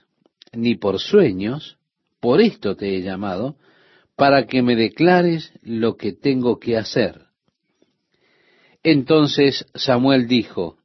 ni 0.51 0.75
por 0.75 0.99
sueños, 0.99 1.79
por 2.19 2.39
esto 2.39 2.75
te 2.75 2.95
he 2.95 3.01
llamado, 3.01 3.57
para 4.15 4.45
que 4.45 4.61
me 4.61 4.75
declares 4.75 5.51
lo 5.63 5.97
que 5.97 6.13
tengo 6.13 6.59
que 6.59 6.77
hacer. 6.77 7.29
Entonces 8.83 9.65
Samuel 9.73 10.27
dijo, 10.27 10.77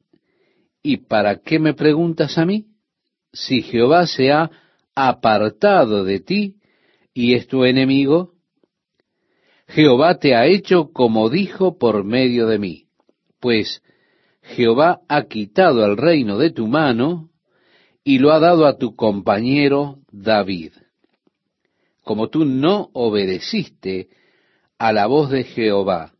¿Y 0.81 0.97
para 0.97 1.41
qué 1.41 1.59
me 1.59 1.73
preguntas 1.73 2.37
a 2.37 2.45
mí? 2.45 2.65
Si 3.33 3.61
Jehová 3.61 4.07
se 4.07 4.31
ha 4.31 4.49
apartado 4.95 6.03
de 6.03 6.19
ti 6.19 6.55
y 7.13 7.33
es 7.33 7.47
tu 7.47 7.63
enemigo, 7.65 8.33
Jehová 9.67 10.17
te 10.17 10.35
ha 10.35 10.47
hecho 10.47 10.91
como 10.91 11.29
dijo 11.29 11.77
por 11.77 12.03
medio 12.03 12.47
de 12.47 12.57
mí, 12.57 12.85
pues 13.39 13.81
Jehová 14.41 15.01
ha 15.07 15.23
quitado 15.25 15.85
el 15.85 15.95
reino 15.95 16.37
de 16.37 16.49
tu 16.49 16.67
mano 16.67 17.29
y 18.03 18.17
lo 18.17 18.31
ha 18.31 18.39
dado 18.39 18.65
a 18.65 18.77
tu 18.77 18.95
compañero 18.95 19.99
David. 20.11 20.73
Como 22.03 22.29
tú 22.29 22.45
no 22.45 22.89
obedeciste 22.93 24.09
a 24.79 24.91
la 24.91 25.05
voz 25.05 25.29
de 25.29 25.43
Jehová, 25.43 26.13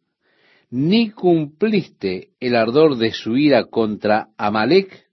ni 0.71 1.11
cumpliste 1.11 2.29
el 2.39 2.55
ardor 2.55 2.97
de 2.97 3.11
su 3.11 3.37
ira 3.37 3.65
contra 3.65 4.29
Amalek, 4.37 5.07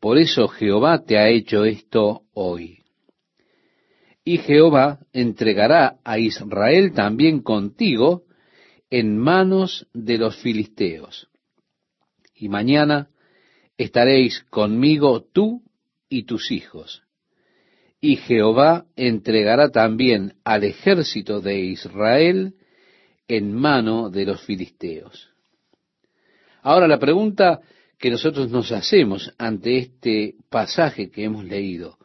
por 0.00 0.18
eso 0.18 0.48
Jehová 0.48 1.04
te 1.04 1.18
ha 1.18 1.28
hecho 1.28 1.64
esto 1.64 2.22
hoy. 2.34 2.78
Y 4.24 4.38
Jehová 4.38 5.00
entregará 5.12 5.96
a 6.04 6.18
Israel 6.18 6.92
también 6.92 7.40
contigo 7.40 8.24
en 8.90 9.16
manos 9.16 9.86
de 9.94 10.18
los 10.18 10.36
filisteos. 10.36 11.28
Y 12.34 12.48
mañana 12.48 13.08
estaréis 13.78 14.44
conmigo 14.50 15.24
tú 15.24 15.62
y 16.08 16.24
tus 16.24 16.50
hijos. 16.50 17.02
Y 18.00 18.16
Jehová 18.16 18.86
entregará 18.96 19.70
también 19.70 20.34
al 20.44 20.62
ejército 20.64 21.40
de 21.40 21.60
Israel 21.60 22.54
en 23.28 23.54
mano 23.54 24.10
de 24.10 24.24
los 24.24 24.42
filisteos. 24.42 25.28
Ahora 26.62 26.88
la 26.88 26.98
pregunta 26.98 27.60
que 27.98 28.10
nosotros 28.10 28.50
nos 28.50 28.72
hacemos 28.72 29.32
ante 29.38 29.78
este 29.78 30.36
pasaje 30.48 31.10
que 31.10 31.24
hemos 31.24 31.44
leído, 31.44 31.98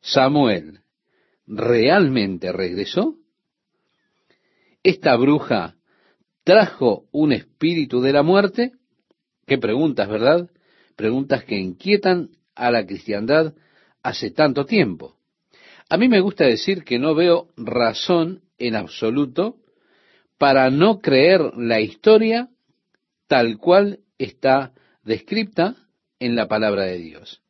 Samuel, 0.00 0.80
¿realmente 1.46 2.52
regresó? 2.52 3.16
¿Esta 4.82 5.16
bruja 5.16 5.76
trajo 6.42 7.06
un 7.12 7.32
espíritu 7.32 8.00
de 8.00 8.12
la 8.12 8.22
muerte? 8.22 8.72
Qué 9.46 9.58
preguntas, 9.58 10.08
¿verdad? 10.08 10.50
Preguntas 10.96 11.44
que 11.44 11.58
inquietan 11.58 12.30
a 12.54 12.70
la 12.70 12.84
cristiandad 12.84 13.54
hace 14.02 14.30
tanto 14.30 14.66
tiempo. 14.66 15.16
A 15.88 15.96
mí 15.96 16.08
me 16.08 16.20
gusta 16.20 16.44
decir 16.44 16.84
que 16.84 16.98
no 16.98 17.14
veo 17.14 17.48
razón 17.56 18.42
en 18.58 18.76
absoluto 18.76 19.56
para 20.38 20.70
no 20.70 21.00
creer 21.00 21.56
la 21.56 21.80
historia 21.80 22.48
tal 23.26 23.58
cual 23.58 24.00
está 24.18 24.72
descripta 25.02 25.76
en 26.18 26.36
la 26.36 26.48
palabra 26.48 26.84
de 26.84 26.98
Dios. 26.98 27.42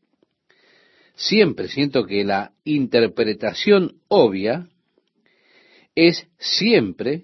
Siempre 1.15 1.69
siento 1.69 2.07
que 2.07 2.25
la 2.25 2.53
interpretación 2.65 4.01
obvia 4.09 4.69
es 5.95 6.27
siempre 6.39 7.23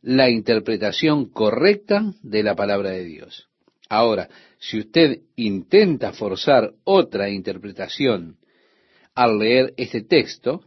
la 0.00 0.30
interpretación 0.30 1.26
correcta 1.26 2.14
de 2.22 2.42
la 2.42 2.56
palabra 2.56 2.90
de 2.90 3.04
Dios. 3.04 3.48
Ahora, 3.88 4.28
si 4.58 4.78
usted 4.78 5.20
intenta 5.36 6.12
forzar 6.12 6.72
otra 6.84 7.28
interpretación 7.28 8.38
al 9.14 9.38
leer 9.38 9.74
este 9.76 10.02
texto, 10.02 10.64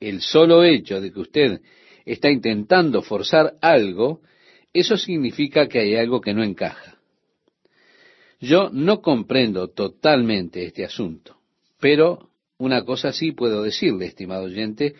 el 0.00 0.22
solo 0.22 0.64
hecho 0.64 1.00
de 1.00 1.12
que 1.12 1.20
usted 1.20 1.60
está 2.04 2.30
intentando 2.30 3.02
forzar 3.02 3.54
algo, 3.60 4.20
eso 4.72 4.96
significa 4.96 5.68
que 5.68 5.80
hay 5.80 5.96
algo 5.96 6.20
que 6.20 6.34
no 6.34 6.42
encaja. 6.42 6.98
Yo 8.40 8.70
no 8.72 9.02
comprendo 9.02 9.68
totalmente 9.68 10.64
este 10.64 10.84
asunto, 10.84 11.36
pero 11.78 12.30
una 12.58 12.84
cosa 12.84 13.12
sí 13.12 13.32
puedo 13.32 13.62
decirle, 13.62 14.06
estimado 14.06 14.44
oyente, 14.44 14.94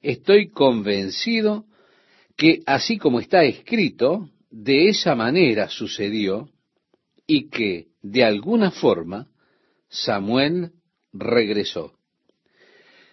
estoy 0.00 0.50
convencido 0.50 1.66
que 2.36 2.60
así 2.66 2.96
como 2.96 3.20
está 3.20 3.44
escrito, 3.44 4.28
de 4.50 4.88
esa 4.88 5.14
manera 5.14 5.68
sucedió 5.68 6.48
y 7.26 7.48
que 7.48 7.88
de 8.02 8.24
alguna 8.24 8.70
forma 8.70 9.28
Samuel 9.88 10.72
regresó. 11.12 11.92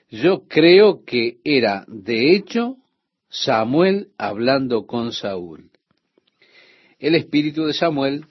Yo 0.09 0.47
creo 0.47 1.03
que 1.05 1.37
era, 1.43 1.85
de 1.87 2.35
hecho, 2.35 2.77
Samuel 3.29 4.09
hablando 4.17 4.85
con 4.85 5.13
Saúl. 5.13 5.69
El 6.97 7.15
espíritu 7.15 7.65
de 7.65 7.73
Samuel 7.73 8.25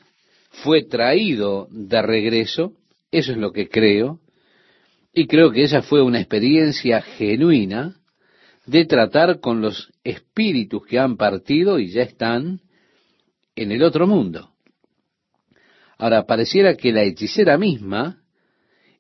fue 0.51 0.85
traído 0.85 1.69
de 1.71 2.03
regreso, 2.03 2.73
eso 3.11 3.33
es 3.33 3.39
lo 3.39 3.53
que 3.53 3.69
creo, 3.69 4.21
y 5.13 5.27
creo 5.27 5.51
que 5.51 5.63
esa 5.63 5.83
fue 5.83 6.03
una 6.03 6.21
experiencia 6.21 7.01
genuina 7.01 7.97
de 8.67 8.85
tratar 8.85 9.41
con 9.41 9.63
los 9.63 9.91
espíritus 10.05 10.85
que 10.87 10.99
han 10.99 11.17
partido 11.17 11.79
y 11.79 11.89
ya 11.89 12.03
están 12.03 12.61
en 13.57 13.73
el 13.73 13.83
otro 13.83 14.07
mundo. 14.07 14.53
Ahora, 15.97 16.27
pareciera 16.27 16.77
que 16.77 16.93
la 16.93 17.03
hechicera 17.03 17.57
misma 17.57 18.23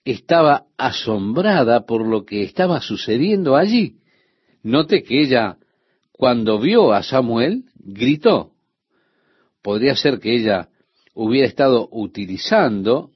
estaba 0.04 0.64
asombrada 0.78 1.84
por 1.84 2.06
lo 2.06 2.24
que 2.24 2.42
estaba 2.42 2.80
sucediendo 2.80 3.56
allí. 3.56 3.98
Note 4.62 5.02
que 5.02 5.20
ella, 5.20 5.57
cuando 6.18 6.58
vio 6.58 6.92
a 6.92 7.04
Samuel, 7.04 7.66
gritó. 7.76 8.50
Podría 9.62 9.94
ser 9.94 10.18
que 10.18 10.34
ella 10.34 10.68
hubiera 11.14 11.46
estado 11.46 11.88
utilizando, 11.92 13.12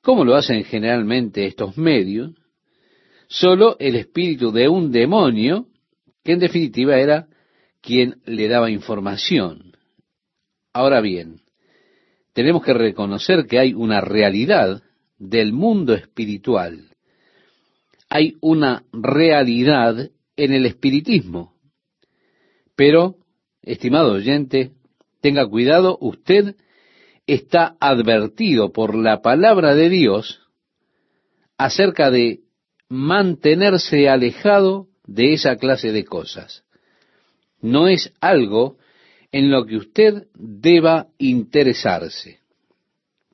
como 0.00 0.24
lo 0.24 0.34
hacen 0.34 0.64
generalmente 0.64 1.46
estos 1.46 1.78
medios, 1.78 2.32
solo 3.28 3.76
el 3.78 3.94
espíritu 3.94 4.50
de 4.50 4.68
un 4.68 4.90
demonio, 4.90 5.68
que 6.24 6.32
en 6.32 6.40
definitiva 6.40 6.98
era 6.98 7.28
quien 7.80 8.20
le 8.26 8.48
daba 8.48 8.72
información. 8.72 9.76
Ahora 10.72 11.00
bien, 11.00 11.42
tenemos 12.32 12.64
que 12.64 12.74
reconocer 12.74 13.46
que 13.46 13.60
hay 13.60 13.72
una 13.72 14.00
realidad 14.00 14.82
del 15.16 15.52
mundo 15.52 15.94
espiritual. 15.94 16.88
Hay 18.08 18.36
una 18.40 18.82
realidad 18.92 20.10
en 20.34 20.52
el 20.52 20.66
espiritismo. 20.66 21.51
Pero, 22.84 23.14
estimado 23.62 24.10
oyente, 24.14 24.72
tenga 25.20 25.48
cuidado, 25.48 25.98
usted 26.00 26.56
está 27.28 27.76
advertido 27.78 28.72
por 28.72 28.96
la 28.96 29.22
palabra 29.22 29.76
de 29.76 29.88
Dios 29.88 30.40
acerca 31.56 32.10
de 32.10 32.40
mantenerse 32.88 34.08
alejado 34.08 34.88
de 35.06 35.32
esa 35.34 35.58
clase 35.58 35.92
de 35.92 36.04
cosas. 36.04 36.64
No 37.60 37.86
es 37.86 38.12
algo 38.20 38.78
en 39.30 39.52
lo 39.52 39.64
que 39.64 39.76
usted 39.76 40.26
deba 40.34 41.06
interesarse. 41.18 42.40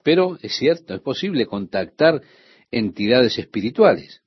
Pero 0.02 0.36
es 0.42 0.58
cierto, 0.58 0.94
es 0.94 1.00
posible 1.00 1.46
contactar 1.46 2.20
entidades 2.70 3.38
espirituales. 3.38 4.20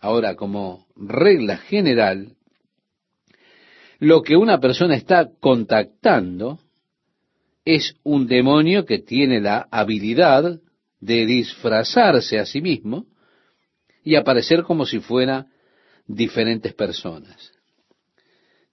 Ahora, 0.00 0.34
como 0.34 0.88
regla 0.96 1.58
general, 1.58 2.34
lo 3.98 4.22
que 4.22 4.36
una 4.36 4.60
persona 4.60 4.94
está 4.94 5.30
contactando 5.40 6.58
es 7.64 7.96
un 8.02 8.26
demonio 8.26 8.84
que 8.84 8.98
tiene 8.98 9.40
la 9.40 9.66
habilidad 9.70 10.60
de 11.00 11.26
disfrazarse 11.26 12.38
a 12.38 12.46
sí 12.46 12.60
mismo 12.60 13.06
y 14.02 14.16
aparecer 14.16 14.62
como 14.62 14.84
si 14.84 15.00
fuera 15.00 15.46
diferentes 16.06 16.74
personas. 16.74 17.52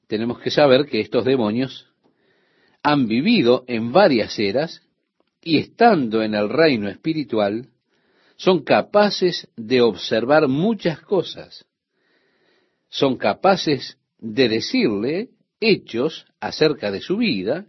Tenemos 0.07 0.39
que 0.39 0.51
saber 0.51 0.85
que 0.85 0.99
estos 0.99 1.23
demonios 1.23 1.87
han 2.83 3.07
vivido 3.07 3.63
en 3.67 3.91
varias 3.91 4.37
eras 4.39 4.81
y 5.41 5.57
estando 5.57 6.21
en 6.21 6.35
el 6.35 6.49
reino 6.49 6.89
espiritual, 6.89 7.69
son 8.35 8.63
capaces 8.63 9.47
de 9.55 9.81
observar 9.81 10.47
muchas 10.47 10.99
cosas. 11.01 11.65
Son 12.89 13.17
capaces 13.17 13.97
de 14.21 14.47
decirle 14.47 15.29
hechos 15.59 16.25
acerca 16.39 16.91
de 16.91 17.01
su 17.01 17.17
vida 17.17 17.65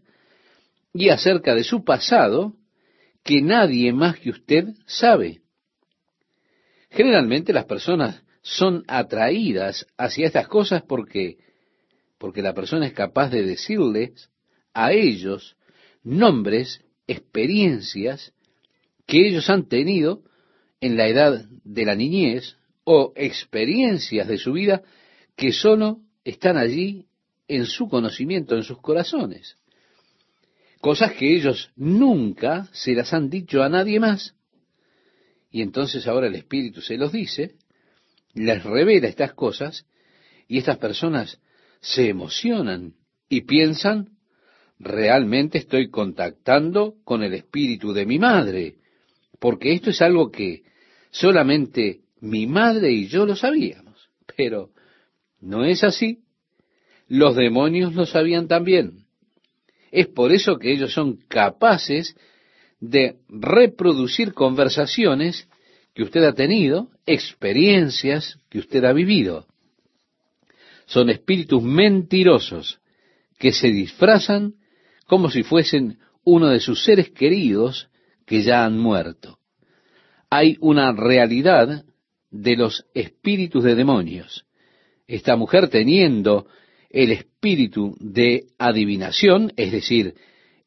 y 0.94 1.08
acerca 1.08 1.54
de 1.54 1.64
su 1.64 1.82
pasado 1.84 2.54
que 3.24 3.40
nadie 3.40 3.92
más 3.92 4.18
que 4.18 4.30
usted 4.30 4.68
sabe. 4.86 5.40
Generalmente 6.90 7.52
las 7.52 7.64
personas 7.64 8.22
son 8.42 8.84
atraídas 8.86 9.86
hacia 9.96 10.26
estas 10.26 10.46
cosas 10.46 10.82
porque 10.82 11.38
porque 12.18 12.42
la 12.42 12.54
persona 12.54 12.86
es 12.86 12.92
capaz 12.92 13.30
de 13.30 13.42
decirles 13.42 14.30
a 14.74 14.92
ellos 14.92 15.56
nombres, 16.04 16.84
experiencias 17.08 18.32
que 19.06 19.26
ellos 19.26 19.50
han 19.50 19.68
tenido 19.68 20.22
en 20.80 20.96
la 20.96 21.08
edad 21.08 21.46
de 21.64 21.84
la 21.84 21.96
niñez 21.96 22.56
o 22.84 23.12
experiencias 23.16 24.28
de 24.28 24.38
su 24.38 24.52
vida 24.52 24.82
que 25.36 25.52
solo 25.52 26.00
están 26.24 26.56
allí 26.56 27.06
en 27.48 27.66
su 27.66 27.88
conocimiento, 27.88 28.56
en 28.56 28.62
sus 28.62 28.80
corazones. 28.80 29.56
Cosas 30.80 31.12
que 31.12 31.34
ellos 31.34 31.70
nunca 31.76 32.68
se 32.72 32.94
las 32.94 33.12
han 33.12 33.30
dicho 33.30 33.62
a 33.62 33.68
nadie 33.68 34.00
más. 34.00 34.34
Y 35.50 35.62
entonces 35.62 36.06
ahora 36.06 36.26
el 36.26 36.34
Espíritu 36.34 36.80
se 36.80 36.96
los 36.96 37.12
dice, 37.12 37.56
les 38.34 38.62
revela 38.64 39.08
estas 39.08 39.34
cosas, 39.34 39.86
y 40.48 40.58
estas 40.58 40.78
personas 40.78 41.40
se 41.80 42.08
emocionan 42.08 42.94
y 43.28 43.42
piensan, 43.42 44.10
realmente 44.78 45.58
estoy 45.58 45.88
contactando 45.88 46.96
con 47.04 47.22
el 47.22 47.34
espíritu 47.34 47.92
de 47.92 48.04
mi 48.04 48.18
madre, 48.18 48.76
porque 49.38 49.72
esto 49.72 49.90
es 49.90 50.02
algo 50.02 50.30
que 50.30 50.62
solamente 51.10 52.02
mi 52.20 52.46
madre 52.46 52.92
y 52.92 53.08
yo 53.08 53.24
lo 53.24 53.34
sabíamos. 53.34 54.10
Pero 54.36 54.71
no 55.42 55.64
es 55.64 55.84
así. 55.84 56.20
Los 57.08 57.36
demonios 57.36 57.94
lo 57.94 58.06
sabían 58.06 58.48
también. 58.48 59.04
Es 59.90 60.06
por 60.06 60.32
eso 60.32 60.56
que 60.56 60.72
ellos 60.72 60.94
son 60.94 61.18
capaces 61.28 62.16
de 62.80 63.16
reproducir 63.28 64.32
conversaciones 64.32 65.48
que 65.94 66.04
usted 66.04 66.24
ha 66.24 66.32
tenido, 66.32 66.88
experiencias 67.04 68.38
que 68.48 68.60
usted 68.60 68.84
ha 68.84 68.92
vivido. 68.92 69.46
Son 70.86 71.10
espíritus 71.10 71.62
mentirosos 71.62 72.80
que 73.38 73.52
se 73.52 73.68
disfrazan 73.68 74.54
como 75.06 75.30
si 75.30 75.42
fuesen 75.42 75.98
uno 76.24 76.48
de 76.48 76.60
sus 76.60 76.84
seres 76.84 77.10
queridos 77.10 77.88
que 78.24 78.42
ya 78.42 78.64
han 78.64 78.78
muerto. 78.78 79.38
Hay 80.30 80.56
una 80.60 80.92
realidad 80.92 81.84
de 82.30 82.56
los 82.56 82.86
espíritus 82.94 83.64
de 83.64 83.74
demonios. 83.74 84.46
Esta 85.06 85.36
mujer 85.36 85.68
teniendo 85.68 86.46
el 86.90 87.12
espíritu 87.12 87.96
de 88.00 88.46
adivinación, 88.58 89.52
es 89.56 89.72
decir, 89.72 90.14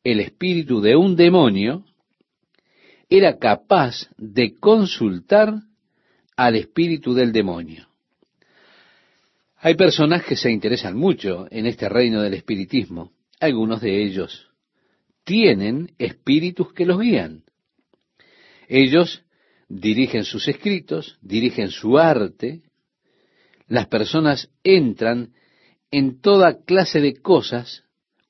el 0.04 0.20
espíritu 0.20 0.82
de 0.82 0.96
un 0.96 1.16
demonio, 1.16 1.86
era 3.10 3.38
capaz 3.38 4.10
de 4.18 4.56
consultar 4.56 5.54
al 6.36 6.56
espíritu 6.56 7.14
del 7.14 7.32
demonio. 7.32 7.88
Hay 9.58 9.76
personas 9.76 10.24
que 10.24 10.36
se 10.36 10.52
interesan 10.52 10.96
mucho 10.96 11.48
en 11.50 11.66
este 11.66 11.90
reino 11.90 12.22
del 12.22 12.34
espiritismo. 12.36 13.12
Algunos 13.40 13.82
de 13.82 14.04
ellos 14.04 14.52
tienen 15.24 15.92
espíritus 15.98 16.72
que 16.74 16.86
los 16.86 17.00
guían. 17.00 17.44
Ellos 18.68 19.24
dirigen 19.68 20.24
sus 20.24 20.48
escritos, 20.48 21.18
dirigen 21.22 21.70
su 21.70 21.98
arte. 21.98 22.62
Las 23.68 23.88
personas 23.88 24.50
entran 24.64 25.34
en 25.92 26.22
toda 26.22 26.64
clase 26.64 27.00
de 27.00 27.22
cosas 27.22 27.84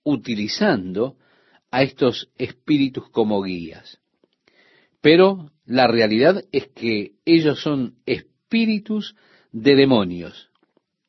utilizando 0.03 1.17
a 1.71 1.83
estos 1.83 2.29
espíritus 2.37 3.09
como 3.09 3.41
guías. 3.41 3.99
Pero 5.01 5.51
la 5.65 5.87
realidad 5.87 6.43
es 6.51 6.67
que 6.67 7.13
ellos 7.25 7.61
son 7.61 7.95
espíritus 8.05 9.15
de 9.51 9.75
demonios 9.75 10.49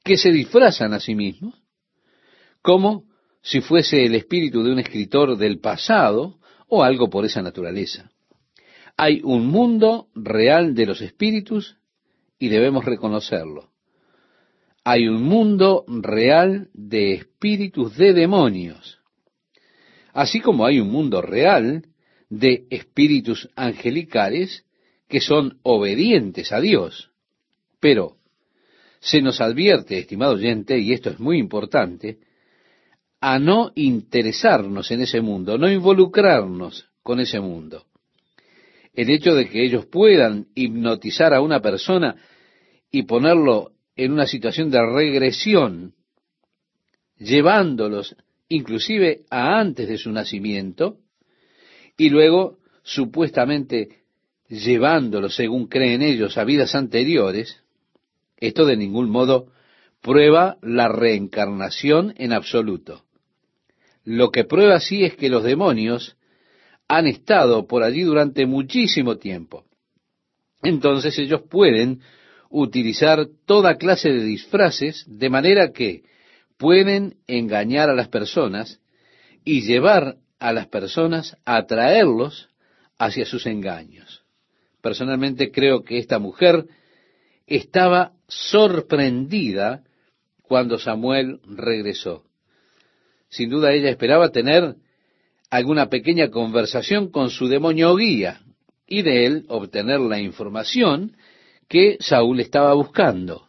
que 0.02 0.16
se 0.16 0.30
disfrazan 0.30 0.92
a 0.92 1.00
sí 1.00 1.14
mismos 1.14 1.62
como 2.62 3.04
si 3.42 3.60
fuese 3.60 4.04
el 4.04 4.16
espíritu 4.16 4.64
de 4.64 4.72
un 4.72 4.80
escritor 4.80 5.36
del 5.36 5.60
pasado 5.60 6.40
o 6.68 6.82
algo 6.82 7.08
por 7.08 7.24
esa 7.24 7.42
naturaleza. 7.42 8.10
Hay 8.96 9.20
un 9.22 9.46
mundo 9.46 10.08
real 10.14 10.74
de 10.74 10.86
los 10.86 11.00
espíritus 11.00 11.76
y 12.40 12.48
debemos 12.48 12.84
reconocerlo. 12.84 13.70
Hay 14.88 15.08
un 15.08 15.24
mundo 15.24 15.84
real 15.88 16.68
de 16.72 17.14
espíritus 17.14 17.96
de 17.96 18.12
demonios, 18.12 19.00
así 20.12 20.38
como 20.38 20.64
hay 20.64 20.78
un 20.78 20.92
mundo 20.92 21.20
real 21.20 21.86
de 22.30 22.68
espíritus 22.70 23.50
angelicales 23.56 24.64
que 25.08 25.20
son 25.20 25.58
obedientes 25.64 26.52
a 26.52 26.60
Dios. 26.60 27.10
Pero 27.80 28.18
se 29.00 29.20
nos 29.20 29.40
advierte, 29.40 29.98
estimado 29.98 30.34
oyente, 30.34 30.78
y 30.78 30.92
esto 30.92 31.10
es 31.10 31.18
muy 31.18 31.40
importante, 31.40 32.18
a 33.20 33.40
no 33.40 33.72
interesarnos 33.74 34.92
en 34.92 35.00
ese 35.00 35.20
mundo, 35.20 35.58
no 35.58 35.68
involucrarnos 35.68 36.88
con 37.02 37.18
ese 37.18 37.40
mundo. 37.40 37.86
El 38.94 39.10
hecho 39.10 39.34
de 39.34 39.48
que 39.48 39.64
ellos 39.64 39.86
puedan 39.86 40.46
hipnotizar 40.54 41.34
a 41.34 41.40
una 41.40 41.60
persona 41.60 42.14
y 42.92 43.02
ponerlo 43.02 43.72
en 43.96 44.12
una 44.12 44.26
situación 44.26 44.70
de 44.70 44.84
regresión, 44.84 45.94
llevándolos 47.18 48.14
inclusive 48.48 49.22
a 49.30 49.58
antes 49.58 49.88
de 49.88 49.98
su 49.98 50.12
nacimiento, 50.12 50.98
y 51.96 52.10
luego 52.10 52.58
supuestamente 52.82 54.04
llevándolos, 54.48 55.34
según 55.34 55.66
creen 55.66 56.02
ellos, 56.02 56.38
a 56.38 56.44
vidas 56.44 56.74
anteriores, 56.74 57.62
esto 58.36 58.66
de 58.66 58.76
ningún 58.76 59.10
modo 59.10 59.48
prueba 60.02 60.58
la 60.62 60.88
reencarnación 60.88 62.14
en 62.16 62.32
absoluto. 62.32 63.04
Lo 64.04 64.30
que 64.30 64.44
prueba 64.44 64.78
sí 64.78 65.04
es 65.04 65.16
que 65.16 65.30
los 65.30 65.42
demonios 65.42 66.16
han 66.86 67.06
estado 67.08 67.66
por 67.66 67.82
allí 67.82 68.02
durante 68.02 68.46
muchísimo 68.46 69.16
tiempo. 69.16 69.64
entonces 70.62 71.18
ellos 71.18 71.42
pueden 71.50 72.00
utilizar 72.50 73.26
toda 73.46 73.76
clase 73.76 74.10
de 74.10 74.24
disfraces 74.24 75.04
de 75.06 75.30
manera 75.30 75.72
que 75.72 76.04
pueden 76.56 77.16
engañar 77.26 77.90
a 77.90 77.94
las 77.94 78.08
personas 78.08 78.80
y 79.44 79.62
llevar 79.62 80.16
a 80.38 80.52
las 80.52 80.66
personas 80.68 81.36
a 81.44 81.56
atraerlos 81.56 82.48
hacia 82.98 83.26
sus 83.26 83.46
engaños. 83.46 84.22
Personalmente 84.80 85.50
creo 85.50 85.82
que 85.82 85.98
esta 85.98 86.18
mujer 86.18 86.66
estaba 87.46 88.12
sorprendida 88.28 89.82
cuando 90.42 90.78
Samuel 90.78 91.40
regresó. 91.44 92.24
Sin 93.28 93.50
duda 93.50 93.72
ella 93.72 93.90
esperaba 93.90 94.30
tener 94.30 94.76
alguna 95.50 95.88
pequeña 95.88 96.30
conversación 96.30 97.10
con 97.10 97.30
su 97.30 97.48
demonio 97.48 97.94
guía 97.96 98.40
y 98.86 99.02
de 99.02 99.26
él 99.26 99.44
obtener 99.48 100.00
la 100.00 100.20
información 100.20 101.16
que 101.68 101.96
Saúl 102.00 102.40
estaba 102.40 102.74
buscando. 102.74 103.48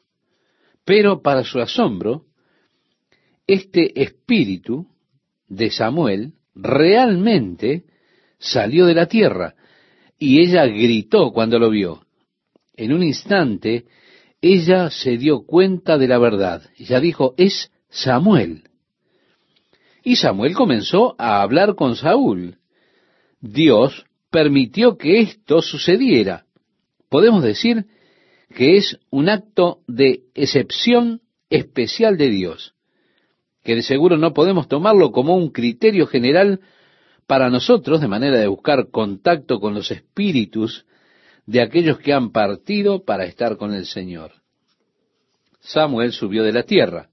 Pero 0.85 1.21
para 1.21 1.43
su 1.43 1.59
asombro, 1.59 2.25
este 3.45 4.01
espíritu 4.01 4.87
de 5.47 5.71
Samuel 5.71 6.33
realmente 6.55 7.85
salió 8.39 8.85
de 8.85 8.93
la 8.93 9.07
tierra 9.07 9.55
y 10.19 10.41
ella 10.41 10.65
gritó 10.65 11.31
cuando 11.31 11.59
lo 11.59 11.69
vio. 11.69 12.05
En 12.75 12.93
un 12.93 13.03
instante, 13.03 13.85
ella 14.41 14.89
se 14.89 15.17
dio 15.17 15.45
cuenta 15.45 15.97
de 15.97 16.07
la 16.07 16.17
verdad. 16.17 16.63
Ella 16.77 16.99
dijo, 16.99 17.33
es 17.37 17.71
Samuel. 17.89 18.63
Y 20.03 20.15
Samuel 20.15 20.53
comenzó 20.53 21.15
a 21.17 21.41
hablar 21.41 21.75
con 21.75 21.95
Saúl. 21.95 22.57
Dios 23.41 24.05
permitió 24.29 24.97
que 24.97 25.19
esto 25.19 25.61
sucediera. 25.61 26.45
Podemos 27.09 27.43
decir 27.43 27.85
que 28.49 28.77
es 28.77 28.99
un 29.09 29.29
acto 29.29 29.79
de 29.87 30.21
excepción 30.33 31.21
especial 31.49 32.17
de 32.17 32.29
Dios, 32.29 32.73
que 33.63 33.75
de 33.75 33.83
seguro 33.83 34.17
no 34.17 34.33
podemos 34.33 34.67
tomarlo 34.67 35.11
como 35.11 35.35
un 35.35 35.51
criterio 35.51 36.07
general 36.07 36.61
para 37.27 37.49
nosotros 37.49 37.99
de 37.99 38.07
manera 38.07 38.37
de 38.37 38.47
buscar 38.47 38.89
contacto 38.89 39.59
con 39.59 39.73
los 39.73 39.91
espíritus 39.91 40.85
de 41.45 41.61
aquellos 41.61 41.99
que 41.99 42.13
han 42.13 42.31
partido 42.31 43.03
para 43.03 43.25
estar 43.25 43.57
con 43.57 43.73
el 43.73 43.85
Señor. 43.85 44.31
Samuel 45.59 46.13
subió 46.13 46.43
de 46.43 46.53
la 46.53 46.63
tierra. 46.63 47.09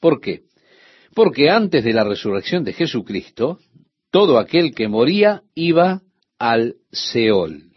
¿Por 0.00 0.20
qué? 0.20 0.42
Porque 1.14 1.50
antes 1.50 1.84
de 1.84 1.92
la 1.92 2.04
resurrección 2.04 2.64
de 2.64 2.72
Jesucristo, 2.72 3.58
todo 4.10 4.38
aquel 4.38 4.74
que 4.74 4.88
moría 4.88 5.42
iba 5.54 6.02
al 6.38 6.76
Seol. 6.90 7.70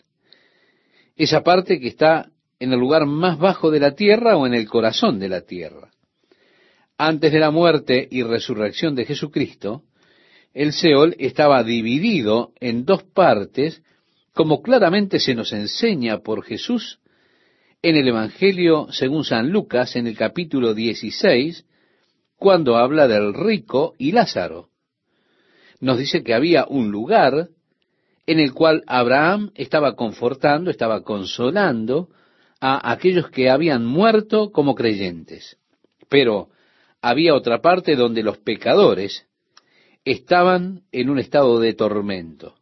Esa 1.15 1.41
parte 1.41 1.79
que 1.79 1.87
está 1.87 2.29
en 2.59 2.73
el 2.73 2.79
lugar 2.79 3.05
más 3.05 3.37
bajo 3.37 3.71
de 3.71 3.79
la 3.79 3.95
tierra 3.95 4.37
o 4.37 4.47
en 4.47 4.53
el 4.53 4.67
corazón 4.67 5.19
de 5.19 5.29
la 5.29 5.41
tierra. 5.41 5.91
Antes 6.97 7.31
de 7.31 7.39
la 7.39 7.51
muerte 7.51 8.07
y 8.09 8.23
resurrección 8.23 8.95
de 8.95 9.05
Jesucristo, 9.05 9.83
el 10.53 10.71
Seol 10.71 11.15
estaba 11.19 11.63
dividido 11.63 12.53
en 12.61 12.85
dos 12.85 13.03
partes, 13.03 13.83
como 14.33 14.61
claramente 14.61 15.19
se 15.19 15.35
nos 15.35 15.51
enseña 15.51 16.19
por 16.19 16.43
Jesús 16.43 16.99
en 17.81 17.97
el 17.97 18.07
Evangelio 18.07 18.87
según 18.91 19.25
San 19.25 19.51
Lucas, 19.51 19.95
en 19.95 20.07
el 20.07 20.17
capítulo 20.17 20.73
16, 20.73 21.65
cuando 22.37 22.77
habla 22.77 23.07
del 23.07 23.33
rico 23.33 23.93
y 23.97 24.11
Lázaro. 24.11 24.69
Nos 25.81 25.97
dice 25.97 26.23
que 26.23 26.33
había 26.33 26.65
un 26.67 26.89
lugar 26.89 27.49
en 28.25 28.39
el 28.39 28.53
cual 28.53 28.83
Abraham 28.87 29.51
estaba 29.55 29.95
confortando, 29.95 30.71
estaba 30.71 31.03
consolando 31.03 32.09
a 32.67 32.91
aquellos 32.93 33.29
que 33.29 33.51
habían 33.51 33.85
muerto 33.85 34.51
como 34.51 34.73
creyentes. 34.73 35.55
Pero 36.09 36.49
había 36.99 37.35
otra 37.35 37.61
parte 37.61 37.95
donde 37.95 38.23
los 38.23 38.39
pecadores 38.39 39.27
estaban 40.03 40.81
en 40.91 41.11
un 41.11 41.19
estado 41.19 41.59
de 41.59 41.75
tormento. 41.75 42.55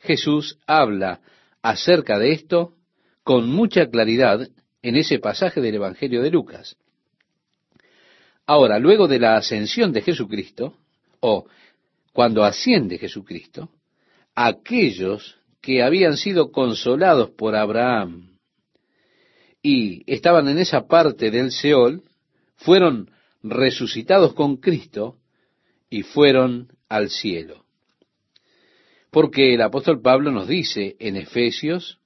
Jesús 0.00 0.58
habla 0.66 1.22
acerca 1.62 2.18
de 2.18 2.32
esto 2.32 2.74
con 3.22 3.48
mucha 3.48 3.86
claridad 3.86 4.46
en 4.82 4.96
ese 4.96 5.18
pasaje 5.18 5.62
del 5.62 5.76
Evangelio 5.76 6.20
de 6.20 6.30
Lucas. 6.30 6.76
Ahora, 8.44 8.78
luego 8.78 9.08
de 9.08 9.20
la 9.20 9.36
ascensión 9.36 9.90
de 9.94 10.02
Jesucristo, 10.02 10.76
o 11.20 11.46
cuando 12.12 12.44
asciende 12.44 12.98
Jesucristo, 12.98 13.70
aquellos 14.34 15.38
que 15.62 15.82
habían 15.82 16.18
sido 16.18 16.52
consolados 16.52 17.30
por 17.30 17.56
Abraham 17.56 18.33
y 19.66 20.02
estaban 20.06 20.46
en 20.48 20.58
esa 20.58 20.86
parte 20.86 21.30
del 21.30 21.50
Seol, 21.50 22.02
fueron 22.54 23.10
resucitados 23.42 24.34
con 24.34 24.58
Cristo 24.58 25.16
y 25.88 26.02
fueron 26.02 26.68
al 26.90 27.08
cielo. 27.08 27.64
Porque 29.10 29.54
el 29.54 29.62
apóstol 29.62 30.02
Pablo 30.02 30.30
nos 30.32 30.48
dice 30.48 30.96
en 30.98 31.16
Efesios, 31.16 31.98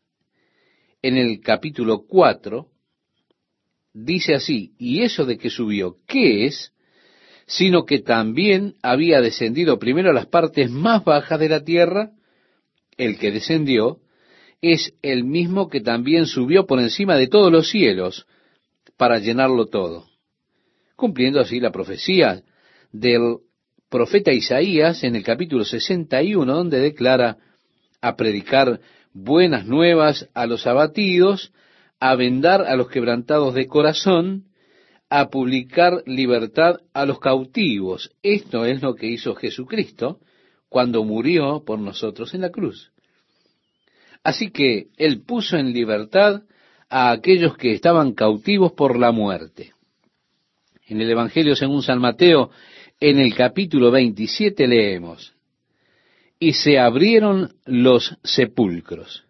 en 1.03 1.17
el 1.17 1.41
capítulo 1.41 2.07
4, 2.07 2.69
dice 3.93 4.35
así, 4.35 4.75
y 4.79 5.03
eso 5.03 5.27
de 5.27 5.37
que 5.37 5.51
subió, 5.51 5.97
¿qué 6.07 6.47
es? 6.47 6.73
Sino 7.47 7.85
que 7.85 7.99
también 7.99 8.77
había 8.83 9.21
descendido 9.21 9.81
primero 9.81 10.11
a 10.11 10.15
las 10.15 10.27
partes 10.27 10.71
más 10.71 11.03
bajas 11.05 11.41
de 11.41 11.49
la 11.49 11.65
tierra, 11.65 12.13
el 12.97 13.19
que 13.19 13.33
descendió, 13.33 13.99
es 14.61 14.93
el 15.03 15.25
mismo 15.25 15.69
que 15.69 15.81
también 15.81 16.27
subió 16.27 16.67
por 16.67 16.81
encima 16.81 17.17
de 17.17 17.29
todos 17.29 17.53
los 17.53 17.69
cielos 17.69 18.27
para 18.97 19.19
llenarlo 19.19 19.67
todo, 19.67 20.07
cumpliendo 20.97 21.41
así 21.41 21.61
la 21.61 21.71
profecía 21.71 22.43
del 22.93 23.37
profeta 23.89 24.33
Isaías 24.33 25.05
en 25.05 25.17
el 25.17 25.23
capítulo 25.23 25.65
61, 25.65 26.53
donde 26.53 26.81
declara 26.81 27.39
a 28.01 28.17
predicar 28.17 28.81
buenas 29.13 29.67
nuevas 29.67 30.29
a 30.35 30.47
los 30.47 30.67
abatidos, 30.67 31.53
a 32.01 32.15
vendar 32.15 32.63
a 32.63 32.77
los 32.77 32.89
quebrantados 32.89 33.55
de 33.55 33.67
corazón, 33.67 34.45
a 35.11 35.31
publicar 35.31 36.03
libertad 36.07 36.77
a 36.93 37.07
los 37.07 37.19
cautivos. 37.19 38.11
Esto 38.23 38.65
es 38.65 38.83
lo 38.83 38.95
que 38.95 39.07
hizo 39.07 39.35
Jesucristo 39.35 40.21
cuando 40.69 41.03
murió 41.05 41.65
por 41.65 41.79
nosotros 41.79 42.35
en 42.35 42.43
la 42.43 42.51
cruz. 42.51 42.93
Así 44.29 44.51
que 44.51 44.89
Él 44.99 45.23
puso 45.23 45.57
en 45.57 45.73
libertad 45.73 46.43
a 46.91 47.13
aquellos 47.13 47.57
que 47.57 47.73
estaban 47.73 48.13
cautivos 48.13 48.73
por 48.73 48.99
la 48.99 49.11
muerte. 49.11 49.73
En 50.87 51.01
el 51.01 51.11
Evangelio 51.11 51.57
según 51.57 51.83
San 51.83 51.99
Mateo, 51.99 52.51
en 53.01 53.21
el 53.21 53.35
capítulo 53.35 53.91
27 53.91 54.69
leemos, 54.69 55.33
y 56.39 56.53
se 56.53 56.79
abrieron 56.79 57.55
los 57.65 58.19
sepulcros, 58.23 59.25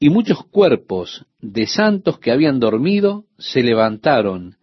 y 0.00 0.08
muchos 0.08 0.46
cuerpos 0.46 1.26
de 1.42 1.66
santos 1.66 2.18
que 2.18 2.30
habían 2.30 2.58
dormido 2.58 3.26
se 3.36 3.62
levantaron, 3.62 4.56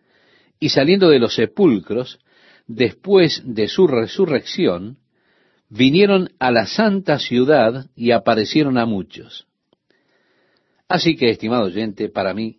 y 0.60 0.70
saliendo 0.70 1.10
de 1.10 1.20
los 1.20 1.36
sepulcros, 1.36 2.18
después 2.66 3.44
de 3.46 3.68
su 3.68 3.86
resurrección, 3.86 4.98
vinieron 5.70 6.32
a 6.40 6.50
la 6.50 6.66
santa 6.66 7.20
ciudad 7.20 7.86
y 7.96 8.10
aparecieron 8.10 8.80
a 8.80 8.88
muchos. 8.88 9.46
Así 10.90 11.16
que, 11.16 11.30
estimado 11.30 11.66
oyente, 11.66 12.10
para 12.10 12.34
mí, 12.34 12.58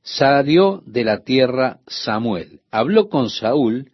salió 0.00 0.84
de 0.86 1.02
la 1.02 1.24
tierra 1.24 1.80
Samuel, 1.88 2.60
habló 2.70 3.08
con 3.08 3.28
Saúl, 3.28 3.90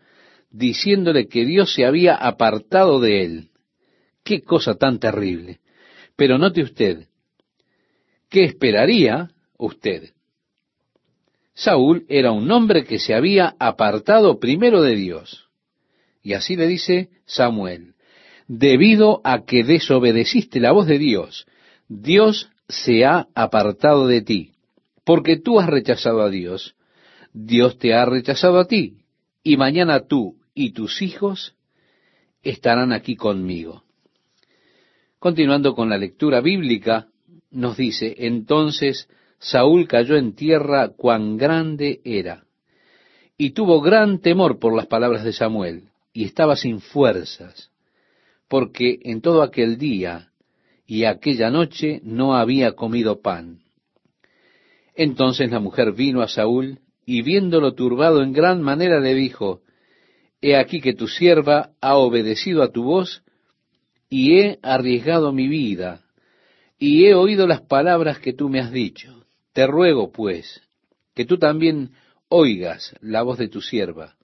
diciéndole 0.51 1.27
que 1.27 1.47
Dios 1.47 1.73
se 1.73 1.87
había 1.87 2.15
apartado 2.15 3.01
de 3.01 3.25
él. 3.25 3.49
Qué 4.23 4.43
cosa 4.43 4.75
tan 4.75 4.99
terrible. 4.99 5.61
Pero 6.17 6.37
note 6.37 6.63
usted, 6.63 7.09
¿qué 8.29 8.45
esperaría 8.45 9.31
usted? 9.57 10.11
Saúl 11.55 12.05
era 12.09 12.31
un 12.31 12.51
hombre 12.51 12.85
que 12.85 12.99
se 12.99 13.15
había 13.15 13.57
apartado 13.59 14.39
primero 14.39 14.83
de 14.83 14.97
Dios. 14.97 15.49
Y 16.23 16.35
así 16.35 16.57
le 16.57 16.67
dice 16.67 17.09
Samuel, 17.25 17.95
debido 18.47 19.23
a 19.25 19.47
que 19.47 19.65
desobedeciste 19.65 20.61
la 20.61 20.73
voz 20.73 20.87
de 20.87 20.99
Dios, 20.99 21.47
Dios 21.89 22.52
se 22.69 23.05
ha 23.05 23.29
apartado 23.35 24.07
de 24.07 24.23
ti, 24.23 24.53
porque 25.05 25.37
tú 25.37 25.61
has 25.61 25.69
rechazado 25.69 26.23
a 26.23 26.31
Dios, 26.31 26.75
Dios 27.33 27.79
te 27.79 27.95
ha 27.95 28.05
rechazado 28.05 28.59
a 28.59 28.67
ti, 28.67 28.99
y 29.43 29.57
mañana 29.57 30.07
tú 30.07 30.37
y 30.55 30.73
tus 30.73 31.03
hijos 31.03 31.55
estarán 32.43 32.93
aquí 32.93 33.17
conmigo. 33.17 33.85
Continuando 35.19 35.75
con 35.75 35.89
la 35.89 35.99
lectura 35.99 36.41
bíblica, 36.41 37.09
nos 37.51 37.77
dice, 37.77 38.15
entonces 38.19 39.09
Saúl 39.39 39.87
cayó 39.87 40.17
en 40.17 40.35
tierra 40.35 40.89
cuán 40.89 41.37
grande 41.37 42.01
era, 42.05 42.45
y 43.37 43.51
tuvo 43.51 43.81
gran 43.81 44.21
temor 44.21 44.59
por 44.59 44.75
las 44.75 44.87
palabras 44.87 45.25
de 45.25 45.33
Samuel, 45.33 45.89
y 46.13 46.25
estaba 46.25 46.57
sin 46.57 46.81
fuerzas, 46.81 47.71
porque 48.49 48.99
en 49.03 49.21
todo 49.21 49.43
aquel 49.43 49.79
día 49.79 50.32
y 50.93 51.07
aquella 51.07 51.49
noche 51.49 52.03
no 52.05 52.37
había 52.37 52.73
comido 52.73 53.23
pan. 53.23 53.61
Entonces 54.95 55.51
la 55.51 55.59
mujer 55.59 55.93
vino 55.93 56.21
a 56.21 56.29
Saúl 56.29 56.81
y 57.07 57.23
viéndolo 57.23 57.73
turbado 57.73 58.23
en 58.23 58.35
gran 58.35 58.61
manera 58.61 59.01
le 59.01 59.15
dijo, 59.15 59.63
He 60.43 60.55
aquí 60.55 60.83
que 60.83 60.93
tu 60.93 61.09
sierva 61.09 61.71
ha 61.81 61.97
obedecido 61.97 62.63
a 62.63 62.73
tu 62.73 62.83
voz 62.83 63.23
y 64.11 64.39
he 64.39 64.59
arriesgado 64.63 65.33
mi 65.33 65.49
vida 65.49 66.03
y 66.79 67.07
he 67.07 67.15
oído 67.15 67.47
las 67.47 67.63
palabras 67.63 68.19
que 68.19 68.35
tú 68.35 68.51
me 68.51 68.61
has 68.61 68.71
dicho. 68.71 69.25
Te 69.55 69.67
ruego, 69.67 70.13
pues, 70.13 70.61
que 71.15 71.25
tú 71.25 71.39
también 71.39 71.93
oigas 72.29 72.95
la 73.01 73.23
voz 73.23 73.39
de 73.39 73.49
tu 73.49 73.63
sierva. 73.63 74.17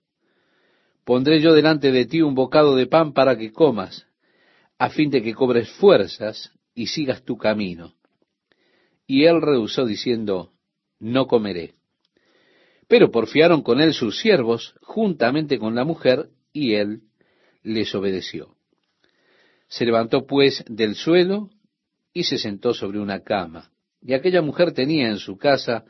Pondré 1.06 1.40
yo 1.40 1.54
delante 1.54 1.92
de 1.92 2.04
ti 2.04 2.20
un 2.20 2.34
bocado 2.34 2.76
de 2.76 2.86
pan 2.86 3.14
para 3.14 3.38
que 3.38 3.52
comas, 3.52 4.06
a 4.78 4.90
fin 4.90 5.08
de 5.08 5.22
que 5.22 5.32
cobres 5.32 5.70
fuerzas 5.70 6.52
y 6.78 6.86
sigas 6.86 7.24
tu 7.24 7.36
camino. 7.36 7.94
Y 9.04 9.24
él 9.24 9.42
rehusó 9.42 9.84
diciendo, 9.84 10.52
no 11.00 11.26
comeré. 11.26 11.74
Pero 12.86 13.10
porfiaron 13.10 13.62
con 13.62 13.80
él 13.80 13.92
sus 13.92 14.20
siervos 14.20 14.76
juntamente 14.82 15.58
con 15.58 15.74
la 15.74 15.84
mujer, 15.84 16.28
y 16.52 16.74
él 16.74 17.00
les 17.64 17.92
obedeció. 17.96 18.54
Se 19.66 19.84
levantó 19.84 20.24
pues 20.24 20.64
del 20.68 20.94
suelo 20.94 21.50
y 22.12 22.22
se 22.22 22.38
sentó 22.38 22.72
sobre 22.74 23.00
una 23.00 23.24
cama. 23.24 23.72
Y 24.00 24.14
aquella 24.14 24.40
mujer 24.40 24.72
tenía 24.72 25.08
en 25.08 25.18
su 25.18 25.36
casa 25.36 25.84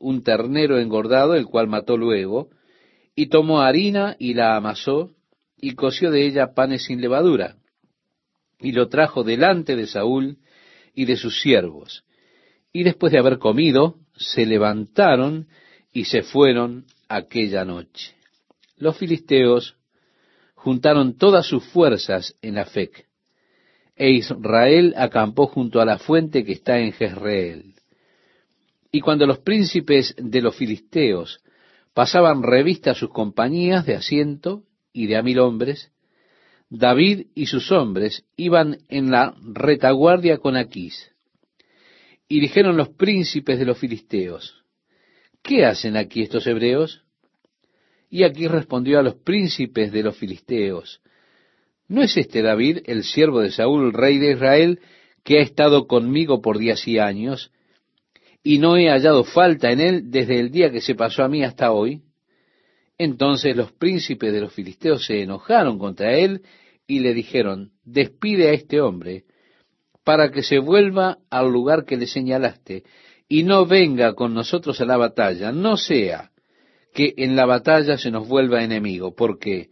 un 0.00 0.24
ternero 0.24 0.80
engordado, 0.80 1.34
el 1.34 1.46
cual 1.46 1.68
mató 1.68 1.96
luego, 1.96 2.50
y 3.14 3.28
tomó 3.28 3.60
harina 3.60 4.16
y 4.18 4.34
la 4.34 4.56
amasó, 4.56 5.14
y 5.56 5.76
coció 5.76 6.10
de 6.10 6.26
ella 6.26 6.52
panes 6.52 6.86
sin 6.86 7.00
levadura, 7.00 7.58
y 8.62 8.72
lo 8.72 8.88
trajo 8.88 9.24
delante 9.24 9.76
de 9.76 9.86
Saúl 9.86 10.38
y 10.94 11.04
de 11.04 11.16
sus 11.16 11.40
siervos. 11.40 12.04
Y 12.72 12.84
después 12.84 13.12
de 13.12 13.18
haber 13.18 13.38
comido, 13.38 13.96
se 14.16 14.46
levantaron 14.46 15.48
y 15.92 16.04
se 16.04 16.22
fueron 16.22 16.86
aquella 17.08 17.64
noche. 17.64 18.14
Los 18.76 18.96
filisteos 18.96 19.76
juntaron 20.54 21.16
todas 21.16 21.46
sus 21.46 21.64
fuerzas 21.64 22.34
en 22.40 22.58
Afec, 22.58 23.06
e 23.96 24.10
Israel 24.10 24.94
acampó 24.96 25.46
junto 25.46 25.80
a 25.80 25.84
la 25.84 25.98
fuente 25.98 26.44
que 26.44 26.52
está 26.52 26.78
en 26.78 26.92
Jezreel. 26.92 27.74
Y 28.90 29.00
cuando 29.00 29.26
los 29.26 29.38
príncipes 29.38 30.14
de 30.18 30.40
los 30.40 30.56
filisteos 30.56 31.40
pasaban 31.94 32.42
revista 32.42 32.92
a 32.92 32.94
sus 32.94 33.10
compañías 33.10 33.86
de 33.86 33.94
asiento 33.94 34.62
y 34.92 35.06
de 35.06 35.16
a 35.16 35.22
mil 35.22 35.38
hombres, 35.38 35.90
David 36.74 37.26
y 37.34 37.46
sus 37.46 37.70
hombres 37.70 38.24
iban 38.34 38.78
en 38.88 39.10
la 39.10 39.34
retaguardia 39.42 40.38
con 40.38 40.56
Aquís. 40.56 41.10
Y 42.26 42.40
dijeron 42.40 42.78
los 42.78 42.88
príncipes 42.88 43.58
de 43.58 43.66
los 43.66 43.76
filisteos, 43.76 44.64
¿qué 45.42 45.66
hacen 45.66 45.98
aquí 45.98 46.22
estos 46.22 46.46
hebreos? 46.46 47.04
Y 48.08 48.22
aquí 48.24 48.48
respondió 48.48 48.98
a 48.98 49.02
los 49.02 49.16
príncipes 49.16 49.92
de 49.92 50.02
los 50.02 50.16
filisteos, 50.16 51.02
¿no 51.88 52.00
es 52.00 52.16
este 52.16 52.40
David, 52.40 52.78
el 52.86 53.04
siervo 53.04 53.40
de 53.40 53.50
Saúl, 53.50 53.92
rey 53.92 54.16
de 54.16 54.32
Israel, 54.32 54.80
que 55.24 55.40
ha 55.40 55.42
estado 55.42 55.86
conmigo 55.86 56.40
por 56.40 56.56
días 56.56 56.88
y 56.88 56.98
años, 56.98 57.52
y 58.42 58.58
no 58.58 58.78
he 58.78 58.88
hallado 58.88 59.24
falta 59.24 59.72
en 59.72 59.80
él 59.80 60.10
desde 60.10 60.40
el 60.40 60.50
día 60.50 60.70
que 60.70 60.80
se 60.80 60.94
pasó 60.94 61.22
a 61.22 61.28
mí 61.28 61.44
hasta 61.44 61.70
hoy? 61.70 62.00
Entonces 62.96 63.54
los 63.54 63.72
príncipes 63.72 64.32
de 64.32 64.40
los 64.40 64.54
filisteos 64.54 65.04
se 65.04 65.20
enojaron 65.20 65.78
contra 65.78 66.16
él 66.16 66.42
y 66.86 67.00
le 67.00 67.14
dijeron, 67.14 67.72
despide 67.84 68.50
a 68.50 68.52
este 68.52 68.80
hombre 68.80 69.24
para 70.04 70.30
que 70.30 70.42
se 70.42 70.58
vuelva 70.58 71.18
al 71.30 71.50
lugar 71.50 71.84
que 71.84 71.96
le 71.96 72.06
señalaste 72.06 72.84
y 73.28 73.44
no 73.44 73.66
venga 73.66 74.14
con 74.14 74.34
nosotros 74.34 74.80
a 74.80 74.84
la 74.84 74.96
batalla, 74.96 75.52
no 75.52 75.76
sea 75.76 76.30
que 76.92 77.14
en 77.16 77.36
la 77.36 77.46
batalla 77.46 77.96
se 77.96 78.10
nos 78.10 78.28
vuelva 78.28 78.62
enemigo, 78.62 79.14
porque 79.14 79.70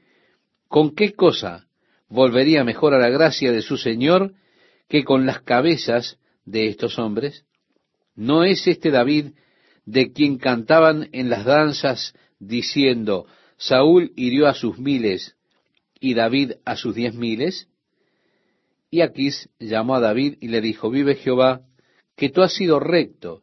¿con 0.68 0.94
qué 0.94 1.12
cosa 1.12 1.66
volvería 2.08 2.64
mejor 2.64 2.94
a 2.94 2.98
la 2.98 3.10
gracia 3.10 3.52
de 3.52 3.62
su 3.62 3.76
Señor 3.76 4.32
que 4.88 5.04
con 5.04 5.26
las 5.26 5.42
cabezas 5.42 6.18
de 6.44 6.68
estos 6.68 6.98
hombres? 6.98 7.44
¿No 8.14 8.44
es 8.44 8.66
este 8.66 8.90
David 8.90 9.32
de 9.84 10.12
quien 10.12 10.38
cantaban 10.38 11.08
en 11.12 11.30
las 11.30 11.44
danzas 11.44 12.14
diciendo, 12.38 13.26
Saúl 13.56 14.12
hirió 14.16 14.46
a 14.46 14.54
sus 14.54 14.78
miles 14.78 15.36
y 16.00 16.14
David 16.14 16.52
a 16.64 16.76
sus 16.76 16.94
diez 16.94 17.14
miles? 17.14 17.68
Y 18.90 19.02
Aquís 19.02 19.48
llamó 19.60 19.94
a 19.94 20.00
David 20.00 20.38
y 20.40 20.48
le 20.48 20.60
dijo, 20.60 20.90
vive 20.90 21.14
Jehová, 21.14 21.62
que 22.16 22.30
tú 22.30 22.42
has 22.42 22.54
sido 22.54 22.80
recto, 22.80 23.42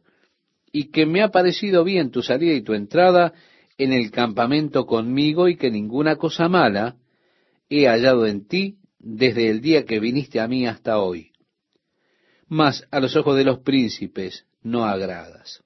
y 0.70 0.90
que 0.90 1.06
me 1.06 1.22
ha 1.22 1.30
parecido 1.30 1.84
bien 1.84 2.10
tu 2.10 2.22
salida 2.22 2.52
y 2.52 2.62
tu 2.62 2.74
entrada 2.74 3.32
en 3.78 3.92
el 3.92 4.10
campamento 4.10 4.84
conmigo, 4.84 5.48
y 5.48 5.56
que 5.56 5.70
ninguna 5.70 6.16
cosa 6.16 6.48
mala 6.48 6.96
he 7.70 7.86
hallado 7.86 8.26
en 8.26 8.46
ti 8.46 8.78
desde 8.98 9.48
el 9.48 9.60
día 9.60 9.84
que 9.84 10.00
viniste 10.00 10.40
a 10.40 10.48
mí 10.48 10.66
hasta 10.66 10.98
hoy. 10.98 11.32
Mas 12.48 12.86
a 12.90 13.00
los 13.00 13.14
ojos 13.16 13.36
de 13.36 13.44
los 13.44 13.60
príncipes 13.60 14.46
no 14.62 14.84
agradas. 14.84 15.62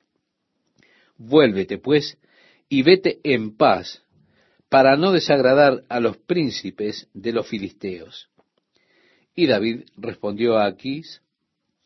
Vuélvete, 1.16 1.78
pues, 1.78 2.18
y 2.68 2.82
vete 2.82 3.20
en 3.24 3.56
paz, 3.56 4.01
para 4.72 4.96
no 4.96 5.12
desagradar 5.12 5.84
a 5.90 6.00
los 6.00 6.16
príncipes 6.16 7.06
de 7.12 7.32
los 7.32 7.46
filisteos. 7.46 8.30
Y 9.36 9.44
David 9.46 9.82
respondió 9.98 10.56
a 10.56 10.64
Aquís, 10.64 11.20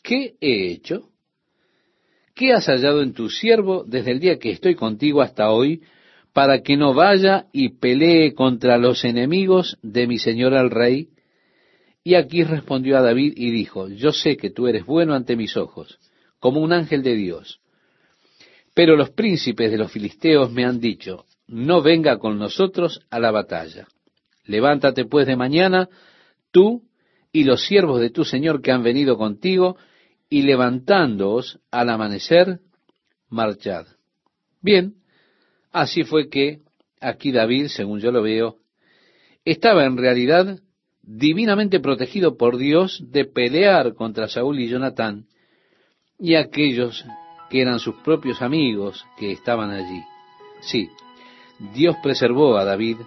¿qué 0.05 0.37
he 0.41 0.70
hecho? 0.70 1.09
¿Qué 2.32 2.53
has 2.53 2.66
hallado 2.66 3.03
en 3.03 3.12
tu 3.12 3.28
siervo 3.28 3.82
desde 3.84 4.12
el 4.12 4.20
día 4.20 4.39
que 4.39 4.53
estoy 4.53 4.76
contigo 4.76 5.20
hasta 5.20 5.51
hoy, 5.51 5.82
para 6.32 6.62
que 6.62 6.76
no 6.76 6.95
vaya 6.95 7.47
y 7.53 7.70
pelee 7.70 8.34
contra 8.34 8.78
los 8.78 9.05
enemigos 9.05 9.78
de 9.82 10.07
mi 10.07 10.18
señor 10.20 10.53
el 10.53 10.70
rey? 10.70 11.09
Y 12.05 12.14
Aquís 12.14 12.49
respondió 12.49 12.99
a 12.99 13.03
David 13.03 13.32
y 13.34 13.51
dijo, 13.51 13.89
yo 13.89 14.12
sé 14.12 14.37
que 14.37 14.51
tú 14.51 14.68
eres 14.68 14.87
bueno 14.87 15.14
ante 15.14 15.34
mis 15.34 15.57
ojos, 15.57 15.99
como 16.39 16.61
un 16.61 16.72
ángel 16.72 17.03
de 17.03 17.16
Dios. 17.16 17.61
Pero 18.74 18.95
los 18.95 19.11
príncipes 19.11 19.72
de 19.72 19.78
los 19.78 19.91
filisteos 19.91 20.53
me 20.53 20.64
han 20.64 20.78
dicho, 20.78 21.24
no 21.47 21.82
venga 21.82 22.18
con 22.18 22.38
nosotros 22.38 23.01
a 23.11 23.20
la 23.20 23.30
batalla. 23.30 23.86
Levántate 24.44 25.05
pues 25.05 25.26
de 25.26 25.36
mañana, 25.36 25.88
tú 26.51 26.82
y 27.32 27.44
los 27.44 27.66
siervos 27.66 28.01
de 28.01 28.11
tu 28.11 28.24
Señor 28.24 28.62
que 28.62 28.72
han 28.72 28.82
venido 28.82 29.16
contigo, 29.16 29.76
y 30.28 30.42
levantándoos 30.42 31.61
al 31.70 31.90
amanecer, 31.90 32.61
marchad. 33.28 33.86
Bien, 34.61 34.94
así 35.72 36.05
fue 36.05 36.28
que 36.28 36.61
aquí 37.01 37.30
David, 37.30 37.68
según 37.68 38.01
yo 38.01 38.11
lo 38.11 38.22
veo, 38.22 38.57
estaba 39.44 39.84
en 39.84 39.97
realidad 39.97 40.59
divinamente 41.03 41.78
protegido 41.78 42.36
por 42.36 42.57
Dios 42.57 43.03
de 43.07 43.24
pelear 43.24 43.94
contra 43.94 44.28
Saúl 44.28 44.59
y 44.59 44.68
Jonatán 44.68 45.26
y 46.18 46.34
aquellos 46.34 47.05
que 47.49 47.62
eran 47.62 47.78
sus 47.78 47.94
propios 48.03 48.42
amigos 48.42 49.05
que 49.16 49.30
estaban 49.30 49.70
allí. 49.70 50.03
Sí, 50.62 50.88
Dios 51.59 51.96
preservó 52.02 52.57
a 52.57 52.64
David 52.64 52.98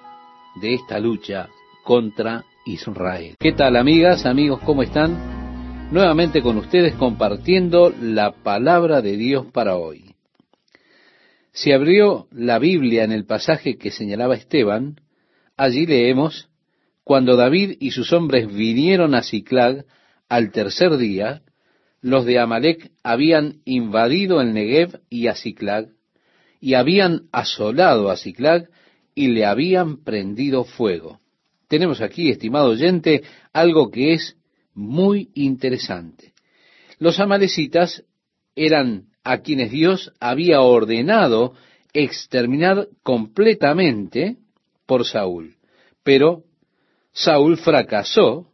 de 0.62 0.74
esta 0.74 1.00
lucha 1.00 1.50
contra 1.84 2.46
Israel. 2.66 3.36
¿Qué 3.40 3.52
tal 3.54 3.76
amigas, 3.76 4.26
amigos, 4.26 4.60
cómo 4.66 4.82
están? 4.82 5.90
Nuevamente 5.92 6.42
con 6.42 6.58
ustedes 6.58 6.96
compartiendo 6.96 7.94
la 8.02 8.32
palabra 8.32 9.02
de 9.02 9.18
Dios 9.18 9.46
para 9.52 9.76
hoy. 9.76 10.16
Si 11.52 11.72
abrió 11.72 12.28
la 12.32 12.60
Biblia 12.60 13.04
en 13.04 13.12
el 13.12 13.26
pasaje 13.26 13.78
que 13.78 13.92
señalaba 13.92 14.36
Esteban, 14.36 14.96
allí 15.58 15.86
leemos, 15.86 16.50
cuando 17.04 17.36
David 17.36 17.78
y 17.80 17.92
sus 17.92 18.14
hombres 18.14 18.48
vinieron 18.54 19.16
a 19.16 19.24
Ciclag 19.24 19.86
al 20.28 20.52
tercer 20.52 20.98
día, 20.98 21.42
los 22.02 22.26
de 22.26 22.40
Amalek 22.40 22.92
habían 23.04 23.62
invadido 23.66 24.42
el 24.42 24.54
Negev 24.54 25.02
y 25.10 25.28
a 25.28 25.36
Ciclag, 25.36 25.90
y 26.60 26.74
habían 26.74 27.24
asolado 27.32 28.10
a 28.10 28.18
Ciclag 28.18 28.70
y 29.16 29.30
le 29.30 29.46
habían 29.46 30.04
prendido 30.04 30.64
fuego. 30.64 31.20
Tenemos 31.68 32.02
aquí, 32.02 32.30
estimado 32.30 32.70
oyente, 32.70 33.24
algo 33.54 33.92
que 33.92 34.14
es 34.14 34.36
muy 34.74 35.30
interesante. 35.36 36.34
Los 36.98 37.20
amalecitas 37.20 38.04
eran 38.56 39.06
a 39.24 39.40
quienes 39.40 39.72
Dios 39.72 40.12
había 40.20 40.62
ordenado 40.62 41.54
exterminar 41.94 42.88
completamente 43.04 44.38
por 44.86 45.06
Saúl. 45.06 45.56
Pero 46.04 46.44
Saúl 47.12 47.58
fracasó 47.58 48.48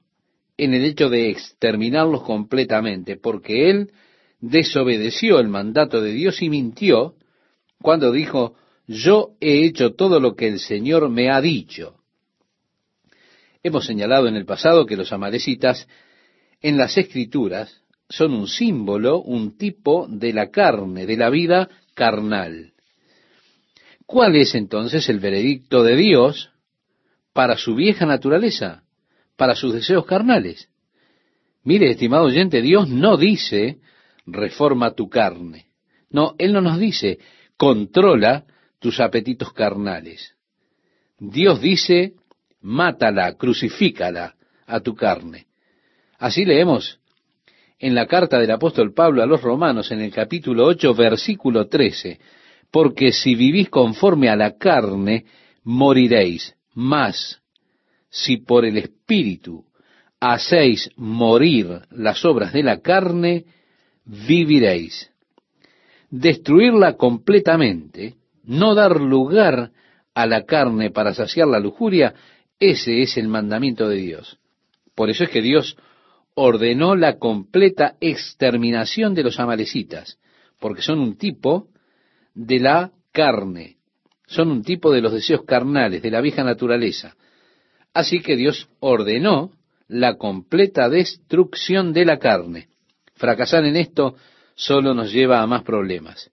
en 0.58 0.74
el 0.74 0.86
hecho 0.86 1.10
de 1.10 1.30
exterminarlos 1.30 2.24
completamente, 2.24 3.18
porque 3.18 3.70
él 3.70 3.92
desobedeció 4.40 5.40
el 5.40 5.48
mandato 5.48 6.02
de 6.02 6.12
Dios 6.12 6.42
y 6.42 6.50
mintió 6.50 7.16
cuando 7.82 8.12
dijo, 8.12 8.56
yo 8.88 9.32
he 9.40 9.66
hecho 9.66 9.94
todo 9.94 10.20
lo 10.20 10.36
que 10.36 10.48
el 10.48 10.60
Señor 10.60 11.10
me 11.10 11.30
ha 11.30 11.42
dicho. 11.42 11.98
Hemos 13.64 13.86
señalado 13.86 14.28
en 14.28 14.36
el 14.36 14.46
pasado 14.46 14.86
que 14.86 14.98
los 14.98 15.12
amalecitas 15.12 15.88
en 16.62 16.78
las 16.78 16.98
escrituras 16.98 17.82
son 18.10 18.34
un 18.34 18.48
símbolo, 18.48 19.22
un 19.22 19.58
tipo 19.58 20.08
de 20.08 20.34
la 20.34 20.52
carne, 20.52 21.06
de 21.06 21.18
la 21.18 21.30
vida 21.30 21.70
carnal. 21.96 22.74
¿Cuál 24.06 24.36
es 24.36 24.54
entonces 24.54 25.10
el 25.10 25.20
veredicto 25.20 25.84
de 25.84 25.96
Dios 25.96 26.52
para 27.34 27.58
su 27.58 27.74
vieja 27.74 28.06
naturaleza, 28.06 28.84
para 29.36 29.56
sus 29.56 29.74
deseos 29.74 30.06
carnales? 30.06 30.70
Mire, 31.64 31.90
estimado 31.90 32.26
oyente, 32.26 32.62
Dios 32.62 32.88
no 32.88 33.18
dice 33.18 33.80
reforma 34.28 34.94
tu 34.94 35.10
carne. 35.10 35.66
No, 36.12 36.36
Él 36.38 36.54
no 36.54 36.62
nos 36.62 36.80
dice 36.80 37.18
controla 37.58 38.46
tus 38.80 39.00
apetitos 39.00 39.52
carnales. 39.54 40.36
Dios 41.18 41.62
dice 41.62 42.14
mátala, 42.62 43.36
crucifícala 43.36 44.36
a 44.66 44.80
tu 44.80 44.96
carne. 44.96 45.46
Así 46.18 46.46
leemos 46.46 47.00
en 47.78 47.94
la 47.94 48.08
carta 48.08 48.40
del 48.40 48.52
apóstol 48.52 48.94
Pablo 48.94 49.22
a 49.22 49.26
los 49.26 49.42
romanos 49.42 49.92
en 49.92 50.02
el 50.02 50.12
capítulo 50.12 50.66
8, 50.66 50.94
versículo 50.96 51.68
13, 51.68 52.20
porque 52.72 53.12
si 53.12 53.36
vivís 53.36 53.70
conforme 53.70 54.30
a 54.30 54.36
la 54.36 54.58
carne, 54.58 55.26
moriréis, 55.64 56.56
mas 56.74 57.42
si 58.10 58.38
por 58.38 58.66
el 58.66 58.78
Espíritu 58.78 59.66
hacéis 60.20 60.90
morir 60.96 61.82
las 61.92 62.24
obras 62.26 62.54
de 62.54 62.64
la 62.64 62.80
carne, 62.82 63.46
viviréis. 64.06 65.12
Destruirla 66.18 66.96
completamente, 66.96 68.16
no 68.46 68.74
dar 68.74 69.02
lugar 69.02 69.72
a 70.14 70.26
la 70.26 70.46
carne 70.46 70.90
para 70.90 71.14
saciar 71.14 71.46
la 71.50 71.60
lujuria, 71.60 72.14
ese 72.58 73.02
es 73.02 73.18
el 73.18 73.28
mandamiento 73.28 73.90
de 73.90 73.98
Dios. 73.98 74.40
Por 74.96 75.10
eso 75.10 75.26
es 75.26 75.30
que 75.30 75.42
Dios 75.42 75.76
ordenó 76.34 76.96
la 76.96 77.18
completa 77.18 77.98
exterminación 78.00 79.14
de 79.14 79.24
los 79.24 79.42
amalecitas, 79.42 80.18
porque 80.62 80.82
son 80.82 81.00
un 81.00 81.18
tipo 81.18 81.68
de 82.34 82.62
la 82.62 82.92
carne, 83.12 83.76
son 84.26 84.52
un 84.52 84.64
tipo 84.64 84.94
de 84.94 85.02
los 85.02 85.12
deseos 85.12 85.44
carnales, 85.44 86.02
de 86.02 86.12
la 86.12 86.22
vieja 86.22 86.46
naturaleza. 86.46 87.18
Así 87.94 88.22
que 88.22 88.38
Dios 88.38 88.70
ordenó 88.80 89.52
la 89.90 90.16
completa 90.16 90.88
destrucción 90.88 91.92
de 91.92 92.06
la 92.06 92.20
carne. 92.20 92.70
Fracasar 93.16 93.66
en 93.66 93.76
esto 93.76 94.16
solo 94.56 94.94
nos 94.94 95.12
lleva 95.12 95.42
a 95.42 95.48
más 95.48 95.64
problemas. 95.64 96.32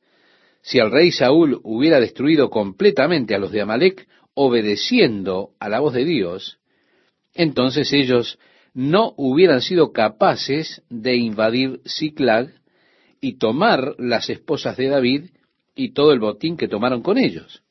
Si 0.63 0.79
el 0.79 0.91
rey 0.91 1.11
Saúl 1.11 1.61
hubiera 1.65 2.01
destruido 2.01 2.49
completamente 2.49 3.35
a 3.35 3.39
los 3.39 3.51
de 3.51 3.61
Amalek, 3.61 4.07
obedeciendo 4.35 5.51
a 5.59 5.69
la 5.69 5.81
voz 5.81 5.93
de 5.93 6.05
Dios, 6.05 6.59
entonces 7.35 7.93
ellos 7.93 8.39
no 8.75 9.13
hubieran 9.17 9.61
sido 9.61 9.93
capaces 9.93 10.83
de 10.89 11.17
invadir 11.17 11.81
Ziklag 11.87 12.53
y 13.21 13.35
tomar 13.35 13.95
las 13.99 14.31
esposas 14.31 14.77
de 14.77 14.89
David 14.89 15.25
y 15.75 15.93
todo 15.93 16.13
el 16.13 16.21
botín 16.21 16.57
que 16.57 16.69
tomaron 16.69 17.03
con 17.03 17.19
ellos. 17.19 17.63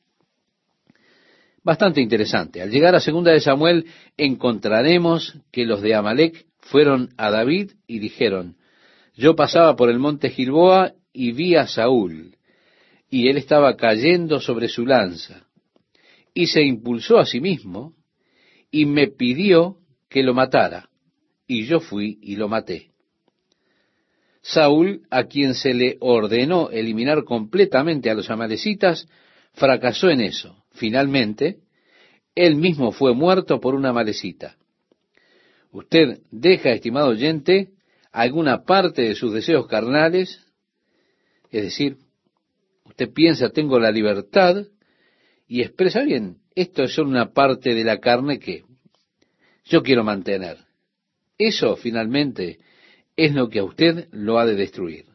Bastante 1.64 2.00
interesante. 2.00 2.60
Al 2.60 2.70
llegar 2.70 2.94
a 2.94 3.00
segunda 3.00 3.32
de 3.32 3.40
Samuel 3.40 3.86
encontraremos 4.16 5.36
que 5.52 5.64
los 5.64 5.80
de 5.80 5.94
Amalek 5.94 6.46
fueron 6.58 7.10
a 7.16 7.30
David 7.30 7.72
y 7.86 8.00
dijeron, 8.00 8.56
yo 9.22 9.36
pasaba 9.36 9.76
por 9.76 9.88
el 9.88 10.00
monte 10.00 10.30
Gilboa 10.30 10.94
y 11.12 11.30
vi 11.30 11.54
a 11.54 11.68
Saúl, 11.68 12.36
y 13.08 13.28
él 13.28 13.36
estaba 13.36 13.76
cayendo 13.76 14.40
sobre 14.40 14.66
su 14.66 14.84
lanza, 14.84 15.46
y 16.34 16.48
se 16.48 16.62
impulsó 16.64 17.18
a 17.18 17.24
sí 17.24 17.40
mismo, 17.40 17.94
y 18.72 18.84
me 18.84 19.06
pidió 19.06 19.76
que 20.08 20.24
lo 20.24 20.34
matara 20.34 20.90
y 21.46 21.66
yo 21.66 21.78
fui 21.78 22.18
y 22.20 22.34
lo 22.34 22.48
maté. 22.48 22.90
Saúl, 24.40 25.02
a 25.08 25.24
quien 25.24 25.54
se 25.54 25.72
le 25.72 25.98
ordenó 26.00 26.70
eliminar 26.70 27.22
completamente 27.22 28.10
a 28.10 28.14
los 28.14 28.28
amalecitas, 28.28 29.06
fracasó 29.52 30.10
en 30.10 30.20
eso. 30.20 30.64
Finalmente, 30.72 31.58
él 32.34 32.56
mismo 32.56 32.90
fue 32.90 33.14
muerto 33.14 33.60
por 33.60 33.76
una 33.76 33.90
amalecita. 33.90 34.56
Usted 35.70 36.22
deja, 36.32 36.70
estimado 36.70 37.10
oyente, 37.10 37.68
alguna 38.12 38.64
parte 38.64 39.02
de 39.02 39.14
sus 39.14 39.32
deseos 39.32 39.66
carnales, 39.66 40.40
es 41.50 41.62
decir, 41.62 41.96
usted 42.84 43.12
piensa, 43.12 43.50
tengo 43.50 43.78
la 43.78 43.90
libertad, 43.90 44.66
y 45.48 45.62
expresa 45.62 46.02
bien, 46.02 46.38
esto 46.54 46.82
es 46.82 46.96
una 46.98 47.32
parte 47.32 47.74
de 47.74 47.84
la 47.84 47.98
carne 47.98 48.38
que 48.38 48.64
yo 49.64 49.82
quiero 49.82 50.04
mantener. 50.04 50.58
Eso 51.38 51.76
finalmente 51.76 52.58
es 53.16 53.34
lo 53.34 53.48
que 53.48 53.58
a 53.58 53.64
usted 53.64 54.08
lo 54.12 54.38
ha 54.38 54.46
de 54.46 54.54
destruir. 54.54 55.06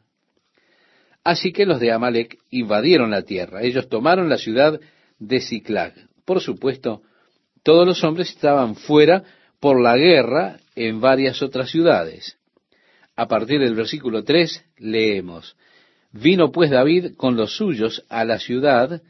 Así 1.23 1.51
que 1.51 1.65
los 1.65 1.79
de 1.79 1.91
Amalek 1.91 2.37
invadieron 2.51 3.11
la 3.11 3.23
tierra. 3.23 3.61
Ellos 3.61 3.89
tomaron 3.89 4.29
la 4.29 4.37
ciudad 4.37 4.79
de 5.19 5.41
Ciclag. 5.41 5.93
Por 6.23 6.39
supuesto, 6.39 7.01
todos 7.63 7.85
los 7.85 8.03
hombres 8.03 8.29
estaban 8.29 8.75
fuera 8.75 9.23
por 9.59 9.81
la 9.81 9.97
guerra 9.97 10.59
en 10.75 11.01
varias 11.01 11.41
otras 11.41 11.69
ciudades. 11.69 12.37
A 13.17 13.27
partir 13.27 13.59
del 13.59 13.75
versículo 13.75 14.23
3 14.23 14.63
leemos, 14.77 15.57
Vino 16.11 16.51
pues 16.51 16.69
David 16.71 17.15
con 17.17 17.35
los 17.35 17.57
suyos 17.57 18.05
a 18.09 18.23
la 18.23 18.39
ciudad, 18.39 19.01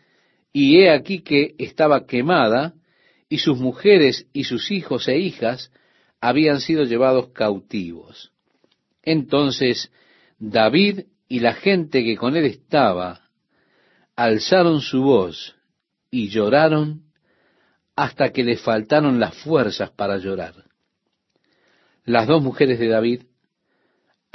y 0.51 0.79
he 0.79 0.89
aquí 0.89 1.21
que 1.21 1.53
estaba 1.59 2.07
quemada, 2.07 2.73
y 3.29 3.39
sus 3.39 3.59
mujeres 3.59 4.27
y 4.33 4.45
sus 4.45 4.71
hijos 4.71 5.07
e 5.07 5.19
hijas 5.19 5.71
habían 6.21 6.61
sido 6.61 6.83
llevados 6.83 7.29
cautivos. 7.33 8.31
Entonces 9.03 9.91
David 10.39 11.01
y 11.27 11.41
la 11.41 11.53
gente 11.53 12.03
que 12.03 12.15
con 12.15 12.35
él 12.35 12.45
estaba 12.45 13.29
alzaron 14.15 14.81
su 14.81 15.01
voz 15.03 15.55
y 16.09 16.29
lloraron 16.29 17.03
hasta 17.95 18.31
que 18.31 18.43
le 18.43 18.57
faltaron 18.57 19.19
las 19.19 19.35
fuerzas 19.35 19.91
para 19.91 20.17
llorar. 20.17 20.55
Las 22.05 22.27
dos 22.27 22.41
mujeres 22.41 22.79
de 22.79 22.87
David, 22.87 23.23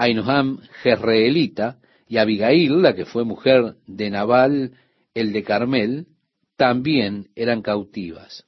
Ainoham 0.03 0.59
Jezreelita 0.83 1.79
y 2.09 2.19
Abigail, 2.19 2.83
la 2.83 2.93
que 2.93 3.05
fue 3.05 3.25
mujer 3.25 3.77
de 3.87 4.11
Nabal, 4.11 4.73
el 5.15 5.33
de 5.33 5.45
Carmel, 5.45 6.07
también 6.57 7.29
eran 7.37 7.63
cautivas. 7.63 8.45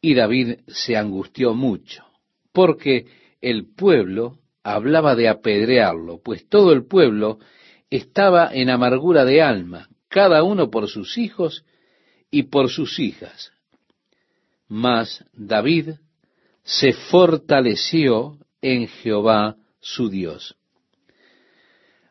Y 0.00 0.14
David 0.14 0.58
se 0.66 0.96
angustió 0.96 1.54
mucho, 1.54 2.04
porque 2.52 3.06
el 3.40 3.72
pueblo 3.74 4.40
hablaba 4.64 5.14
de 5.14 5.28
apedrearlo, 5.28 6.20
pues 6.20 6.48
todo 6.48 6.72
el 6.72 6.86
pueblo 6.86 7.38
estaba 7.88 8.50
en 8.52 8.70
amargura 8.70 9.24
de 9.24 9.40
alma, 9.40 9.88
cada 10.08 10.42
uno 10.42 10.68
por 10.68 10.88
sus 10.88 11.16
hijos 11.16 11.64
y 12.28 12.44
por 12.44 12.70
sus 12.70 12.98
hijas. 12.98 13.52
Mas 14.66 15.24
David 15.32 15.90
se 16.64 16.92
fortaleció 16.92 18.36
en 18.60 18.88
Jehová 18.88 19.56
su 19.80 20.08
Dios. 20.08 20.56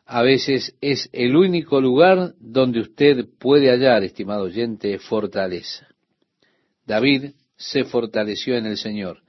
A 0.04 0.22
veces 0.22 0.76
es 0.80 1.08
el 1.12 1.34
único 1.34 1.80
lugar 1.80 2.34
donde 2.38 2.80
usted 2.80 3.26
puede 3.38 3.70
hallar, 3.70 4.04
estimado 4.04 4.44
oyente, 4.44 4.98
fortaleza. 4.98 5.88
David 6.86 7.32
se 7.56 7.84
fortaleció 7.84 8.56
en 8.56 8.66
el 8.66 8.76
Señor. 8.76 9.22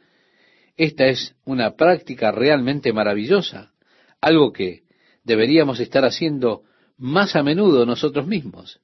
Esta 0.75 1.07
es 1.07 1.35
una 1.45 1.75
práctica 1.75 2.31
realmente 2.31 2.93
maravillosa, 2.93 3.73
algo 4.21 4.53
que 4.53 4.83
deberíamos 5.23 5.79
estar 5.79 6.05
haciendo 6.05 6.63
más 6.97 7.35
a 7.35 7.41
menudo 7.41 7.85
nosotros 7.85 8.27
mismos, 8.27 8.79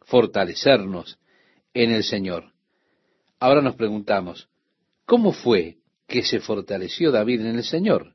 fortalecernos 0.00 1.18
en 1.74 1.90
el 1.90 2.04
Señor. 2.04 2.52
Ahora 3.40 3.60
nos 3.60 3.74
preguntamos, 3.74 4.48
¿cómo 5.04 5.32
fue 5.32 5.78
que 6.06 6.22
se 6.22 6.38
fortaleció 6.38 7.10
David 7.10 7.40
en 7.40 7.56
el 7.56 7.64
Señor? 7.64 8.14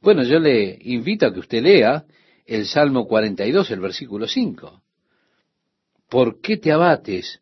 Bueno, 0.00 0.22
yo 0.22 0.38
le 0.38 0.78
invito 0.82 1.26
a 1.26 1.32
que 1.32 1.40
usted 1.40 1.62
lea 1.62 2.04
el 2.46 2.66
Salmo 2.66 3.06
42, 3.06 3.70
el 3.70 3.80
versículo 3.80 4.26
5. 4.26 4.82
¿Por 6.08 6.40
qué 6.40 6.56
te 6.56 6.72
abates, 6.72 7.40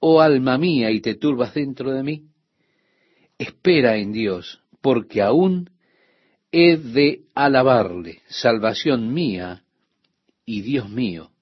oh 0.00 0.20
alma 0.20 0.58
mía, 0.58 0.90
y 0.90 1.00
te 1.00 1.14
turbas 1.14 1.54
dentro 1.54 1.90
de 1.90 2.02
mí? 2.02 2.24
Espera 3.38 3.96
en 3.96 4.12
Dios, 4.12 4.60
porque 4.80 5.22
aún 5.22 5.70
he 6.52 6.76
de 6.76 7.22
alabarle, 7.34 8.22
salvación 8.28 9.12
mía 9.12 9.64
y 10.44 10.60
Dios 10.60 10.88
mío. 10.88 11.32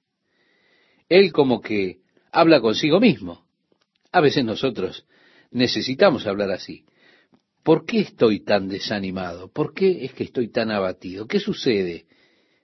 Él 1.09 1.33
como 1.33 1.61
que 1.61 1.99
habla 2.31 2.61
consigo 2.61 2.99
mismo. 3.01 3.45
A 4.11 4.21
veces 4.21 4.45
nosotros 4.45 5.05
necesitamos 5.51 6.27
hablar 6.27 6.51
así. 6.51 6.87
¿Por 7.63 7.87
qué 7.87 8.01
estoy 8.01 8.41
tan 8.41 8.69
desanimado? 8.69 9.51
¿Por 9.53 9.73
qué 9.73 10.05
es 10.05 10.13
que 10.13 10.25
estoy 10.25 10.49
tan 10.49 10.71
abatido? 10.71 11.27
¿Qué 11.27 11.39
sucede 11.39 12.07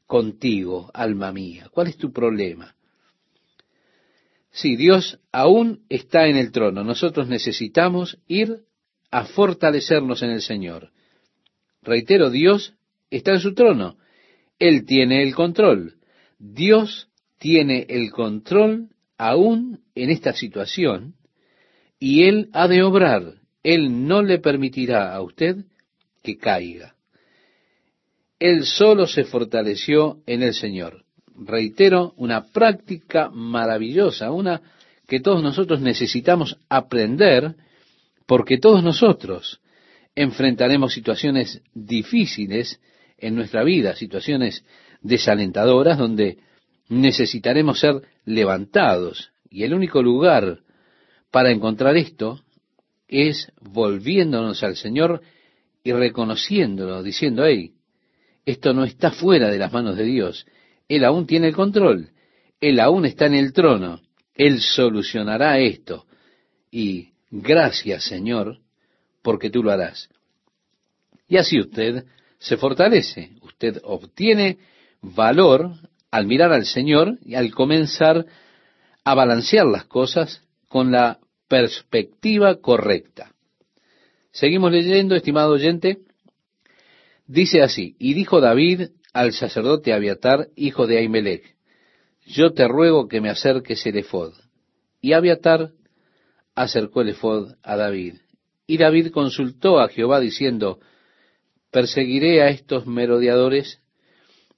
contigo, 0.07 0.91
alma 0.93 1.33
mía? 1.33 1.69
¿Cuál 1.71 1.89
es 1.89 1.97
tu 1.97 2.13
problema? 2.13 2.75
Sí, 4.51 4.77
Dios 4.77 5.21
aún 5.31 5.85
está 5.89 6.27
en 6.27 6.37
el 6.37 6.51
trono. 6.51 6.83
Nosotros 6.83 7.29
necesitamos 7.29 8.19
ir 8.27 8.65
a 9.11 9.25
fortalecernos 9.25 10.23
en 10.23 10.31
el 10.31 10.43
Señor. 10.43 10.91
Reitero, 11.83 12.31
Dios 12.31 12.75
está 13.11 13.33
en 13.33 13.41
su 13.41 13.55
trono. 13.55 13.99
Él 14.59 14.85
tiene 14.85 15.23
el 15.23 15.35
control. 15.35 15.99
Dios 16.39 17.09
tiene 17.39 17.87
el 17.89 18.11
control 18.11 18.89
aún 19.17 19.85
en 19.95 20.11
esta 20.11 20.33
situación 20.33 21.15
y 22.01 22.25
Él 22.25 22.51
ha 22.53 22.69
de 22.69 22.83
obrar. 22.83 23.38
Él 23.63 24.07
no 24.07 24.23
le 24.23 24.39
permitirá 24.39 25.15
a 25.15 25.21
usted 25.23 25.65
que 26.23 26.37
caiga. 26.39 26.95
Él 28.39 28.65
solo 28.65 29.07
se 29.07 29.25
fortaleció 29.25 30.23
en 30.27 30.43
el 30.43 30.55
Señor. 30.55 31.05
Reitero, 31.35 32.15
una 32.17 32.47
práctica 32.47 33.31
maravillosa, 33.31 34.31
una 34.31 34.63
que 35.07 35.21
todos 35.21 35.43
nosotros 35.43 35.81
necesitamos 35.81 36.59
aprender, 36.69 37.57
porque 38.27 38.59
todos 38.59 38.83
nosotros 38.83 39.61
enfrentaremos 40.15 40.93
situaciones 40.93 41.63
difíciles 41.75 42.81
en 43.17 43.35
nuestra 43.35 43.65
vida, 43.65 43.97
situaciones 43.97 44.65
desalentadoras 45.01 45.99
donde 45.99 46.39
necesitaremos 46.89 47.81
ser 47.81 48.03
levantados. 48.25 49.31
Y 49.51 49.65
el 49.65 49.75
único 49.75 50.03
lugar 50.03 50.61
para 51.31 51.51
encontrar 51.51 51.97
esto 51.97 52.43
es 53.09 53.51
volviéndonos 53.61 54.63
al 54.63 54.77
Señor 54.77 55.23
y 55.83 55.93
reconociéndolo, 55.93 57.03
diciendo, 57.03 57.45
hey, 57.45 57.73
esto 58.45 58.73
no 58.73 58.85
está 58.85 59.11
fuera 59.11 59.51
de 59.51 59.59
las 59.59 59.73
manos 59.73 59.97
de 59.97 60.05
Dios. 60.05 60.47
Él 60.89 61.05
aún 61.05 61.27
tiene 61.27 61.49
el 61.49 61.55
control. 61.55 62.11
Él 62.61 62.81
aún 62.81 63.05
está 63.07 63.27
en 63.27 63.35
el 63.35 63.53
trono. 63.53 64.01
Él 64.35 64.61
solucionará 64.61 65.59
esto. 65.59 66.07
Y 66.71 67.11
gracias, 67.31 68.05
Señor, 68.05 68.59
porque 69.23 69.51
tú 69.51 69.63
lo 69.63 69.71
harás. 69.71 70.09
Y 71.29 71.37
así 71.37 71.61
usted 71.61 72.05
se 72.39 72.57
fortalece. 72.57 73.33
Usted 73.43 73.81
obtiene 73.85 74.59
valor 75.03 75.73
al 76.11 76.27
mirar 76.27 76.53
al 76.53 76.65
Señor 76.65 77.19
y 77.23 77.35
al 77.35 77.51
comenzar 77.53 78.27
a 79.05 79.15
balancear 79.15 79.67
las 79.67 79.85
cosas 79.85 80.43
con 80.69 80.91
la 80.91 81.19
perspectiva 81.49 82.61
correcta. 82.61 83.35
Seguimos 84.31 84.71
leyendo, 84.71 85.17
estimado 85.17 85.53
oyente. 85.53 85.99
Dice 87.27 87.63
así, 87.63 87.97
y 87.99 88.15
dijo 88.15 88.41
David 88.41 88.91
al 89.13 89.33
sacerdote 89.33 89.93
Abiatar, 89.93 90.49
hijo 90.55 90.87
de 90.87 90.99
Ahimelech, 90.99 91.57
yo 92.27 92.53
te 92.53 92.69
ruego 92.69 93.09
que 93.09 93.21
me 93.21 93.31
acerques 93.31 93.85
el 93.87 93.97
efod. 93.97 94.35
Y 95.01 95.15
Abiatar 95.15 95.73
acercó 96.55 97.01
el 97.01 97.11
efod 97.11 97.55
a 97.63 97.77
David. 97.77 98.17
Y 98.67 98.77
David 98.77 99.11
consultó 99.11 99.81
a 99.81 99.89
Jehová 99.89 100.21
diciendo, 100.21 100.79
perseguiré 101.71 102.43
a 102.43 102.49
estos 102.49 102.87
merodeadores, 102.87 103.81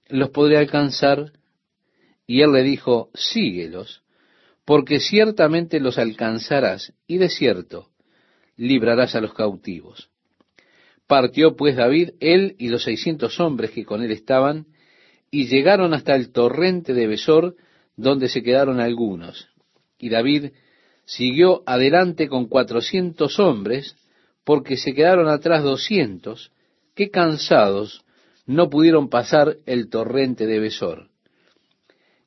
los 0.09 0.31
podré 0.31 0.59
alcanzar. 0.59 1.33
Y 2.27 2.43
él 2.43 2.53
le 2.53 2.63
dijo, 2.63 3.11
síguelos, 3.15 4.03
porque 4.71 5.01
ciertamente 5.01 5.81
los 5.81 5.99
alcanzarás, 5.99 6.93
y 7.09 7.19
de 7.19 7.29
cierto 7.29 7.91
librarás 8.57 9.17
a 9.17 9.21
los 9.21 9.35
cautivos. 9.35 10.11
Partió 11.09 11.57
pues 11.57 11.75
David, 11.75 12.11
él 12.21 12.55
y 12.57 12.69
los 12.69 12.85
seiscientos 12.85 13.41
hombres 13.41 13.73
que 13.73 13.85
con 13.85 14.01
él 14.01 14.13
estaban, 14.13 14.67
y 15.29 15.49
llegaron 15.49 15.93
hasta 15.93 16.15
el 16.15 16.31
torrente 16.31 16.95
de 16.95 17.09
Besor, 17.09 17.57
donde 17.97 18.29
se 18.29 18.45
quedaron 18.45 18.79
algunos. 18.79 19.49
Y 19.99 20.09
David 20.09 20.53
siguió 21.05 21.65
adelante 21.67 22.29
con 22.29 22.47
cuatrocientos 22.47 23.41
hombres, 23.41 23.97
porque 24.45 24.77
se 24.77 24.95
quedaron 24.95 25.27
atrás 25.27 25.65
doscientos, 25.65 26.53
que 26.95 27.11
cansados 27.11 28.05
no 28.47 28.71
pudieron 28.71 29.09
pasar 29.09 29.57
el 29.67 29.91
torrente 29.91 30.47
de 30.47 30.61
Besor 30.61 31.10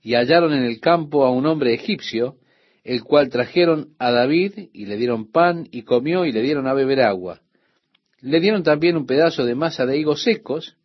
y 0.04 0.16
hallaron 0.16 0.54
en 0.54 0.64
el 0.64 0.80
campo 0.82 1.26
a 1.26 1.32
un 1.32 1.46
hombre 1.48 1.74
egipcio, 1.74 2.36
el 2.84 3.04
cual 3.04 3.30
trajeron 3.30 3.96
a 3.98 4.12
David 4.12 4.70
y 4.74 4.86
le 4.86 4.98
dieron 4.98 5.32
pan 5.32 5.68
y 5.72 5.84
comió 5.84 6.26
y 6.26 6.34
le 6.34 6.42
dieron 6.42 6.68
a 6.68 6.74
beber 6.74 7.02
agua. 7.02 7.42
Le 8.20 8.42
dieron 8.42 8.64
también 8.64 8.98
un 8.98 9.06
pedazo 9.06 9.46
de 9.46 9.56
masa 9.56 9.86
de 9.86 9.98
higos 9.98 10.24
secos 10.24 10.76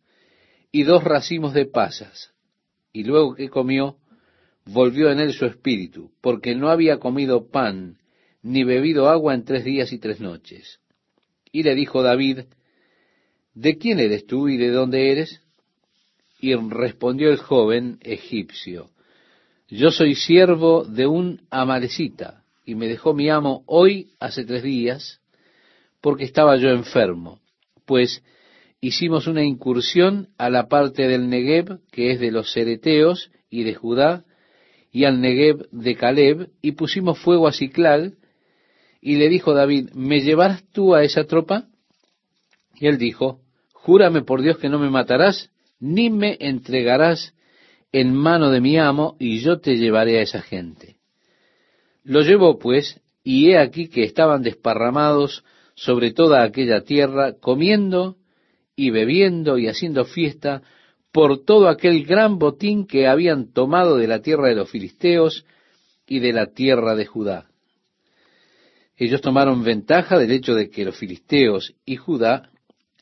y 0.71 0.83
dos 0.83 1.03
racimos 1.03 1.53
de 1.53 1.65
pasas. 1.65 2.33
Y 2.93 3.03
luego 3.03 3.35
que 3.35 3.49
comió, 3.49 3.97
volvió 4.65 5.11
en 5.11 5.19
él 5.19 5.33
su 5.33 5.45
espíritu, 5.45 6.11
porque 6.21 6.55
no 6.55 6.69
había 6.69 6.97
comido 6.97 7.49
pan 7.49 7.97
ni 8.41 8.63
bebido 8.63 9.09
agua 9.09 9.33
en 9.33 9.43
tres 9.43 9.65
días 9.65 9.91
y 9.91 9.99
tres 9.99 10.21
noches. 10.21 10.79
Y 11.51 11.63
le 11.63 11.75
dijo 11.75 12.01
David, 12.01 12.45
¿De 13.53 13.77
quién 13.77 13.99
eres 13.99 14.25
tú 14.25 14.47
y 14.47 14.55
de 14.55 14.69
dónde 14.69 15.11
eres? 15.11 15.41
Y 16.39 16.55
respondió 16.55 17.29
el 17.29 17.37
joven 17.37 17.97
egipcio, 18.01 18.91
yo 19.69 19.91
soy 19.91 20.15
siervo 20.15 20.83
de 20.83 21.07
un 21.07 21.41
amalecita, 21.49 22.43
y 22.65 22.75
me 22.75 22.87
dejó 22.87 23.13
mi 23.13 23.29
amo 23.29 23.63
hoy 23.67 24.11
hace 24.19 24.43
tres 24.43 24.63
días, 24.63 25.21
porque 26.01 26.23
estaba 26.23 26.57
yo 26.57 26.69
enfermo, 26.69 27.39
pues 27.85 28.23
hicimos 28.81 29.27
una 29.27 29.43
incursión 29.43 30.29
a 30.37 30.49
la 30.49 30.67
parte 30.67 31.07
del 31.07 31.29
Negev, 31.29 31.79
que 31.91 32.11
es 32.11 32.19
de 32.19 32.31
los 32.31 32.51
Cereteos 32.51 33.31
y 33.49 33.63
de 33.63 33.75
Judá, 33.75 34.25
y 34.91 35.05
al 35.05 35.21
Negev 35.21 35.69
de 35.71 35.95
Caleb, 35.95 36.49
y 36.61 36.71
pusimos 36.71 37.19
fuego 37.19 37.47
a 37.47 37.53
Ciclal, 37.53 38.15
y 39.01 39.15
le 39.15 39.29
dijo 39.29 39.53
David, 39.53 39.91
¿me 39.93 40.21
llevarás 40.21 40.63
tú 40.71 40.95
a 40.95 41.03
esa 41.03 41.25
tropa? 41.25 41.67
Y 42.75 42.87
él 42.87 42.97
dijo, 42.97 43.39
Júrame 43.73 44.23
por 44.23 44.41
Dios 44.41 44.57
que 44.57 44.69
no 44.69 44.79
me 44.79 44.89
matarás, 44.89 45.51
ni 45.79 46.09
me 46.09 46.37
entregarás 46.39 47.33
en 47.91 48.13
mano 48.13 48.51
de 48.51 48.61
mi 48.61 48.77
amo, 48.77 49.15
y 49.19 49.39
yo 49.39 49.59
te 49.59 49.75
llevaré 49.75 50.19
a 50.19 50.21
esa 50.21 50.41
gente. 50.41 50.97
Lo 52.03 52.21
llevó 52.21 52.59
pues, 52.59 53.01
y 53.23 53.51
he 53.51 53.57
aquí 53.57 53.89
que 53.89 54.03
estaban 54.03 54.41
desparramados 54.41 55.43
sobre 55.75 56.11
toda 56.11 56.43
aquella 56.43 56.81
tierra, 56.81 57.33
comiendo 57.39 58.17
y 58.75 58.91
bebiendo 58.91 59.57
y 59.57 59.67
haciendo 59.67 60.05
fiesta 60.05 60.61
por 61.11 61.43
todo 61.43 61.67
aquel 61.69 62.05
gran 62.05 62.37
botín 62.37 62.85
que 62.85 63.07
habían 63.07 63.51
tomado 63.51 63.97
de 63.97 64.07
la 64.07 64.21
tierra 64.21 64.47
de 64.47 64.55
los 64.55 64.69
filisteos 64.69 65.45
y 66.07 66.19
de 66.19 66.33
la 66.33 66.47
tierra 66.47 66.95
de 66.95 67.05
Judá. 67.05 67.49
Ellos 68.97 69.21
tomaron 69.21 69.63
ventaja 69.63 70.17
del 70.17 70.31
hecho 70.31 70.53
de 70.53 70.69
que 70.69 70.85
los 70.85 70.97
filisteos 70.97 71.73
y 71.85 71.95
Judá 71.95 72.49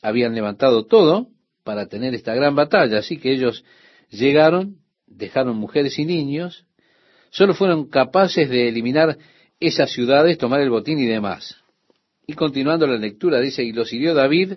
habían 0.00 0.34
levantado 0.34 0.86
todo 0.86 1.28
para 1.64 1.86
tener 1.86 2.14
esta 2.14 2.34
gran 2.34 2.54
batalla, 2.54 2.98
así 2.98 3.18
que 3.18 3.32
ellos 3.32 3.64
llegaron, 4.10 4.78
dejaron 5.06 5.56
mujeres 5.56 5.98
y 5.98 6.04
niños, 6.04 6.66
solo 7.30 7.54
fueron 7.54 7.88
capaces 7.88 8.48
de 8.48 8.68
eliminar 8.68 9.18
esas 9.60 9.90
ciudades, 9.90 10.38
tomar 10.38 10.60
el 10.60 10.70
botín 10.70 10.98
y 10.98 11.06
demás. 11.06 11.56
Y 12.26 12.34
continuando 12.34 12.86
la 12.86 12.98
lectura 12.98 13.40
dice, 13.40 13.64
y 13.64 13.72
los 13.72 13.92
hirió 13.92 14.14
David 14.14 14.54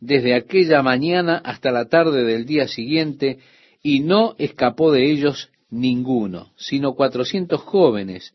desde 0.00 0.34
aquella 0.34 0.82
mañana 0.82 1.38
hasta 1.38 1.70
la 1.70 1.86
tarde 1.88 2.24
del 2.24 2.44
día 2.44 2.68
siguiente, 2.68 3.38
y 3.82 4.00
no 4.00 4.34
escapó 4.38 4.92
de 4.92 5.10
ellos 5.10 5.50
ninguno, 5.70 6.52
sino 6.56 6.94
cuatrocientos 6.94 7.60
jóvenes 7.62 8.34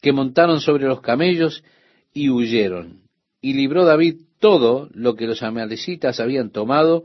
que 0.00 0.12
montaron 0.12 0.60
sobre 0.60 0.86
los 0.86 1.00
camellos 1.00 1.64
y 2.12 2.30
huyeron. 2.30 3.02
Y 3.40 3.54
libró 3.54 3.84
David 3.84 4.16
todo 4.38 4.88
lo 4.92 5.14
que 5.14 5.26
los 5.26 5.42
amalecitas 5.42 6.20
habían 6.20 6.50
tomado, 6.50 7.04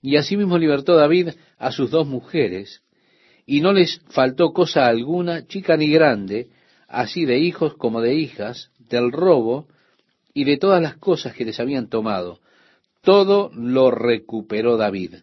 y 0.00 0.16
asimismo 0.16 0.58
libertó 0.58 0.96
David 0.96 1.30
a 1.56 1.72
sus 1.72 1.90
dos 1.90 2.06
mujeres, 2.06 2.82
y 3.46 3.60
no 3.60 3.72
les 3.72 4.00
faltó 4.08 4.52
cosa 4.52 4.86
alguna, 4.86 5.46
chica 5.46 5.76
ni 5.76 5.90
grande, 5.90 6.48
así 6.86 7.24
de 7.24 7.38
hijos 7.38 7.74
como 7.74 8.00
de 8.00 8.14
hijas, 8.14 8.70
del 8.78 9.12
robo 9.12 9.68
y 10.34 10.44
de 10.44 10.56
todas 10.56 10.82
las 10.82 10.96
cosas 10.96 11.34
que 11.34 11.44
les 11.44 11.58
habían 11.60 11.88
tomado. 11.88 12.40
Todo 13.02 13.50
lo 13.54 13.90
recuperó 13.90 14.76
David. 14.76 15.16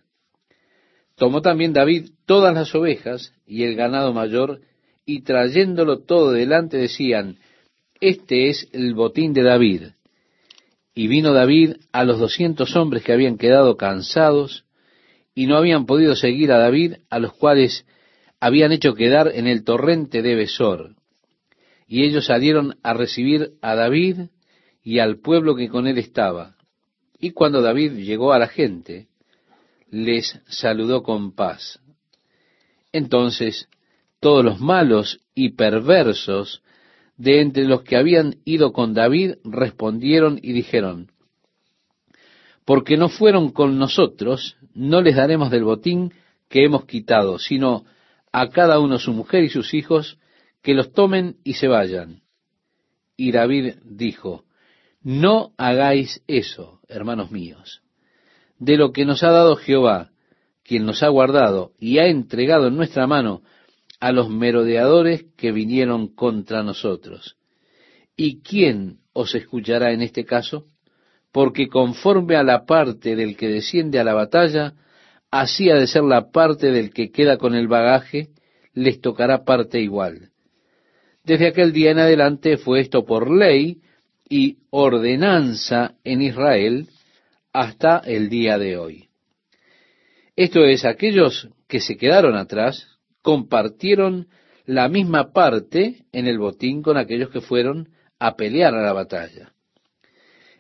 Tomó 1.16 1.42
también 1.42 1.74
David 1.74 2.12
todas 2.26 2.54
las 2.54 2.74
ovejas 2.76 3.34
y 3.46 3.64
el 3.64 3.76
ganado 3.76 4.14
mayor, 4.14 4.62
y 5.06 5.22
trayéndolo 5.22 6.00
todo 6.00 6.32
delante 6.32 6.78
decían, 6.78 7.38
Este 8.02 8.50
es 8.50 8.68
el 8.74 8.94
botín 8.96 9.34
de 9.34 9.44
David. 9.44 9.84
Y 10.96 11.08
vino 11.08 11.34
David 11.34 11.76
a 11.92 12.06
los 12.06 12.20
doscientos 12.20 12.76
hombres 12.76 13.04
que 13.04 13.14
habían 13.14 13.38
quedado 13.38 13.78
cansados, 13.78 14.66
y 15.36 15.46
no 15.46 15.58
habían 15.58 15.86
podido 15.86 16.16
seguir 16.16 16.52
a 16.54 16.58
David, 16.58 16.96
a 17.10 17.20
los 17.20 17.34
cuales 17.34 17.86
habían 18.40 18.72
hecho 18.72 18.96
quedar 18.96 19.32
en 19.36 19.48
el 19.48 19.66
torrente 19.66 20.22
de 20.22 20.36
Besor. 20.36 20.96
Y 21.88 22.04
ellos 22.04 22.26
salieron 22.26 22.78
a 22.82 22.94
recibir 22.94 23.52
a 23.62 23.76
David 23.76 24.30
y 24.82 25.00
al 25.00 25.20
pueblo 25.20 25.56
que 25.56 25.68
con 25.68 25.88
él 25.88 25.98
estaba. 25.98 26.56
Y 27.20 27.32
cuando 27.32 27.62
David 27.62 27.94
llegó 27.94 28.34
a 28.34 28.40
la 28.40 28.48
gente, 28.48 29.08
les 29.90 30.40
saludó 30.48 31.04
con 31.04 31.34
paz. 31.34 31.80
Entonces 32.92 33.68
todos 34.20 34.44
los 34.44 34.60
malos 34.60 35.20
y 35.34 35.50
perversos 35.50 36.64
de 37.18 37.42
entre 37.42 37.66
los 37.66 37.84
que 37.84 37.96
habían 37.96 38.38
ido 38.46 38.74
con 38.74 38.94
David 38.94 39.36
respondieron 39.44 40.40
y 40.42 40.54
dijeron, 40.54 41.12
porque 42.66 42.98
no 42.98 43.10
fueron 43.10 43.52
con 43.52 43.78
nosotros, 43.78 44.58
no 44.74 45.02
les 45.02 45.16
daremos 45.16 45.52
del 45.52 45.64
botín 45.64 46.14
que 46.50 46.66
hemos 46.66 46.86
quitado, 46.86 47.40
sino 47.40 47.86
a 48.32 48.50
cada 48.50 48.80
uno 48.80 49.00
su 49.00 49.14
mujer 49.14 49.44
y 49.44 49.50
sus 49.50 49.74
hijos, 49.74 50.18
que 50.62 50.74
los 50.74 50.92
tomen 50.92 51.38
y 51.44 51.54
se 51.54 51.68
vayan. 51.68 52.22
Y 53.16 53.32
David 53.32 53.76
dijo, 53.84 54.44
no 55.02 55.54
hagáis 55.58 56.24
eso, 56.28 56.82
hermanos 56.90 57.32
míos. 57.32 57.82
De 58.58 58.76
lo 58.76 58.92
que 58.92 59.06
nos 59.06 59.24
ha 59.24 59.30
dado 59.30 59.56
Jehová, 59.56 60.10
quien 60.64 60.86
nos 60.86 61.04
ha 61.04 61.10
guardado 61.10 61.74
y 61.80 62.00
ha 62.00 62.08
entregado 62.08 62.68
en 62.68 62.76
nuestra 62.76 63.06
mano 63.06 63.42
a 64.00 64.12
los 64.12 64.30
merodeadores 64.30 65.26
que 65.38 65.52
vinieron 65.52 66.14
contra 66.14 66.64
nosotros. 66.64 67.38
¿Y 68.16 68.42
quién 68.42 69.00
os 69.14 69.36
escuchará 69.36 69.92
en 69.92 70.02
este 70.02 70.26
caso? 70.26 70.66
Porque 71.32 71.68
conforme 71.68 72.36
a 72.36 72.44
la 72.44 72.66
parte 72.66 73.16
del 73.16 73.36
que 73.36 73.48
desciende 73.48 74.00
a 74.00 74.04
la 74.04 74.14
batalla, 74.14 74.74
así 75.32 75.70
ha 75.70 75.76
de 75.76 75.88
ser 75.88 76.04
la 76.04 76.32
parte 76.32 76.72
del 76.72 76.92
que 76.92 77.12
queda 77.12 77.38
con 77.38 77.56
el 77.56 77.68
bagaje, 77.68 78.30
les 78.74 79.02
tocará 79.02 79.44
parte 79.44 79.82
igual. 79.82 80.30
Desde 81.24 81.48
aquel 81.48 81.74
día 81.74 81.92
en 81.92 82.00
adelante 82.00 82.58
fue 82.58 82.82
esto 82.82 83.06
por 83.06 83.30
ley 83.30 83.82
y 84.30 84.58
ordenanza 84.70 85.96
en 86.04 86.22
Israel 86.22 86.88
hasta 87.52 88.00
el 88.00 88.30
día 88.30 88.58
de 88.58 88.78
hoy. 88.78 89.10
Esto 90.36 90.66
es, 90.66 90.86
aquellos 90.86 91.50
que 91.68 91.80
se 91.80 91.98
quedaron 91.98 92.36
atrás 92.36 92.95
compartieron 93.26 94.28
la 94.68 94.88
misma 94.88 95.34
parte 95.34 96.06
en 96.12 96.28
el 96.28 96.38
botín 96.38 96.84
con 96.84 96.96
aquellos 96.96 97.32
que 97.32 97.42
fueron 97.42 97.90
a 98.20 98.36
pelear 98.36 98.76
a 98.76 98.84
la 98.84 98.94
batalla. 98.94 99.52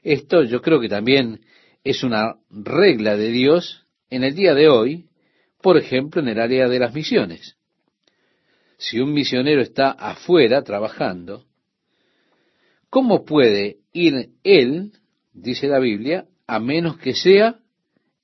Esto 0.01 0.41
yo 0.41 0.63
creo 0.63 0.81
que 0.81 0.89
también 0.89 1.41
es 1.83 2.01
una 2.01 2.37
regla 2.49 3.17
de 3.17 3.29
Dios 3.29 3.85
en 4.09 4.23
el 4.23 4.33
día 4.33 4.55
de 4.55 4.67
hoy, 4.67 5.05
por 5.61 5.77
ejemplo, 5.77 6.23
en 6.23 6.27
el 6.27 6.39
área 6.39 6.67
de 6.67 6.79
las 6.79 6.91
misiones. 6.91 7.55
Si 8.79 8.99
un 8.99 9.13
misionero 9.13 9.61
está 9.61 9.91
afuera 9.91 10.63
trabajando, 10.63 11.45
¿cómo 12.89 13.25
puede 13.25 13.77
ir 13.93 14.31
él, 14.43 14.93
dice 15.33 15.67
la 15.67 15.77
Biblia, 15.77 16.25
a 16.47 16.59
menos 16.59 16.97
que 16.97 17.13
sea 17.13 17.59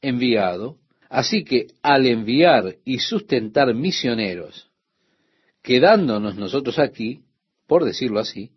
enviado? 0.01 0.80
Así 1.11 1.43
que 1.43 1.67
al 1.81 2.07
enviar 2.07 2.77
y 2.85 2.99
sustentar 2.99 3.75
misioneros, 3.75 4.71
quedándonos 5.61 6.38
nosotros 6.38 6.79
aquí, 6.79 7.25
por 7.67 7.83
decirlo 7.83 8.21
así, 8.21 8.51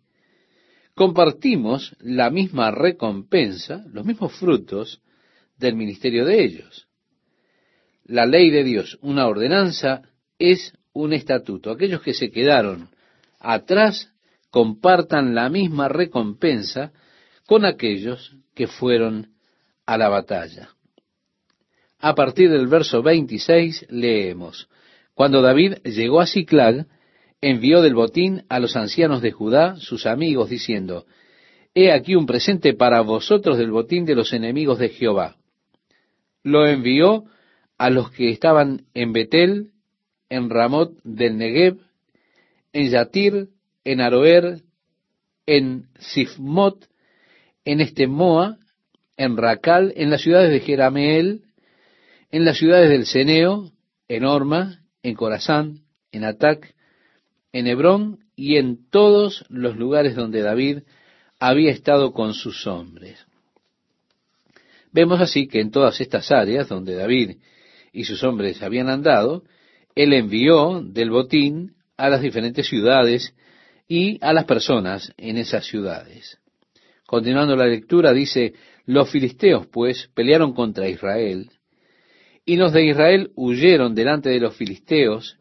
compartimos 0.93 1.97
la 1.99 2.29
misma 2.29 2.71
recompensa, 2.71 3.83
los 3.91 4.05
mismos 4.05 4.31
frutos 4.39 5.01
del 5.57 5.75
ministerio 5.75 6.23
de 6.23 6.45
ellos. 6.45 6.87
La 8.05 8.25
ley 8.25 8.49
de 8.51 8.63
Dios, 8.63 8.97
una 9.01 9.27
ordenanza, 9.27 10.03
es 10.39 10.71
un 10.93 11.11
estatuto. 11.11 11.71
Aquellos 11.71 12.01
que 12.01 12.13
se 12.13 12.31
quedaron 12.31 12.89
atrás 13.37 14.13
compartan 14.49 15.35
la 15.35 15.49
misma 15.49 15.89
recompensa 15.89 16.93
con 17.47 17.65
aquellos 17.65 18.37
que 18.53 18.67
fueron 18.67 19.33
a 19.85 19.97
la 19.97 20.07
batalla. 20.07 20.69
A 21.99 22.13
partir 22.15 22.49
del 22.49 22.67
verso 22.67 23.01
26 23.01 23.87
leemos, 23.89 24.67
Cuando 25.13 25.41
David 25.41 25.75
llegó 25.83 26.19
a 26.19 26.27
Ciclag, 26.27 26.87
envió 27.41 27.81
del 27.81 27.95
botín 27.95 28.43
a 28.49 28.59
los 28.59 28.75
ancianos 28.75 29.21
de 29.21 29.31
Judá, 29.31 29.75
sus 29.77 30.05
amigos, 30.05 30.49
diciendo, 30.49 31.05
He 31.73 31.91
aquí 31.91 32.15
un 32.15 32.25
presente 32.25 32.73
para 32.73 33.01
vosotros 33.01 33.57
del 33.57 33.71
botín 33.71 34.05
de 34.05 34.15
los 34.15 34.33
enemigos 34.33 34.79
de 34.79 34.89
Jehová. 34.89 35.37
Lo 36.43 36.67
envió 36.67 37.25
a 37.77 37.89
los 37.89 38.11
que 38.11 38.29
estaban 38.29 38.85
en 38.93 39.13
Betel, 39.13 39.71
en 40.29 40.49
Ramot 40.49 40.93
del 41.03 41.37
Negev, 41.37 41.77
en 42.73 42.89
Yatir, 42.89 43.49
en 43.83 44.01
Aroer, 44.01 44.61
en 45.45 45.87
Sifmot, 45.99 46.87
en 47.63 47.81
Estemoa, 47.81 48.57
en 49.17 49.37
Racal, 49.37 49.93
en 49.95 50.09
las 50.09 50.21
ciudades 50.21 50.51
de 50.51 50.59
Jerameel, 50.59 51.44
en 52.31 52.45
las 52.45 52.57
ciudades 52.57 52.89
del 52.89 53.05
Ceneo, 53.05 53.71
en 54.07 54.25
Orma, 54.25 54.81
en 55.03 55.15
Corazán, 55.15 55.81
en 56.11 56.23
Atac, 56.23 56.75
en 57.51 57.67
Hebrón 57.67 58.19
y 58.35 58.57
en 58.57 58.89
todos 58.89 59.45
los 59.49 59.77
lugares 59.77 60.15
donde 60.15 60.41
David 60.41 60.79
había 61.39 61.71
estado 61.71 62.11
con 62.13 62.33
sus 62.33 62.67
hombres. 62.67 63.25
Vemos 64.91 65.19
así 65.19 65.47
que 65.47 65.59
en 65.59 65.71
todas 65.71 65.99
estas 66.01 66.31
áreas 66.31 66.69
donde 66.69 66.95
David 66.95 67.37
y 67.91 68.05
sus 68.05 68.23
hombres 68.23 68.61
habían 68.61 68.89
andado, 68.89 69.43
él 69.95 70.13
envió 70.13 70.81
del 70.81 71.09
botín 71.09 71.75
a 71.97 72.09
las 72.09 72.21
diferentes 72.21 72.67
ciudades 72.67 73.33
y 73.87 74.17
a 74.21 74.33
las 74.33 74.45
personas 74.45 75.13
en 75.17 75.37
esas 75.37 75.65
ciudades. 75.65 76.39
Continuando 77.05 77.55
la 77.55 77.67
lectura, 77.67 78.13
dice, 78.13 78.53
los 78.85 79.09
filisteos 79.09 79.67
pues 79.67 80.09
pelearon 80.13 80.53
contra 80.53 80.89
Israel, 80.89 81.51
y 82.45 82.57
los 82.57 82.71
de 82.71 82.85
Israel 82.85 83.31
huyeron 83.35 83.95
delante 83.95 84.29
de 84.29 84.39
los 84.39 84.55
filisteos 84.55 85.37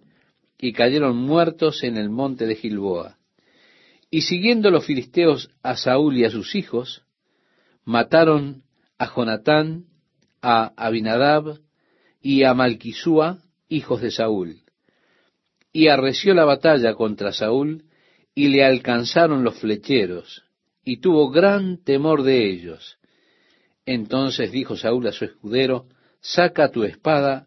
y 0.58 0.72
cayeron 0.72 1.16
muertos 1.16 1.84
en 1.84 1.98
el 1.98 2.08
monte 2.08 2.46
de 2.46 2.56
Gilboa. 2.56 3.18
Y 4.10 4.22
siguiendo 4.22 4.70
los 4.70 4.86
filisteos 4.86 5.50
a 5.62 5.76
Saúl 5.76 6.16
y 6.16 6.24
a 6.24 6.30
sus 6.30 6.54
hijos, 6.54 7.02
mataron 7.84 8.62
a 8.96 9.06
Jonatán, 9.06 9.84
a 10.40 10.72
Abinadab 10.76 11.58
y 12.22 12.44
a 12.44 12.54
Malquisúa, 12.54 13.42
hijos 13.68 14.00
de 14.00 14.10
Saúl. 14.10 14.62
Y 15.72 15.88
arreció 15.88 16.32
la 16.32 16.44
batalla 16.44 16.94
contra 16.94 17.32
Saúl, 17.32 17.84
y 18.34 18.48
le 18.48 18.64
alcanzaron 18.64 19.44
los 19.44 19.58
flecheros, 19.58 20.44
y 20.84 20.98
tuvo 20.98 21.30
gran 21.30 21.82
temor 21.82 22.22
de 22.22 22.48
ellos. 22.48 22.98
Entonces 23.84 24.52
dijo 24.52 24.76
Saúl 24.76 25.06
a 25.06 25.12
su 25.12 25.24
escudero, 25.24 25.86
saca 26.24 26.70
tu 26.70 26.84
espada 26.84 27.46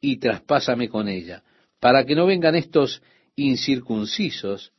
y 0.00 0.18
traspásame 0.18 0.88
con 0.88 1.08
ella, 1.08 1.44
para 1.80 2.04
que 2.04 2.16
no 2.16 2.26
vengan 2.26 2.56
estos 2.56 3.00
incircuncisos 3.36 4.72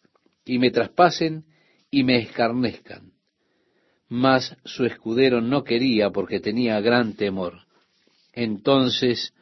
y 0.46 0.60
me 0.60 0.70
traspasen 0.70 1.46
y 1.90 2.04
me 2.04 2.18
escarnezcan. 2.18 3.14
Mas 4.10 4.56
su 4.66 4.86
escudero 4.86 5.42
no 5.42 5.64
quería 5.64 6.10
porque 6.10 6.40
tenía 6.40 6.80
gran 6.82 7.14
temor. 7.14 7.62
Entonces 8.34 9.34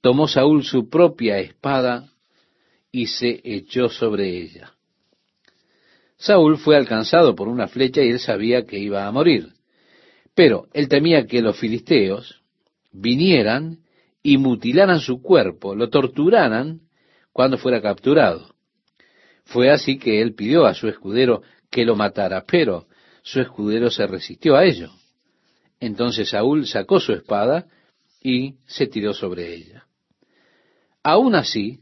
tomó 0.00 0.28
Saúl 0.28 0.64
su 0.64 0.88
propia 0.88 1.38
espada 1.38 2.12
y 2.92 3.06
se 3.06 3.40
echó 3.42 3.88
sobre 3.88 4.40
ella. 4.40 4.72
Saúl 6.16 6.58
fue 6.58 6.76
alcanzado 6.76 7.34
por 7.34 7.48
una 7.48 7.66
flecha 7.68 8.02
y 8.02 8.10
él 8.10 8.20
sabía 8.20 8.64
que 8.64 8.78
iba 8.78 9.06
a 9.06 9.12
morir. 9.12 9.52
Pero 10.34 10.68
él 10.72 10.88
temía 10.88 11.26
que 11.26 11.42
los 11.42 11.58
filisteos 11.58 12.37
vinieran 12.90 13.78
y 14.22 14.38
mutilaran 14.38 15.00
su 15.00 15.22
cuerpo, 15.22 15.74
lo 15.74 15.88
torturaran 15.88 16.80
cuando 17.32 17.58
fuera 17.58 17.80
capturado. 17.80 18.54
Fue 19.44 19.70
así 19.70 19.98
que 19.98 20.20
él 20.20 20.34
pidió 20.34 20.66
a 20.66 20.74
su 20.74 20.88
escudero 20.88 21.42
que 21.70 21.84
lo 21.84 21.96
matara, 21.96 22.44
pero 22.46 22.86
su 23.22 23.40
escudero 23.40 23.90
se 23.90 24.06
resistió 24.06 24.56
a 24.56 24.64
ello. 24.64 24.90
Entonces 25.80 26.30
Saúl 26.30 26.66
sacó 26.66 27.00
su 27.00 27.12
espada 27.12 27.66
y 28.22 28.56
se 28.66 28.86
tiró 28.86 29.14
sobre 29.14 29.54
ella. 29.54 29.86
Aún 31.02 31.34
así, 31.34 31.80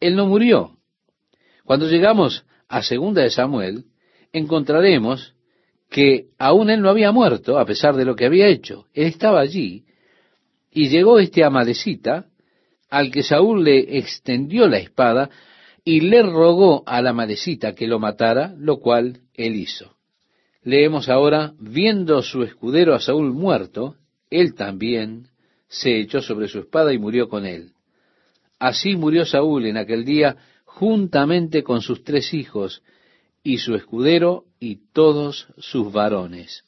él 0.00 0.16
no 0.16 0.26
murió. 0.26 0.78
Cuando 1.64 1.88
llegamos 1.88 2.46
a 2.68 2.82
segunda 2.82 3.22
de 3.22 3.30
Samuel, 3.30 3.86
encontraremos 4.32 5.34
que 5.90 6.28
aún 6.38 6.70
él 6.70 6.80
no 6.80 6.90
había 6.90 7.12
muerto, 7.12 7.58
a 7.58 7.64
pesar 7.64 7.96
de 7.96 8.04
lo 8.04 8.16
que 8.16 8.26
había 8.26 8.48
hecho. 8.48 8.86
Él 8.92 9.06
estaba 9.06 9.40
allí, 9.40 9.84
y 10.76 10.90
llegó 10.90 11.18
este 11.18 11.42
amalecita, 11.42 12.26
al 12.90 13.10
que 13.10 13.22
Saúl 13.22 13.64
le 13.64 13.96
extendió 13.96 14.68
la 14.68 14.76
espada, 14.76 15.30
y 15.82 16.00
le 16.00 16.20
rogó 16.20 16.82
a 16.84 17.00
la 17.00 17.10
amalecita 17.10 17.74
que 17.74 17.86
lo 17.86 17.98
matara, 17.98 18.54
lo 18.58 18.76
cual 18.76 19.20
él 19.32 19.56
hizo. 19.56 19.96
Leemos 20.62 21.08
ahora, 21.08 21.54
viendo 21.58 22.20
su 22.20 22.42
escudero 22.42 22.94
a 22.94 23.00
Saúl 23.00 23.32
muerto, 23.32 23.96
él 24.28 24.54
también 24.54 25.28
se 25.66 25.98
echó 25.98 26.20
sobre 26.20 26.46
su 26.46 26.58
espada 26.58 26.92
y 26.92 26.98
murió 26.98 27.30
con 27.30 27.46
él. 27.46 27.70
Así 28.58 28.96
murió 28.96 29.24
Saúl 29.24 29.64
en 29.64 29.78
aquel 29.78 30.04
día 30.04 30.36
juntamente 30.66 31.62
con 31.62 31.80
sus 31.80 32.04
tres 32.04 32.34
hijos 32.34 32.82
y 33.42 33.58
su 33.58 33.74
escudero 33.76 34.44
y 34.60 34.90
todos 34.92 35.48
sus 35.56 35.90
varones. 35.90 36.64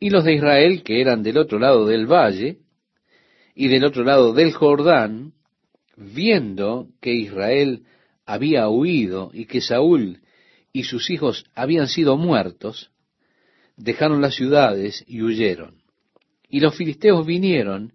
Y 0.00 0.08
los 0.08 0.24
de 0.24 0.36
Israel, 0.36 0.82
que 0.82 1.02
eran 1.02 1.22
del 1.22 1.36
otro 1.36 1.58
lado 1.58 1.86
del 1.86 2.06
valle 2.06 2.63
y 3.54 3.68
del 3.68 3.84
otro 3.84 4.04
lado 4.04 4.32
del 4.32 4.52
Jordán, 4.52 5.32
viendo 5.96 6.88
que 7.00 7.12
Israel 7.14 7.84
había 8.26 8.68
huido 8.68 9.30
y 9.32 9.46
que 9.46 9.60
Saúl 9.60 10.20
y 10.72 10.84
sus 10.84 11.10
hijos 11.10 11.44
habían 11.54 11.86
sido 11.86 12.16
muertos, 12.16 12.90
dejaron 13.76 14.20
las 14.20 14.34
ciudades 14.34 15.04
y 15.06 15.22
huyeron. 15.22 15.82
Y 16.48 16.60
los 16.60 16.76
filisteos 16.76 17.24
vinieron 17.26 17.92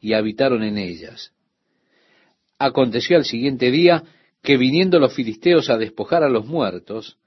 y 0.00 0.14
habitaron 0.14 0.62
en 0.62 0.78
ellas. 0.78 1.32
Aconteció 2.58 3.16
al 3.16 3.24
siguiente 3.24 3.70
día 3.70 4.04
que 4.42 4.56
viniendo 4.56 4.98
los 4.98 5.14
filisteos 5.14 5.70
a 5.70 5.76
despojar 5.76 6.22
a 6.22 6.28
los 6.28 6.46
muertos, 6.46 7.18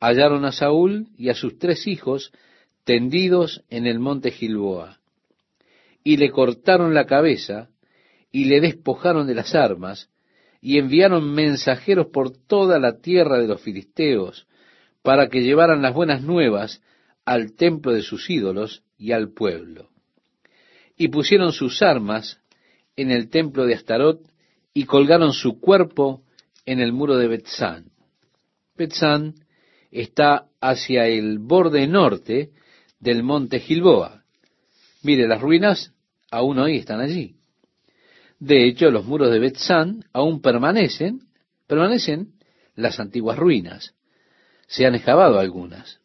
hallaron 0.00 0.44
a 0.44 0.52
Saúl 0.52 1.08
y 1.16 1.28
a 1.28 1.34
sus 1.34 1.58
tres 1.58 1.86
hijos 1.86 2.32
tendidos 2.84 3.64
en 3.70 3.86
el 3.86 3.98
monte 3.98 4.30
Gilboa, 4.30 4.98
y 6.08 6.16
le 6.16 6.30
cortaron 6.30 6.94
la 6.94 7.04
cabeza, 7.04 7.68
y 8.32 8.46
le 8.46 8.62
despojaron 8.62 9.26
de 9.26 9.34
las 9.34 9.54
armas, 9.54 10.08
y 10.58 10.78
enviaron 10.78 11.34
mensajeros 11.34 12.06
por 12.06 12.34
toda 12.34 12.78
la 12.78 13.02
tierra 13.02 13.38
de 13.38 13.46
los 13.46 13.60
filisteos, 13.60 14.46
para 15.02 15.28
que 15.28 15.42
llevaran 15.42 15.82
las 15.82 15.92
buenas 15.92 16.22
nuevas 16.22 16.80
al 17.26 17.54
templo 17.56 17.92
de 17.92 18.00
sus 18.00 18.30
ídolos 18.30 18.82
y 18.96 19.12
al 19.12 19.34
pueblo. 19.34 19.90
Y 20.96 21.08
pusieron 21.08 21.52
sus 21.52 21.82
armas 21.82 22.40
en 22.96 23.10
el 23.10 23.28
templo 23.28 23.66
de 23.66 23.74
Astarot, 23.74 24.22
y 24.72 24.84
colgaron 24.84 25.34
su 25.34 25.60
cuerpo 25.60 26.22
en 26.64 26.80
el 26.80 26.94
muro 26.94 27.18
de 27.18 27.28
Betzán. 27.28 27.90
Betzán 28.78 29.34
está 29.90 30.46
hacia 30.58 31.06
el 31.06 31.38
borde 31.38 31.86
norte 31.86 32.48
del 32.98 33.22
monte 33.22 33.60
Gilboa. 33.60 34.24
Mire, 35.02 35.28
las 35.28 35.42
ruinas 35.42 35.92
aún 36.30 36.58
hoy 36.58 36.78
están 36.78 37.00
allí. 37.00 37.36
De 38.38 38.66
hecho, 38.66 38.90
los 38.90 39.04
muros 39.04 39.30
de 39.30 39.38
Betzán 39.38 40.04
aún 40.12 40.40
permanecen, 40.40 41.22
permanecen 41.66 42.34
las 42.74 43.00
antiguas 43.00 43.38
ruinas. 43.38 43.94
Se 44.66 44.86
han 44.86 44.94
excavado 44.94 45.38
algunas. 45.38 46.00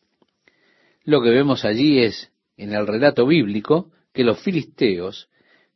Lo 1.03 1.21
que 1.21 1.29
vemos 1.29 1.65
allí 1.65 1.99
es, 1.99 2.31
en 2.57 2.73
el 2.73 2.87
relato 2.87 3.27
bíblico, 3.27 3.91
que 4.13 4.23
los 4.23 4.39
filisteos 4.39 5.29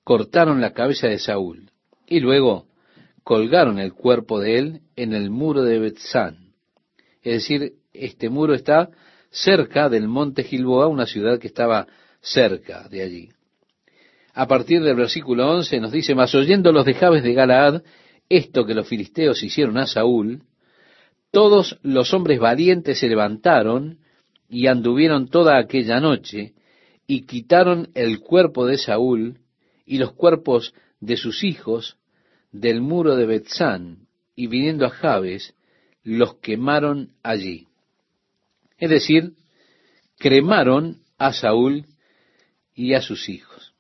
cortaron 0.03 0.61
la 0.61 0.74
cabeza 0.74 1.07
de 1.07 1.19
Saúl 1.19 1.72
y 2.07 2.19
luego 2.19 2.68
colgaron 3.24 3.78
el 3.78 3.94
cuerpo 3.94 4.40
de 4.40 4.57
él 4.57 4.82
en 4.95 5.14
el 5.14 5.30
muro 5.30 5.64
de 5.64 5.80
Betzán. 5.80 6.53
Es 7.22 7.34
decir, 7.34 7.74
este 7.94 8.30
muro 8.30 8.53
está 8.53 8.90
cerca 9.30 9.90
del 9.90 10.07
monte 10.07 10.44
Gilboa, 10.44 10.88
una 10.88 11.06
ciudad 11.06 11.40
que 11.40 11.48
estaba 11.48 11.88
cerca 12.22 12.88
de 12.88 13.03
allí. 13.03 13.30
A 14.38 14.48
partir 14.48 14.84
del 14.84 14.96
versículo 14.96 15.50
11 15.50 15.80
nos 15.80 15.92
dice, 15.92 16.14
mas 16.14 16.36
oyendo 16.36 16.72
los 16.72 16.86
de 16.86 16.94
Jabes 16.94 17.24
de 17.24 17.34
Galaad, 17.34 17.82
esto 18.30 18.68
que 18.68 18.76
los 18.76 18.88
filisteos 18.88 19.42
hicieron 19.42 19.80
a 19.80 19.88
Saúl, 19.88 20.44
todos 21.32 21.80
los 21.82 22.14
hombres 22.14 22.40
valientes 22.40 23.00
se 23.00 23.08
levantaron 23.08 23.98
y 24.48 24.68
anduvieron 24.68 25.28
toda 25.28 25.58
aquella 25.58 26.00
noche 26.00 26.54
y 27.08 27.26
quitaron 27.26 27.90
el 27.96 28.20
cuerpo 28.20 28.68
de 28.68 28.78
Saúl 28.78 29.40
y 29.88 29.98
los 29.98 30.12
cuerpos 30.14 30.76
de 31.00 31.18
sus 31.18 31.44
hijos 31.44 31.98
del 32.52 32.80
muro 32.80 33.16
de 33.16 33.26
Betzán 33.26 34.08
y 34.36 34.46
viniendo 34.46 34.86
a 34.86 34.92
Jabes 34.92 35.56
los 36.04 36.36
quemaron 36.36 37.10
allí. 37.24 37.66
Es 38.78 38.92
decir, 38.92 39.32
cremaron 40.20 41.02
a 41.18 41.34
Saúl 41.34 41.86
y 42.76 42.94
a 42.94 43.02
sus 43.02 43.30
hijos. 43.30 43.74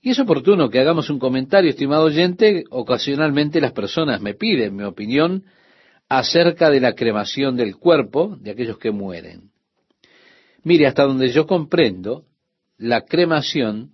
Y 0.00 0.10
es 0.10 0.18
oportuno 0.20 0.70
que 0.70 0.78
hagamos 0.78 1.10
un 1.10 1.18
comentario, 1.18 1.70
estimado 1.70 2.04
oyente. 2.04 2.64
Ocasionalmente 2.70 3.60
las 3.60 3.72
personas 3.72 4.20
me 4.20 4.34
piden 4.34 4.76
mi 4.76 4.84
opinión 4.84 5.44
acerca 6.08 6.70
de 6.70 6.80
la 6.80 6.94
cremación 6.94 7.56
del 7.56 7.76
cuerpo 7.76 8.36
de 8.40 8.52
aquellos 8.52 8.78
que 8.78 8.92
mueren. 8.92 9.50
Mire, 10.62 10.86
hasta 10.86 11.04
donde 11.04 11.28
yo 11.30 11.46
comprendo, 11.46 12.24
la 12.78 13.02
cremación 13.02 13.92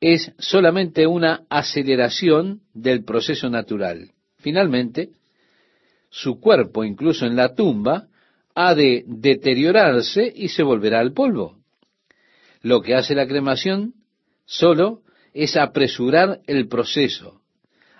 es 0.00 0.32
solamente 0.38 1.06
una 1.06 1.42
aceleración 1.48 2.62
del 2.74 3.04
proceso 3.04 3.48
natural. 3.50 4.12
Finalmente, 4.38 5.10
su 6.10 6.40
cuerpo, 6.40 6.84
incluso 6.84 7.26
en 7.26 7.36
la 7.36 7.54
tumba, 7.54 8.08
ha 8.54 8.74
de 8.74 9.04
deteriorarse 9.06 10.32
y 10.34 10.48
se 10.48 10.62
volverá 10.62 11.00
al 11.00 11.12
polvo. 11.12 11.58
Lo 12.62 12.80
que 12.80 12.94
hace 12.94 13.14
la 13.14 13.26
cremación 13.26 13.94
solo 14.46 15.02
es 15.36 15.56
apresurar 15.56 16.40
el 16.46 16.66
proceso. 16.66 17.42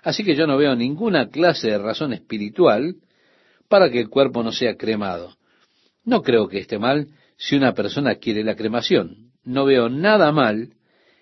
Así 0.01 0.23
que 0.23 0.35
yo 0.35 0.47
no 0.47 0.57
veo 0.57 0.75
ninguna 0.75 1.29
clase 1.29 1.69
de 1.69 1.77
razón 1.77 2.11
espiritual 2.11 2.95
para 3.69 3.91
que 3.91 3.99
el 3.99 4.09
cuerpo 4.09 4.41
no 4.41 4.51
sea 4.51 4.75
cremado. 4.75 5.37
No 6.03 6.23
creo 6.23 6.47
que 6.47 6.57
esté 6.57 6.79
mal 6.79 7.09
si 7.37 7.55
una 7.55 7.73
persona 7.73 8.15
quiere 8.15 8.43
la 8.43 8.55
cremación. 8.55 9.33
No 9.43 9.65
veo 9.65 9.87
nada 9.87 10.31
mal 10.31 10.73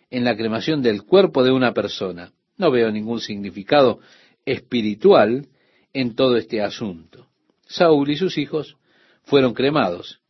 en 0.09 0.23
la 0.23 0.37
cremación 0.37 0.81
del 0.81 1.03
cuerpo 1.03 1.43
de 1.43 1.51
una 1.51 1.73
persona. 1.73 2.31
No 2.57 2.71
veo 2.71 2.91
ningún 2.91 3.19
significado 3.19 3.99
espiritual 4.45 5.47
en 5.91 6.15
todo 6.15 6.37
este 6.37 6.61
asunto. 6.61 7.27
Saúl 7.67 8.09
y 8.09 8.15
sus 8.15 8.37
hijos 8.37 8.77
fueron 9.23 9.53
cremados. 9.53 10.21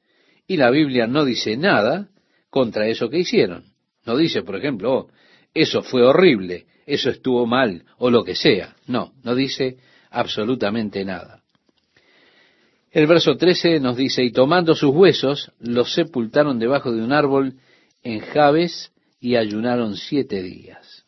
Y 0.48 0.58
la 0.58 0.72
Biblia 0.72 1.06
no 1.06 1.26
dice 1.26 1.58
nada 1.58 2.10
contra 2.50 2.88
eso 2.88 3.10
que 3.10 3.20
hicieron. 3.20 3.66
No 4.04 4.18
dice, 4.18 4.42
por 4.42 4.56
ejemplo, 4.56 4.94
oh, 4.94 5.10
eso 5.56 5.82
fue 5.82 6.04
horrible, 6.04 6.68
eso 6.86 7.10
estuvo 7.10 7.48
mal, 7.48 7.84
o 7.98 8.12
lo 8.12 8.24
que 8.24 8.36
sea. 8.36 8.76
No, 8.86 9.14
no 9.24 9.34
dice 9.34 9.78
absolutamente 10.12 11.04
nada. 11.04 11.42
El 12.92 13.08
verso 13.08 13.36
13 13.36 13.80
nos 13.80 13.98
dice, 13.98 14.24
y 14.24 14.32
tomando 14.32 14.76
sus 14.76 14.92
huesos, 14.94 15.52
los 15.60 15.92
sepultaron 15.94 16.60
debajo 16.60 16.92
de 16.92 17.02
un 17.02 17.12
árbol 17.12 17.56
en 18.04 18.20
Jabes 18.20 18.92
y 19.20 19.36
ayunaron 19.36 19.96
siete 19.96 20.44
días. 20.44 21.04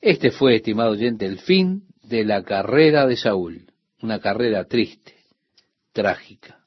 Este 0.00 0.30
fue, 0.30 0.56
estimado 0.56 0.92
oyente, 0.92 1.26
el 1.26 1.40
fin 1.40 1.82
de 2.04 2.24
la 2.24 2.44
carrera 2.44 3.08
de 3.08 3.16
Saúl, 3.16 3.66
una 4.00 4.20
carrera 4.20 4.64
triste, 4.64 5.16
trágica 5.92 6.62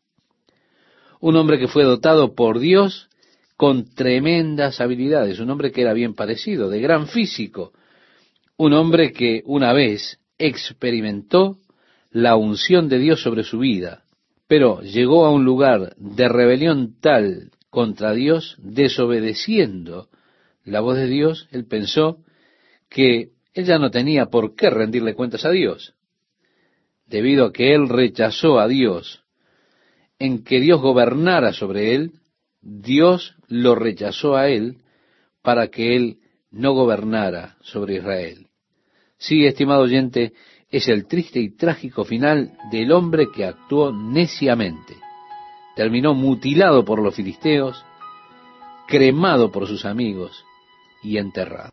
un 1.25 1.35
hombre 1.37 1.57
que 1.57 1.67
fue 1.67 1.83
dotado 1.83 2.35
por 2.35 2.59
Dios 2.59 3.09
con 3.57 3.85
tremendas 3.93 4.81
habilidades, 4.81 5.39
un 5.39 5.49
hombre 5.49 5.71
que 5.71 5.81
era 5.81 5.93
bien 5.93 6.13
parecido, 6.13 6.69
de 6.69 6.81
gran 6.81 7.07
físico, 7.07 7.71
un 8.57 8.73
hombre 8.73 9.11
que 9.11 9.43
una 9.45 9.73
vez 9.73 10.19
experimentó 10.37 11.57
la 12.11 12.35
unción 12.35 12.89
de 12.89 12.99
Dios 12.99 13.21
sobre 13.21 13.43
su 13.43 13.59
vida, 13.59 14.03
pero 14.47 14.81
llegó 14.81 15.25
a 15.25 15.31
un 15.31 15.45
lugar 15.45 15.95
de 15.97 16.27
rebelión 16.29 16.95
tal 16.99 17.51
contra 17.69 18.13
Dios, 18.13 18.55
desobedeciendo 18.59 20.09
la 20.63 20.81
voz 20.81 20.97
de 20.97 21.07
Dios, 21.07 21.47
él 21.51 21.65
pensó 21.65 22.19
que 22.89 23.31
él 23.53 23.65
ya 23.65 23.79
no 23.79 23.91
tenía 23.91 24.27
por 24.27 24.55
qué 24.55 24.69
rendirle 24.69 25.13
cuentas 25.13 25.45
a 25.45 25.51
Dios, 25.51 25.93
debido 27.05 27.45
a 27.45 27.53
que 27.53 27.73
él 27.73 27.87
rechazó 27.87 28.59
a 28.59 28.67
Dios 28.67 29.23
en 30.19 30.43
que 30.43 30.59
Dios 30.59 30.81
gobernara 30.81 31.53
sobre 31.53 31.95
él, 31.95 32.13
Dios 32.65 33.35
lo 33.47 33.75
rechazó 33.75 34.35
a 34.35 34.49
él 34.49 34.79
para 35.43 35.67
que 35.67 35.95
él 35.95 36.17
no 36.49 36.73
gobernara 36.73 37.57
sobre 37.61 37.97
Israel. 37.97 38.47
Sí, 39.17 39.45
estimado 39.45 39.83
oyente, 39.83 40.33
es 40.71 40.87
el 40.87 41.07
triste 41.07 41.39
y 41.39 41.55
trágico 41.55 42.03
final 42.03 42.57
del 42.71 42.91
hombre 42.91 43.27
que 43.33 43.45
actuó 43.45 43.93
neciamente. 43.93 44.95
Terminó 45.75 46.15
mutilado 46.15 46.83
por 46.83 47.01
los 47.01 47.15
filisteos, 47.15 47.85
cremado 48.87 49.51
por 49.51 49.67
sus 49.67 49.85
amigos 49.85 50.43
y 51.03 51.17
enterrado. 51.17 51.63